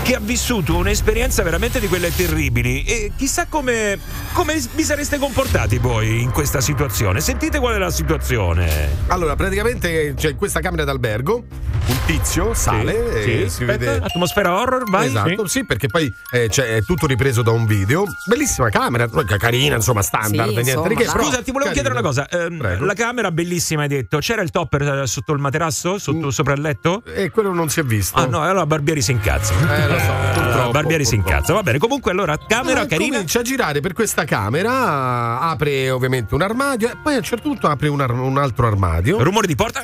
[0.04, 4.00] che ha vissuto un'esperienza veramente di quelle terribili e chissà come,
[4.34, 7.22] come vi sareste comportati voi in questa situazione.
[7.22, 8.90] Sentite qual è la situazione.
[9.08, 11.44] Allora, praticamente c'è in questa camera d'albergo
[11.84, 14.06] un tizio sale Sì, e sì, si aspetta, vede.
[14.06, 15.08] atmosfera horror, vai.
[15.08, 18.06] Esatto, sì, perché poi eh, c'è, è tutto ripreso da un video.
[18.26, 21.06] Bellissima camera, carina, insomma, standard, Sì, niente insomma, di che.
[21.06, 21.74] però Scusa, ti volevo carina.
[21.74, 22.26] chiedere una cosa.
[22.58, 22.86] Prego.
[22.86, 24.18] la camera bellissima, hai detto.
[24.20, 25.98] C'era il topper eh, sotto il materasso?
[25.98, 27.04] Sotto, sopra il letto?
[27.06, 28.18] E quello non si è visto.
[28.18, 29.54] Ah no, allora Barbieri si incazza.
[29.54, 31.54] Eh, so, purtroppo, Barbieri si incazza.
[31.54, 33.14] Va bene, comunque allora, camera Eh, carina.
[33.16, 37.50] Comincia a girare per questa camera, apre ovviamente un armadio e poi a un certo
[37.50, 39.22] punto apre un, ar- un altro armadio.
[39.22, 39.84] Rumore di porta.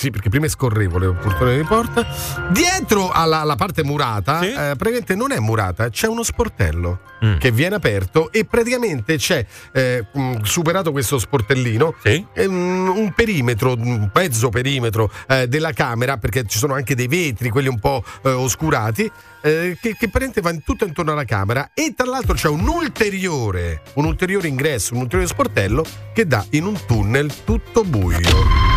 [0.00, 2.06] Sì, perché prima è scorrevole il portone di porta.
[2.48, 7.36] Dietro alla, alla parte murata, eh, praticamente non è murata, c'è uno sportello Mm.
[7.36, 9.44] che viene aperto e praticamente c'è,
[9.74, 11.96] eh, mh, superato questo sportellino,
[12.32, 17.50] ehm, un perimetro, un mezzo perimetro eh, della camera, perché ci sono anche dei vetri,
[17.50, 19.02] quelli un po' eh, oscurati,
[19.42, 22.66] eh, che, che praticamente va in- tutto intorno alla camera e tra l'altro c'è un
[22.66, 25.84] ulteriore, un ulteriore ingresso, un ulteriore sportello
[26.14, 28.69] che dà in un tunnel tutto buio.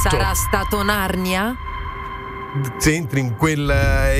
[0.00, 1.56] Sarà stato Narnia?
[2.76, 3.72] se entri in, quel,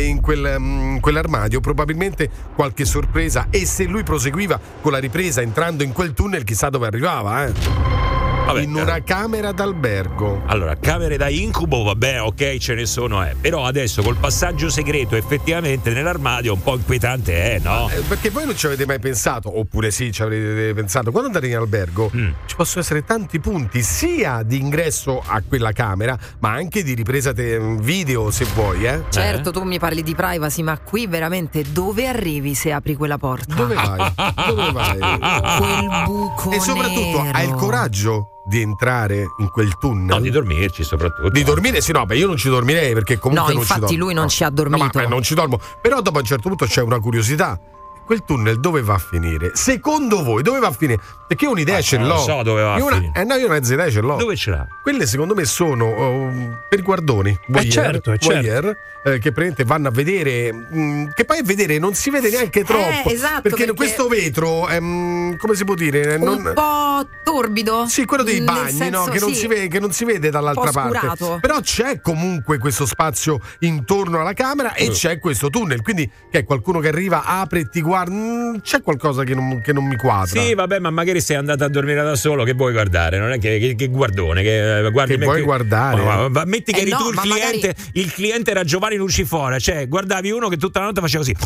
[0.04, 5.84] in, quel, in quell'armadio probabilmente qualche sorpresa e se lui proseguiva con la ripresa entrando
[5.84, 8.13] in quel tunnel chissà dove arrivava eh.
[8.44, 10.42] Vabbè, in una camera d'albergo.
[10.46, 13.34] Allora, camere da incubo, vabbè, ok, ce ne sono, eh.
[13.40, 17.88] Però adesso col passaggio segreto, effettivamente nell'armadio un po' inquietante, eh, no?
[17.88, 21.46] Eh, perché voi non ci avete mai pensato, oppure sì, ci avrete pensato, quando andate
[21.46, 22.30] in albergo Mm.
[22.46, 27.32] ci possono essere tanti punti, sia di ingresso a quella camera, ma anche di ripresa
[27.32, 29.04] te- video, se vuoi, eh.
[29.08, 33.54] Certo, tu mi parli di privacy, ma qui veramente dove arrivi se apri quella porta?
[33.54, 34.12] Dove vai?
[34.48, 34.98] Dove vai?
[34.98, 37.38] Quel buco E soprattutto nero.
[37.38, 40.06] hai il coraggio di entrare in quel tunnel?
[40.06, 41.28] No, di dormirci soprattutto.
[41.30, 43.80] Di dormire, sì, no, beh, io non ci dormirei perché comunque No, non ci infatti
[43.96, 44.04] dormo.
[44.04, 44.28] lui non No.
[44.28, 44.82] ci ha dormito.
[44.84, 45.58] No, ma, eh, non ci dormo.
[45.80, 47.58] Però dopo a un certo punto c'è una curiosità.
[48.04, 49.52] Quel tunnel dove va a finire?
[49.54, 51.00] Secondo voi dove va a finire?
[51.26, 52.14] Perché io un'idea ce non l'ho.
[52.16, 53.12] lo so dove va a Io una- finire.
[53.18, 54.16] Eh no, io una mezza idea ce l'ho.
[54.16, 54.66] Dove ce l'ha?
[54.82, 56.30] Quelle secondo me sono oh,
[56.68, 57.34] per i guardoni.
[57.48, 58.76] voyeur, certo, eh, certo.
[59.04, 60.52] Eh, che praticamente vanno a vedere.
[60.52, 63.08] mm, che poi a vedere non si vede neanche troppo.
[63.10, 66.16] esatto, perché, perché- questo vetro, è, mm, come si può dire?
[66.18, 67.86] Non, Un po' torbido?
[67.88, 69.10] sì, quello dei bagni, senso, no?
[69.10, 69.40] che, non sì.
[69.40, 71.38] si vede, che non si vede dall'altra Un po' parte.
[71.40, 74.90] Però c'è comunque questo spazio intorno alla camera e Eh.
[74.90, 75.82] c'è questo tunnel.
[75.82, 78.12] Quindi che è qualcuno che arriva, apre e ti guarda.
[78.14, 80.40] mm, c'è qualcosa che non, che non mi quadra.
[80.40, 83.18] Sì, vabbè, ma magari sei andato a dormire da solo, che vuoi guardare?
[83.18, 86.02] Non è che, che- che guardone, che eh, guardi Che me- vuoi guardare?
[86.02, 88.93] Ma- ma- ma metti che Eh eri no, tu il cliente, il cliente era Giovanni
[88.96, 91.36] Lucifora, cioè guardavi uno che tutta la notte faceva così.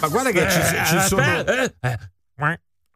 [0.00, 1.22] Ma guarda che ci, ci sono.
[1.22, 1.98] Eh, eh, eh.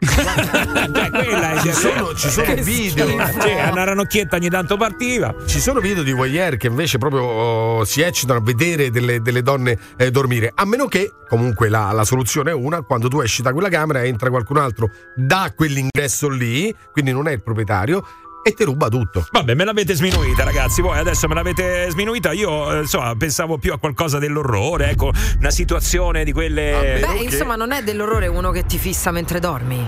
[0.01, 3.09] Cioè, quella Ci sono, ci sono video.
[3.09, 5.35] Cioè, una ranocchietta ogni tanto partiva.
[5.45, 9.43] Ci sono video di voyeur che invece proprio oh, si eccitano a vedere delle, delle
[9.43, 10.53] donne eh, dormire.
[10.55, 14.05] A meno che, comunque, la, la soluzione è una: quando tu esci da quella camera,
[14.05, 18.07] entra qualcun altro da quell'ingresso lì, quindi non è il proprietario,
[18.43, 19.27] e ti ruba tutto.
[19.31, 20.81] Vabbè, me l'avete sminuita, ragazzi.
[20.81, 22.33] Voi adesso me l'avete sminuita.
[22.33, 27.01] Io, eh, insomma, pensavo più a qualcosa dell'orrore, ecco, una situazione di quelle.
[27.01, 29.87] Beh, insomma, non è dell'orrore uno che ti fissa mentre dormi.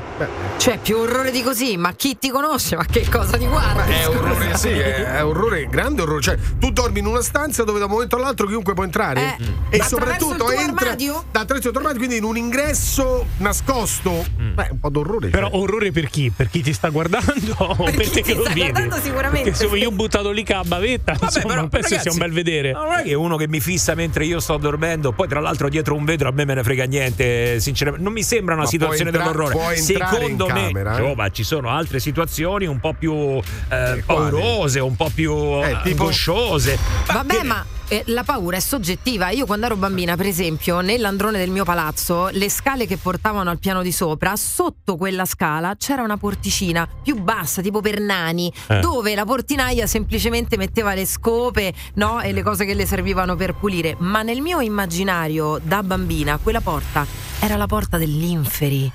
[0.57, 2.77] Cioè, più orrore di così, ma chi ti conosce?
[2.77, 3.85] Ma che cosa ti guarda?
[3.85, 4.19] È Scusa.
[4.19, 6.21] orrore, sì, è, è orrore, grande orrore.
[6.21, 9.37] Cioè, tu dormi in una stanza dove da un momento all'altro chiunque può entrare.
[9.39, 11.25] Eh, e ma soprattutto entra armadio?
[11.31, 14.25] da attraverso il tuo armadio, quindi in un ingresso nascosto.
[14.37, 15.29] Beh, un po' d'orrore.
[15.29, 15.59] Però cioè.
[15.59, 16.31] orrore per chi?
[16.35, 18.71] Per chi ti sta guardando o per, chi te ti che lo sta vedi?
[18.71, 19.51] guardando sicuramente.
[19.51, 22.25] Perché se io ho buttato lì a bavetta, insomma, però, non penso sia ragazzi, un
[22.25, 22.73] bel vedere.
[22.73, 25.69] No, non è che uno che mi fissa mentre io sto dormendo, poi tra l'altro
[25.69, 28.05] dietro un vetro a me me ne frega niente, sinceramente.
[28.05, 29.77] Non mi sembra una Ma situazione entra- dell'orrore.
[29.77, 31.15] Secondo me, camera, eh?
[31.15, 34.03] ma ci sono altre situazioni un po' più eh, quali?
[34.05, 36.03] paurose, un po' più eh, tipo?
[36.03, 36.79] angosciose.
[37.07, 39.31] Vabbè, ma eh, la paura è soggettiva.
[39.31, 43.59] Io quando ero bambina, per esempio, nell'androne del mio palazzo, le scale che portavano al
[43.59, 48.81] piano di sopra, sotto quella scala c'era una porticina più bassa, tipo per nani, Eh.
[48.81, 52.21] dove la portinaia semplicemente metteva le scope, no?
[52.21, 53.97] E le cose che le servivano per pulire.
[53.99, 57.07] Ma nel mio immaginario da bambina, quella porta
[57.41, 58.91] era la porta dell'inferi.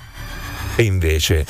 [0.76, 1.46] E invece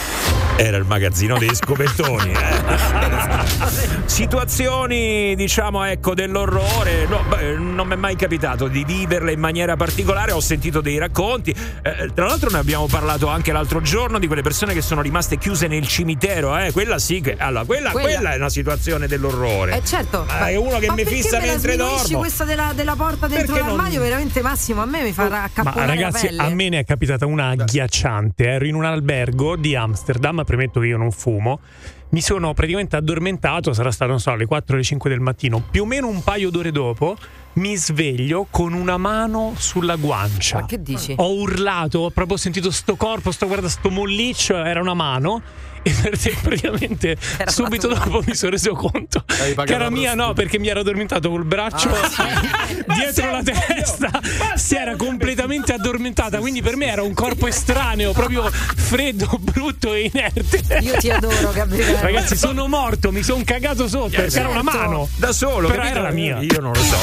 [0.57, 2.32] era il magazzino dei scopettoni.
[2.32, 3.94] eh.
[4.07, 7.07] Situazioni, diciamo, ecco, dell'orrore.
[7.07, 10.32] No, beh, non mi è mai capitato di viverle in maniera particolare.
[10.32, 11.50] Ho sentito dei racconti.
[11.82, 15.36] Eh, tra l'altro, ne abbiamo parlato anche l'altro giorno di quelle persone che sono rimaste
[15.39, 16.56] chiuse nel cimitero.
[16.56, 16.72] Eh.
[16.72, 17.36] Quella sì che.
[17.39, 19.76] Allora, quella, Quella- quella è una situazione dell'orrore.
[19.76, 22.18] Eh certo, Ma è uno che ma mi fissa me mentre dormo.
[22.18, 25.43] questa della, della porta dentro Perché non- l'armadio, veramente Massimo, a me mi fa Ma
[25.43, 26.52] accapponare ragazzi, la pelle.
[26.52, 28.44] a me ne è capitata una agghiacciante.
[28.48, 31.60] Ero in un albergo di Amsterdam, premetto che io non fumo.
[32.10, 35.62] Mi sono praticamente addormentato, sarà stato, non so, alle 4 o alle 5 del mattino.
[35.70, 37.16] Più o meno un paio d'ore dopo
[37.55, 40.60] mi sveglio con una mano sulla guancia.
[40.60, 41.14] Ma che dici?
[41.16, 45.43] Ho urlato, ho proprio sentito sto corpo, sto guarda sto molliccio, era una mano.
[45.88, 49.22] E per te praticamente Era subito dopo mi sono reso conto
[49.64, 51.88] che era mia, no, perché mi ero addormentato col braccio
[52.94, 54.10] dietro la testa.
[54.54, 60.10] Si era completamente addormentata, quindi per me era un corpo estraneo, proprio freddo, brutto e
[60.12, 60.78] inerte.
[60.80, 62.00] Io ti adoro, Gabriele.
[62.00, 65.08] Ragazzi, sono morto, mi sono cagato sotto, perché era una mano.
[65.16, 65.98] Da solo, Però capito?
[65.98, 66.38] era la mia.
[66.40, 66.96] Io non lo so.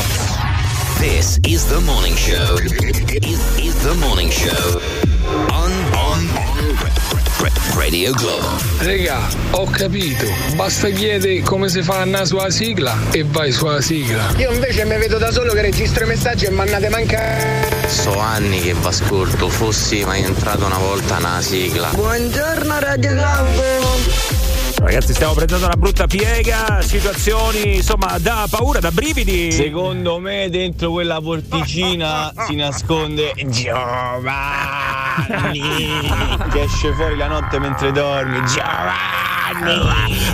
[0.99, 2.57] This is the morning show.
[3.22, 4.81] Is, is the morning show
[5.51, 5.72] on
[7.76, 8.57] Radio Globo.
[8.80, 9.20] Regà,
[9.52, 10.26] ho capito.
[10.56, 14.34] Basta chiedere come si fa a andare sulla sigla e vai sulla sigla.
[14.38, 17.88] Io invece mi vedo da solo che registro i messaggi e mannate manca.
[17.88, 21.90] So anni che v'ascolto, fossi mai entrato una volta nella sigla.
[21.94, 24.53] Buongiorno Radio Globo.
[24.78, 29.52] Ragazzi, stiamo prendendo una brutta piega, situazioni insomma da paura, da brividi.
[29.52, 34.32] Secondo me dentro quella porticina si nasconde Giovanni
[36.52, 38.41] che esce fuori la notte mentre dormi.
[38.48, 39.32] Giovanni!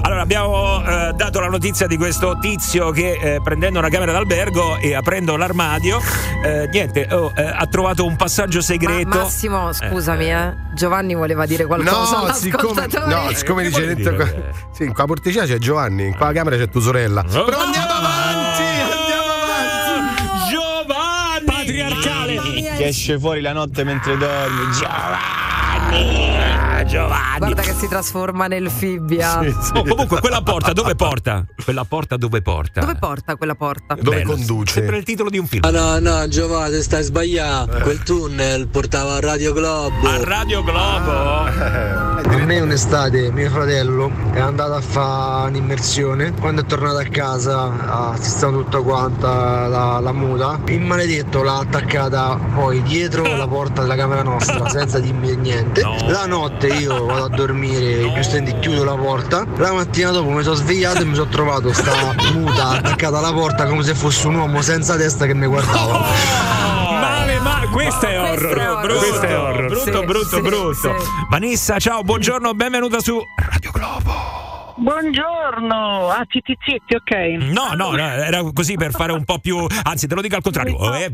[0.02, 4.78] Allora, abbiamo eh, dato la notizia di questo tizio che eh, prendendo una camera d'albergo
[4.78, 6.00] e aprendo l'armadio,
[6.44, 9.10] eh, niente, oh, eh, ha trovato un passaggio segreto.
[9.10, 10.54] Ma Massimo, scusami, eh.
[10.74, 14.30] Giovanni voleva dire qualcosa No, siccome, no, siccome dice dentro qua,
[14.72, 17.24] sì, in qua porticina c'è Giovanni, in qua camera c'è tua sorella.
[17.24, 20.24] Però andiamo avanti, andiamo avanti.
[20.50, 21.46] Giovanni!
[21.46, 22.38] Patriarcale!
[22.78, 24.72] Che esce fuori la notte mentre dormi.
[24.72, 26.59] Giovanni!
[26.86, 27.38] Giovanni!
[27.40, 29.40] Guarda che si trasforma nel fibbia.
[29.74, 31.46] Oh, comunque, quella porta dove porta?
[31.64, 32.82] Quella porta dove porta?
[32.82, 33.96] Dove porta quella porta?
[33.96, 34.74] Dove Bello, conduce?
[34.74, 35.64] Sembra il titolo di un film.
[35.64, 37.80] Ah no, no, Giovanni, stai sbagliando.
[37.80, 40.08] Quel tunnel portava a Radio Globo.
[40.08, 41.12] A Radio Globo?
[41.12, 46.34] A me un'estate mio fratello è andato a fare un'immersione.
[46.34, 50.60] Quando è tornato a casa ha sistemato tutta quanta la, la muta.
[50.68, 55.82] Il maledetto l'ha attaccata poi dietro la porta della camera nostra senza dirmi niente.
[56.08, 59.46] La notte io vado a dormire, giustamente chiudo la porta.
[59.58, 61.92] La mattina dopo mi sono svegliato e mi sono trovato sta
[62.34, 66.06] muta attaccata alla porta come se fosse un uomo senza testa che mi guardava.
[67.00, 68.82] Male, ma questo è horror.
[68.82, 69.68] Brutto, Questo è horror.
[69.68, 70.74] brutto, Sì, brutto, sì, brutto.
[70.74, 70.90] sì.
[71.30, 74.49] Vanessa, ciao, buongiorno, benvenuta su Radio Globo.
[74.80, 76.56] Buongiorno, ah zitti,
[76.96, 77.12] ok.
[77.52, 79.66] No, no, no, era così per fare un po' più.
[79.84, 80.78] Anzi, te lo dico al contrario.
[80.96, 81.14] Eh,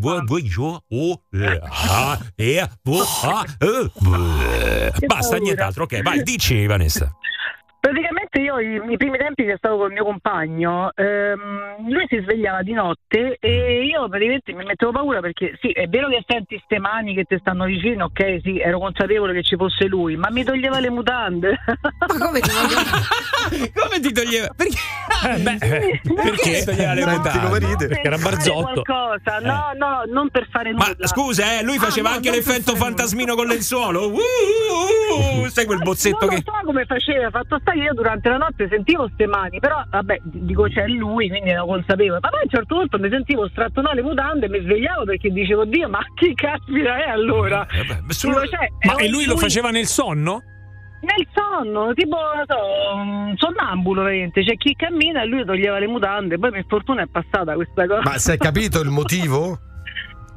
[5.02, 5.06] eh.
[5.08, 5.84] Basta, nient'altro.
[5.84, 7.12] Ok, vai, dici, Vanessa.
[7.86, 12.20] Praticamente io i, i primi tempi che stavo con il mio compagno, ehm, lui si
[12.20, 16.60] svegliava di notte e io praticamente mi mettevo paura perché sì, è vero che senti
[16.66, 20.32] ste mani che ti stanno vicino, ok, sì, ero consapevole che ci fosse lui, ma
[20.32, 21.60] mi toglieva le mutande.
[22.08, 22.50] Ma come ti
[23.76, 24.48] Come ti toglieva?
[24.56, 24.78] Perché?
[25.28, 26.64] Eh, beh, eh, perché?
[26.66, 27.88] toglieva le mutande?
[27.88, 28.82] Perché era Per fare barzotto.
[28.82, 31.06] qualcosa, no, no, non per fare Ma nulla.
[31.06, 34.08] scusa, eh, lui faceva Ah, no, anche non l'effetto fantasmino con lenzuolo.
[34.10, 36.44] Uh, uh, uh, sai quel bozzetto non che.
[36.44, 39.84] lo so come faceva, fatto sta che io durante la notte sentivo ste mani, però
[39.90, 42.20] vabbè, dico c'è lui, quindi ero consapevole.
[42.22, 45.30] Ma poi a un certo punto mi sentivo strattonare le mutande e mi svegliavo perché
[45.32, 47.66] dicevo, Dio, ma chi caspita è allora?
[48.08, 50.42] solo- Dico, cioè, Ma e un- lui lo faceva nel sonno?
[51.02, 55.86] Nel sonno, tipo, non so, un sonnambulo veramente, c'è chi cammina e lui toglieva le
[55.88, 58.02] mutande, poi per fortuna è passata questa cosa.
[58.04, 59.60] Ma si è capito il motivo?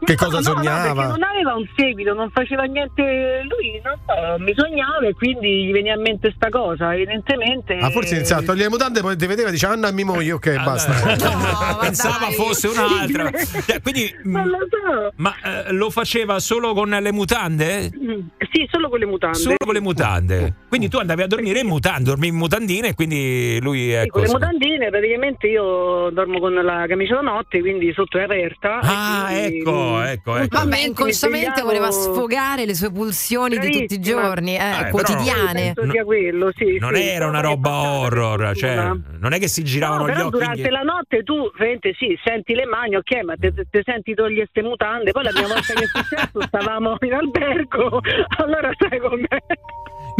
[0.05, 0.95] Che No, cosa no, no, sognava?
[0.95, 3.03] perché non aveva un seguito, non faceva niente
[3.49, 7.75] lui, non so, mi sognava e quindi gli veniva a mente sta cosa, evidentemente.
[7.79, 10.33] Ah, forse iniziava a togliere le mutande, poi ti vedeva e dice Anna mia moglie,
[10.33, 10.93] ok, basta.
[11.81, 13.31] Pensava fosse un'altra.
[13.69, 15.13] Cioè, quindi, Non lo so.
[15.17, 15.35] ma
[15.67, 17.91] eh, lo faceva solo con le mutande?
[17.95, 18.21] Mm,
[18.53, 19.37] Sì, solo con le mutande.
[19.39, 20.55] Solo con le mutande.
[20.69, 24.11] Quindi tu andavi a dormire in mutande, dormivi in mutandine e quindi lui Sì, ecco.
[24.13, 24.33] con le sì.
[24.35, 28.81] mutandine praticamente io dormo con la camicia da notte, quindi sotto è aperta.
[28.83, 30.59] Ah, quindi- ecco, ecco, ecco.
[30.59, 35.73] Vabbè, inconsciamente voleva sfogare le sue pulsioni di tutti i giorni, eh, Eh, però- quotidiane.
[35.75, 37.03] Penso sia quello, sì, Non sì.
[37.03, 37.71] era una roba
[38.01, 40.39] horror, cioè non è che si giravano No, gli però occhi.
[40.39, 44.13] durante la notte tu veramente sì, senti le mani, ok, ma te, te- te senti
[44.15, 45.13] togliere queste mutande.
[45.13, 48.01] Poi la prima volta che è successo stavamo in albergo,
[48.37, 49.39] allora sai com'è.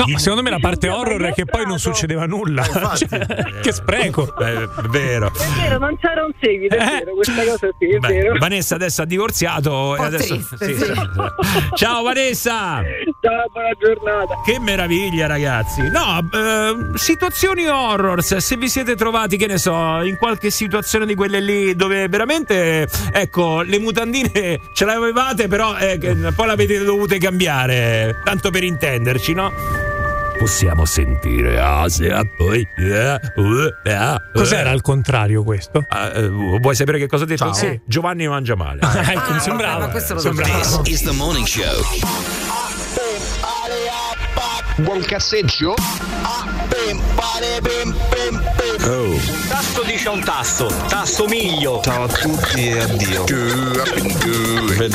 [0.07, 2.67] No, secondo me la parte horror è che poi non succedeva nulla.
[2.99, 4.37] Cioè, che spreco.
[4.39, 5.27] Eh, è vero.
[5.27, 8.39] È vero, non c'era un seguito, è vero, questa cosa sì, è Beh, vero.
[8.39, 10.93] Vanessa adesso ha divorziato e adesso triste, sì, sì.
[11.75, 12.83] Ciao Vanessa!
[13.21, 14.35] Ciao, buona giornata.
[14.45, 15.83] Che meraviglia, ragazzi!
[15.91, 18.23] No, eh, situazioni horror.
[18.23, 22.89] Se vi siete trovati, che ne so, in qualche situazione di quelle lì dove veramente,
[23.13, 25.99] ecco, le mutandine ce l'avevate, però eh,
[26.35, 28.21] poi l'avete dovute cambiare.
[28.25, 29.88] Tanto per intenderci, no?
[30.39, 32.67] Possiamo sentire Asia, poi.
[32.77, 35.85] eh, uh, eh, Cos'era al contrario questo?
[35.89, 37.45] Ah, eh, vuoi sapere che cosa ha detto?
[37.45, 37.53] Ciao.
[37.53, 38.81] Sì, Giovanni mangia male.
[38.81, 39.87] ecco, mi sembrava.
[39.87, 40.53] ma questo lo Sembrava.
[40.59, 41.83] This is the morning show.
[44.77, 45.75] Buon casseggio?
[48.85, 49.19] Oh.
[49.49, 51.81] Tasto dice un tasto, tasto miglio.
[51.83, 53.25] Ciao a tutti e addio.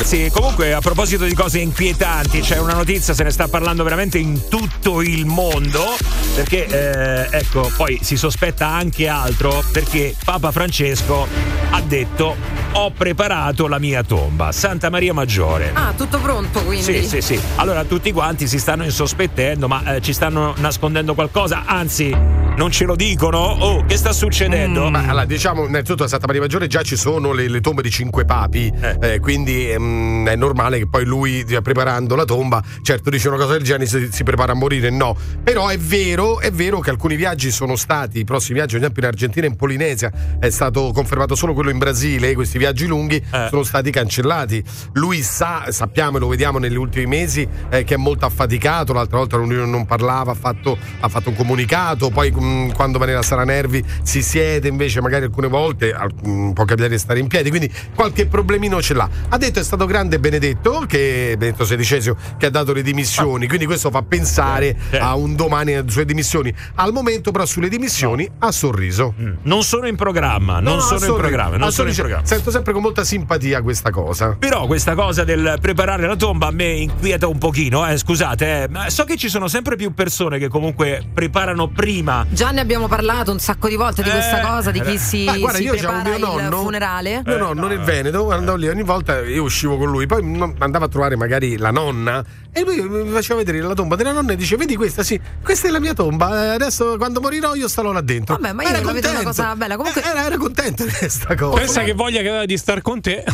[0.02, 4.18] Sì, comunque a proposito di cose inquietanti, c'è una notizia, se ne sta parlando veramente
[4.18, 5.96] in tutto il mondo,
[6.34, 11.26] perché eh, ecco, poi si sospetta anche altro, perché Papa Francesco
[11.70, 12.36] ha detto
[12.76, 15.70] ho preparato la mia tomba, Santa Maria Maggiore.
[15.74, 16.82] Ah, tutto pronto quindi.
[16.82, 17.40] Sì, sì, sì.
[17.56, 21.64] Allora tutti quanti si stanno insospettendo, ma eh, ci stanno nascondendo qualcosa.
[21.66, 22.08] Anzi,
[22.56, 23.56] non ce lo dicono?
[23.74, 24.88] Oh, che sta succedendo?
[24.88, 27.90] Ma allora, diciamo, innanzitutto a Santa Maria Maggiore già ci sono le, le tombe di
[27.90, 33.10] cinque papi, eh, quindi ehm, è normale che poi lui, eh, preparando la tomba, certo
[33.10, 35.16] dice una cosa del genere, si, si prepara a morire, no.
[35.42, 39.02] Però è vero, è vero che alcuni viaggi sono stati, i prossimi viaggi, ad esempio
[39.02, 43.20] in Argentina e in Polinesia, è stato confermato solo quello in Brasile, questi viaggi lunghi
[43.50, 44.62] sono stati cancellati.
[44.92, 49.18] Lui sa, sappiamo e lo vediamo negli ultimi mesi, eh, che è molto affaticato, l'altra
[49.18, 53.22] volta non, non parlava, ha fatto, ha fatto un comunicato, poi mh, quando va nella
[53.64, 57.70] nervi si siede invece magari alcune volte, mh, può capitare di stare in piedi, quindi
[57.94, 59.08] qualche problemino ce l'ha.
[59.28, 63.66] Ha detto è stato grande Benedetto, che, Benedetto XVI, che ha dato le dimissioni, quindi
[63.66, 66.52] questo fa pensare a un domani alle sue dimissioni.
[66.76, 69.14] Al momento però sulle dimissioni ha sorriso.
[69.42, 72.26] Non sono in programma, non No, sono ha in programma, non sono in programma.
[72.26, 74.36] Sento sempre con molta simpatia questa cosa.
[74.38, 78.68] Però questa cosa del preparare la tomba a me inquieta un pochino, eh, scusate, eh,
[78.68, 82.26] ma so che ci sono sempre più persone che comunque preparano prima.
[82.28, 85.24] Già ne abbiamo parlato un sacco di volte di questa Eh, cosa, di chi si,
[85.24, 86.62] Ma guarda, si prepara mio il nonno.
[86.62, 87.22] funerale.
[87.24, 90.20] Mio nonno nel Veneto, andavo lì ogni volta, io uscivo con lui, poi
[90.58, 92.22] andavo a trovare magari la nonna
[92.54, 95.68] e lui mi faceva vedere la tomba della nonna e dice: Vedi questa, sì, questa
[95.68, 96.44] è la mia tomba.
[96.44, 98.36] eh, Adesso quando morirò io starò là dentro.
[98.36, 99.42] Vabbè, ma io Era la vedo una contento.
[99.42, 99.76] cosa bella.
[99.76, 101.58] Comunque, Eh, Era, era contento di questa cosa.
[101.58, 103.24] Pensa che voglia che aveva di star con te.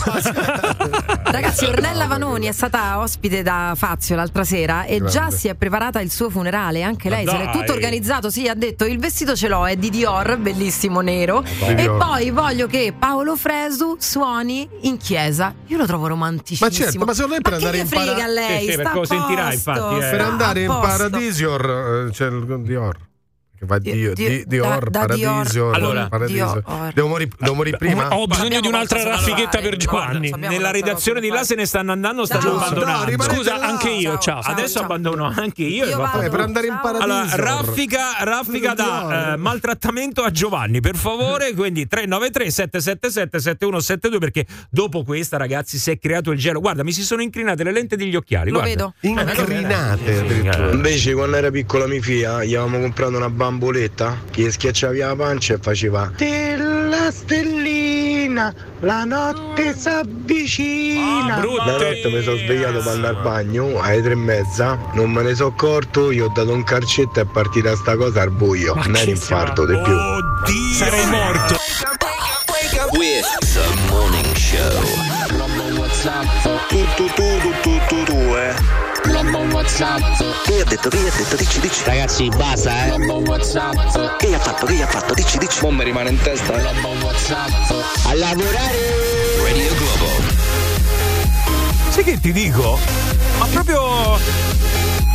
[1.24, 5.36] Ragazzi, Ornella Vanoni è stata ospite da Fazio l'altra sera e già Grande.
[5.36, 6.82] si è preparata il suo funerale.
[6.82, 7.52] Anche lei se l'è dai.
[7.52, 8.30] tutto organizzato.
[8.30, 11.42] Sì, ha detto il vestito ce l'ho, è di Dior, bellissimo nero.
[11.42, 11.96] Di E Dior.
[11.98, 15.54] poi voglio che Paolo Fresu suoni in chiesa.
[15.66, 16.68] Io lo trovo romanticissimo.
[16.68, 18.66] Ma certo, ma secondo me per Ma andare che in frega para- lei?
[18.66, 20.10] Sì, sì, lo sentirà, infatti, eh.
[20.10, 20.86] Per andare in posto.
[20.86, 23.09] Paradisior, eh, c'è il Dior.
[23.60, 25.74] Che va Dio, Dio- di, Dior, da- da Dior.
[25.74, 26.62] Allora, Paradisior.
[26.62, 26.92] Dior.
[26.94, 28.08] Devo morire devo morire prima?
[28.16, 29.68] Ho bisogno di un'altra raffichetta fare.
[29.68, 30.28] per Giovanni.
[30.30, 32.56] Guarda, Nella redazione di là se ne stanno andando, stanno Ciao.
[32.56, 33.22] abbandonando.
[33.22, 33.66] Scusa, là.
[33.66, 34.40] anche io, ciao.
[34.40, 35.84] Adesso abbandono anche io.
[35.84, 36.22] Io e va vado.
[36.22, 37.18] Eh, per andare in Paradisior.
[37.20, 41.52] Allora, raffica, raffica da eh, maltrattamento a Giovanni, per favore.
[41.52, 46.60] Quindi 393 777 7172 perché dopo questa, ragazzi, si è creato il gelo.
[46.60, 48.48] Guarda, mi si sono incrinate le lenti degli occhiali.
[48.50, 48.74] Lo guarda.
[48.74, 48.94] vedo.
[49.00, 50.70] Incrinate addirittura.
[50.72, 55.54] Invece quando era piccola mia figlia gli avevamo comprato una bamboletta che schiacciavi la pancia
[55.54, 61.36] e faceva Stella stellina, la notte s'avvicina.
[61.36, 61.44] Ah.
[61.66, 65.22] La notte mi sono svegliato per andare al bagno alle tre e mezza, non me
[65.22, 68.74] ne sono accorto, io ho dato un calcetto e è partita sta cosa al buio.
[68.74, 69.92] Non era infarto di più.
[69.92, 70.74] Oddio!
[70.76, 71.56] Sarei morto.
[72.92, 75.18] With the morning show.
[76.68, 77.69] Tu tu tu
[79.84, 80.88] ha detto?
[80.88, 81.36] Che ha detto?
[81.36, 81.82] Dici, dici.
[81.84, 82.96] Ragazzi basta eh.
[84.18, 84.66] Che ha fatto?
[84.66, 85.14] Che ha fatto?
[85.14, 85.58] Dici, dici.
[85.62, 86.54] Non mi rimane in testa.
[86.54, 86.66] eh.
[88.08, 88.78] A lavorare!
[89.44, 90.38] Radio Globo.
[91.90, 92.78] Sai che ti dico?
[93.38, 94.18] Ma proprio.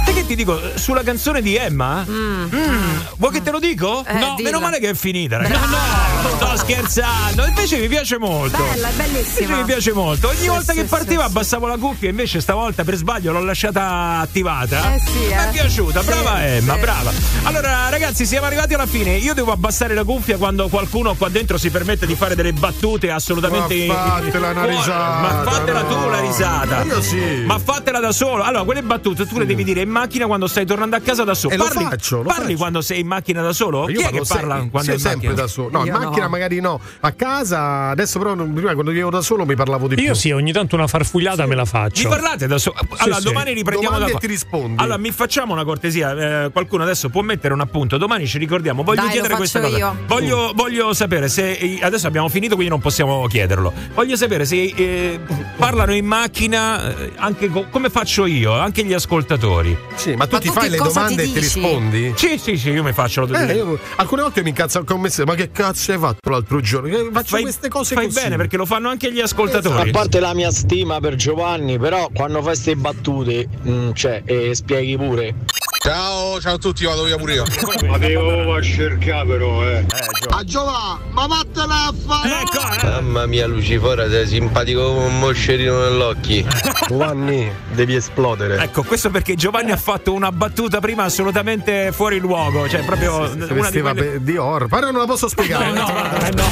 [0.05, 0.59] Sai che ti dico?
[0.75, 2.05] Sulla canzone di Emma?
[2.07, 2.45] Mm.
[3.17, 4.03] Vuoi che te lo dico?
[4.05, 4.49] Eh, no, dilla.
[4.49, 5.69] meno male che è finita, ragazzi.
[5.69, 7.45] No, sto scherzando.
[7.45, 8.57] Invece mi piace molto.
[8.57, 9.39] Bella, è bellissima.
[9.41, 10.27] Invece mi piace molto.
[10.30, 11.35] Ogni Sì, volta sì, che partiva sì, sì.
[11.38, 14.93] abbassavo la cuffia, invece stavolta per sbaglio l'ho lasciata attivata.
[14.95, 15.52] Eh sì, Mi è eh.
[15.52, 16.80] piaciuta, Sì, brava Emma, sì.
[16.80, 17.11] brava.
[17.43, 19.15] Allora, ragazzi, siamo arrivati alla fine.
[19.15, 23.11] Io devo abbassare la cuffia quando qualcuno qua dentro si permette di fare delle battute
[23.11, 23.85] assolutamente.
[23.88, 25.88] Ma fatela una risata, Ma fatela no.
[25.88, 26.84] tu la risata.
[26.84, 27.43] Io sì.
[27.45, 28.43] Ma fatela da solo.
[28.43, 31.34] Allora, quelle battute tu le devi dire in macchina quando stai tornando a casa da
[31.34, 31.53] solo.
[31.53, 32.57] E lo parli faccio, lo parli faccio.
[32.57, 33.89] quando sei in macchina da solo?
[33.89, 35.34] Io Chi è che parla se- quando in sempre macchina?
[35.34, 35.69] da solo.
[35.72, 36.79] No, in Io macchina magari no.
[37.01, 40.03] A casa, adesso però non- prima quando vivevo da solo mi parlavo di più.
[40.05, 42.09] Io sì, ogni tanto una farfugliata me la Mi faccio.
[42.09, 42.75] parlate da solo?
[42.97, 43.23] Allora, sì.
[43.25, 44.81] domani riprendiamo Domandi da e ti rispondi.
[44.81, 46.43] Allora, mi facciamo una cortesia.
[46.45, 47.97] eh, qualcuno adesso può mettere un appunto.
[47.97, 48.83] Domani ci ricordiamo.
[48.83, 49.77] Voglio Dai, chiedere questa cosa.
[49.77, 49.97] io.
[50.07, 51.79] Voglio, voglio sapere se.
[51.81, 53.73] Adesso abbiamo finito, quindi non possiamo chiederlo.
[53.93, 55.19] Voglio sapere se eh,
[55.57, 59.77] parlano in macchina eh, anche co- come faccio io, anche gli ascoltatori.
[59.95, 62.13] Sì, ma tu Ma ti tu fai le domande ti e ti rispondi?
[62.15, 65.35] Sì, sì, sì, io mi faccio Eh, io- alcune volte mi incazzo con me ma
[65.35, 66.88] che cazzo hai fatto l'altro giorno?
[66.89, 68.22] Che Faccio Fai, queste cose fai così.
[68.22, 69.91] bene perché lo fanno anche gli A ascoltatori.
[69.91, 74.95] parte la mia stima per Giovanni, però quando fai queste battute, mm, cioè, eh, spieghi
[74.97, 75.35] pure.
[75.85, 77.45] Ciao, ciao a tutti, vado via pure io.
[77.85, 79.85] Ma devo cercare però, eh.
[80.29, 82.41] A Giovanni, ma vattene a fare!
[82.41, 82.89] Ecco, eh.
[82.89, 86.43] Mamma mia Lucifora, sei simpatico come un moscerino nell'occhio.
[86.89, 88.63] Giovanni, devi esplodere.
[88.63, 93.53] Ecco, questo perché Giovanni ha fatto una battuta prima assolutamente fuori luogo, cioè proprio Si
[93.53, 94.23] una di quelle...
[94.23, 94.67] Dior.
[94.67, 95.69] Però non la posso spiegare.
[95.69, 96.45] Eh, no, eh, no.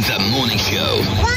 [0.00, 1.35] The morning show.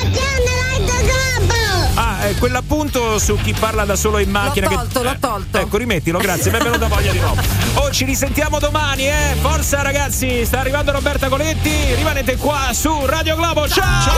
[2.29, 4.67] Eh, quell'appunto su chi parla da solo in macchina.
[4.69, 5.57] L'ho che- tolto, l'ho eh, tolto.
[5.57, 7.41] Ecco, rimettilo, grazie, mi è venuta voglia di nuovo.
[7.75, 9.35] Oh, ci risentiamo domani, eh!
[9.41, 14.13] Forza ragazzi, sta arrivando Roberta Coletti, rimanete qua su Radio Globo, ciao!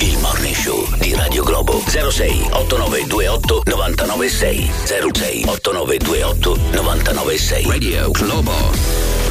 [0.00, 1.82] Il morning show di Radio Globo.
[1.86, 4.70] 06 8928 996
[5.12, 9.21] 06 8928 996 Radio Globo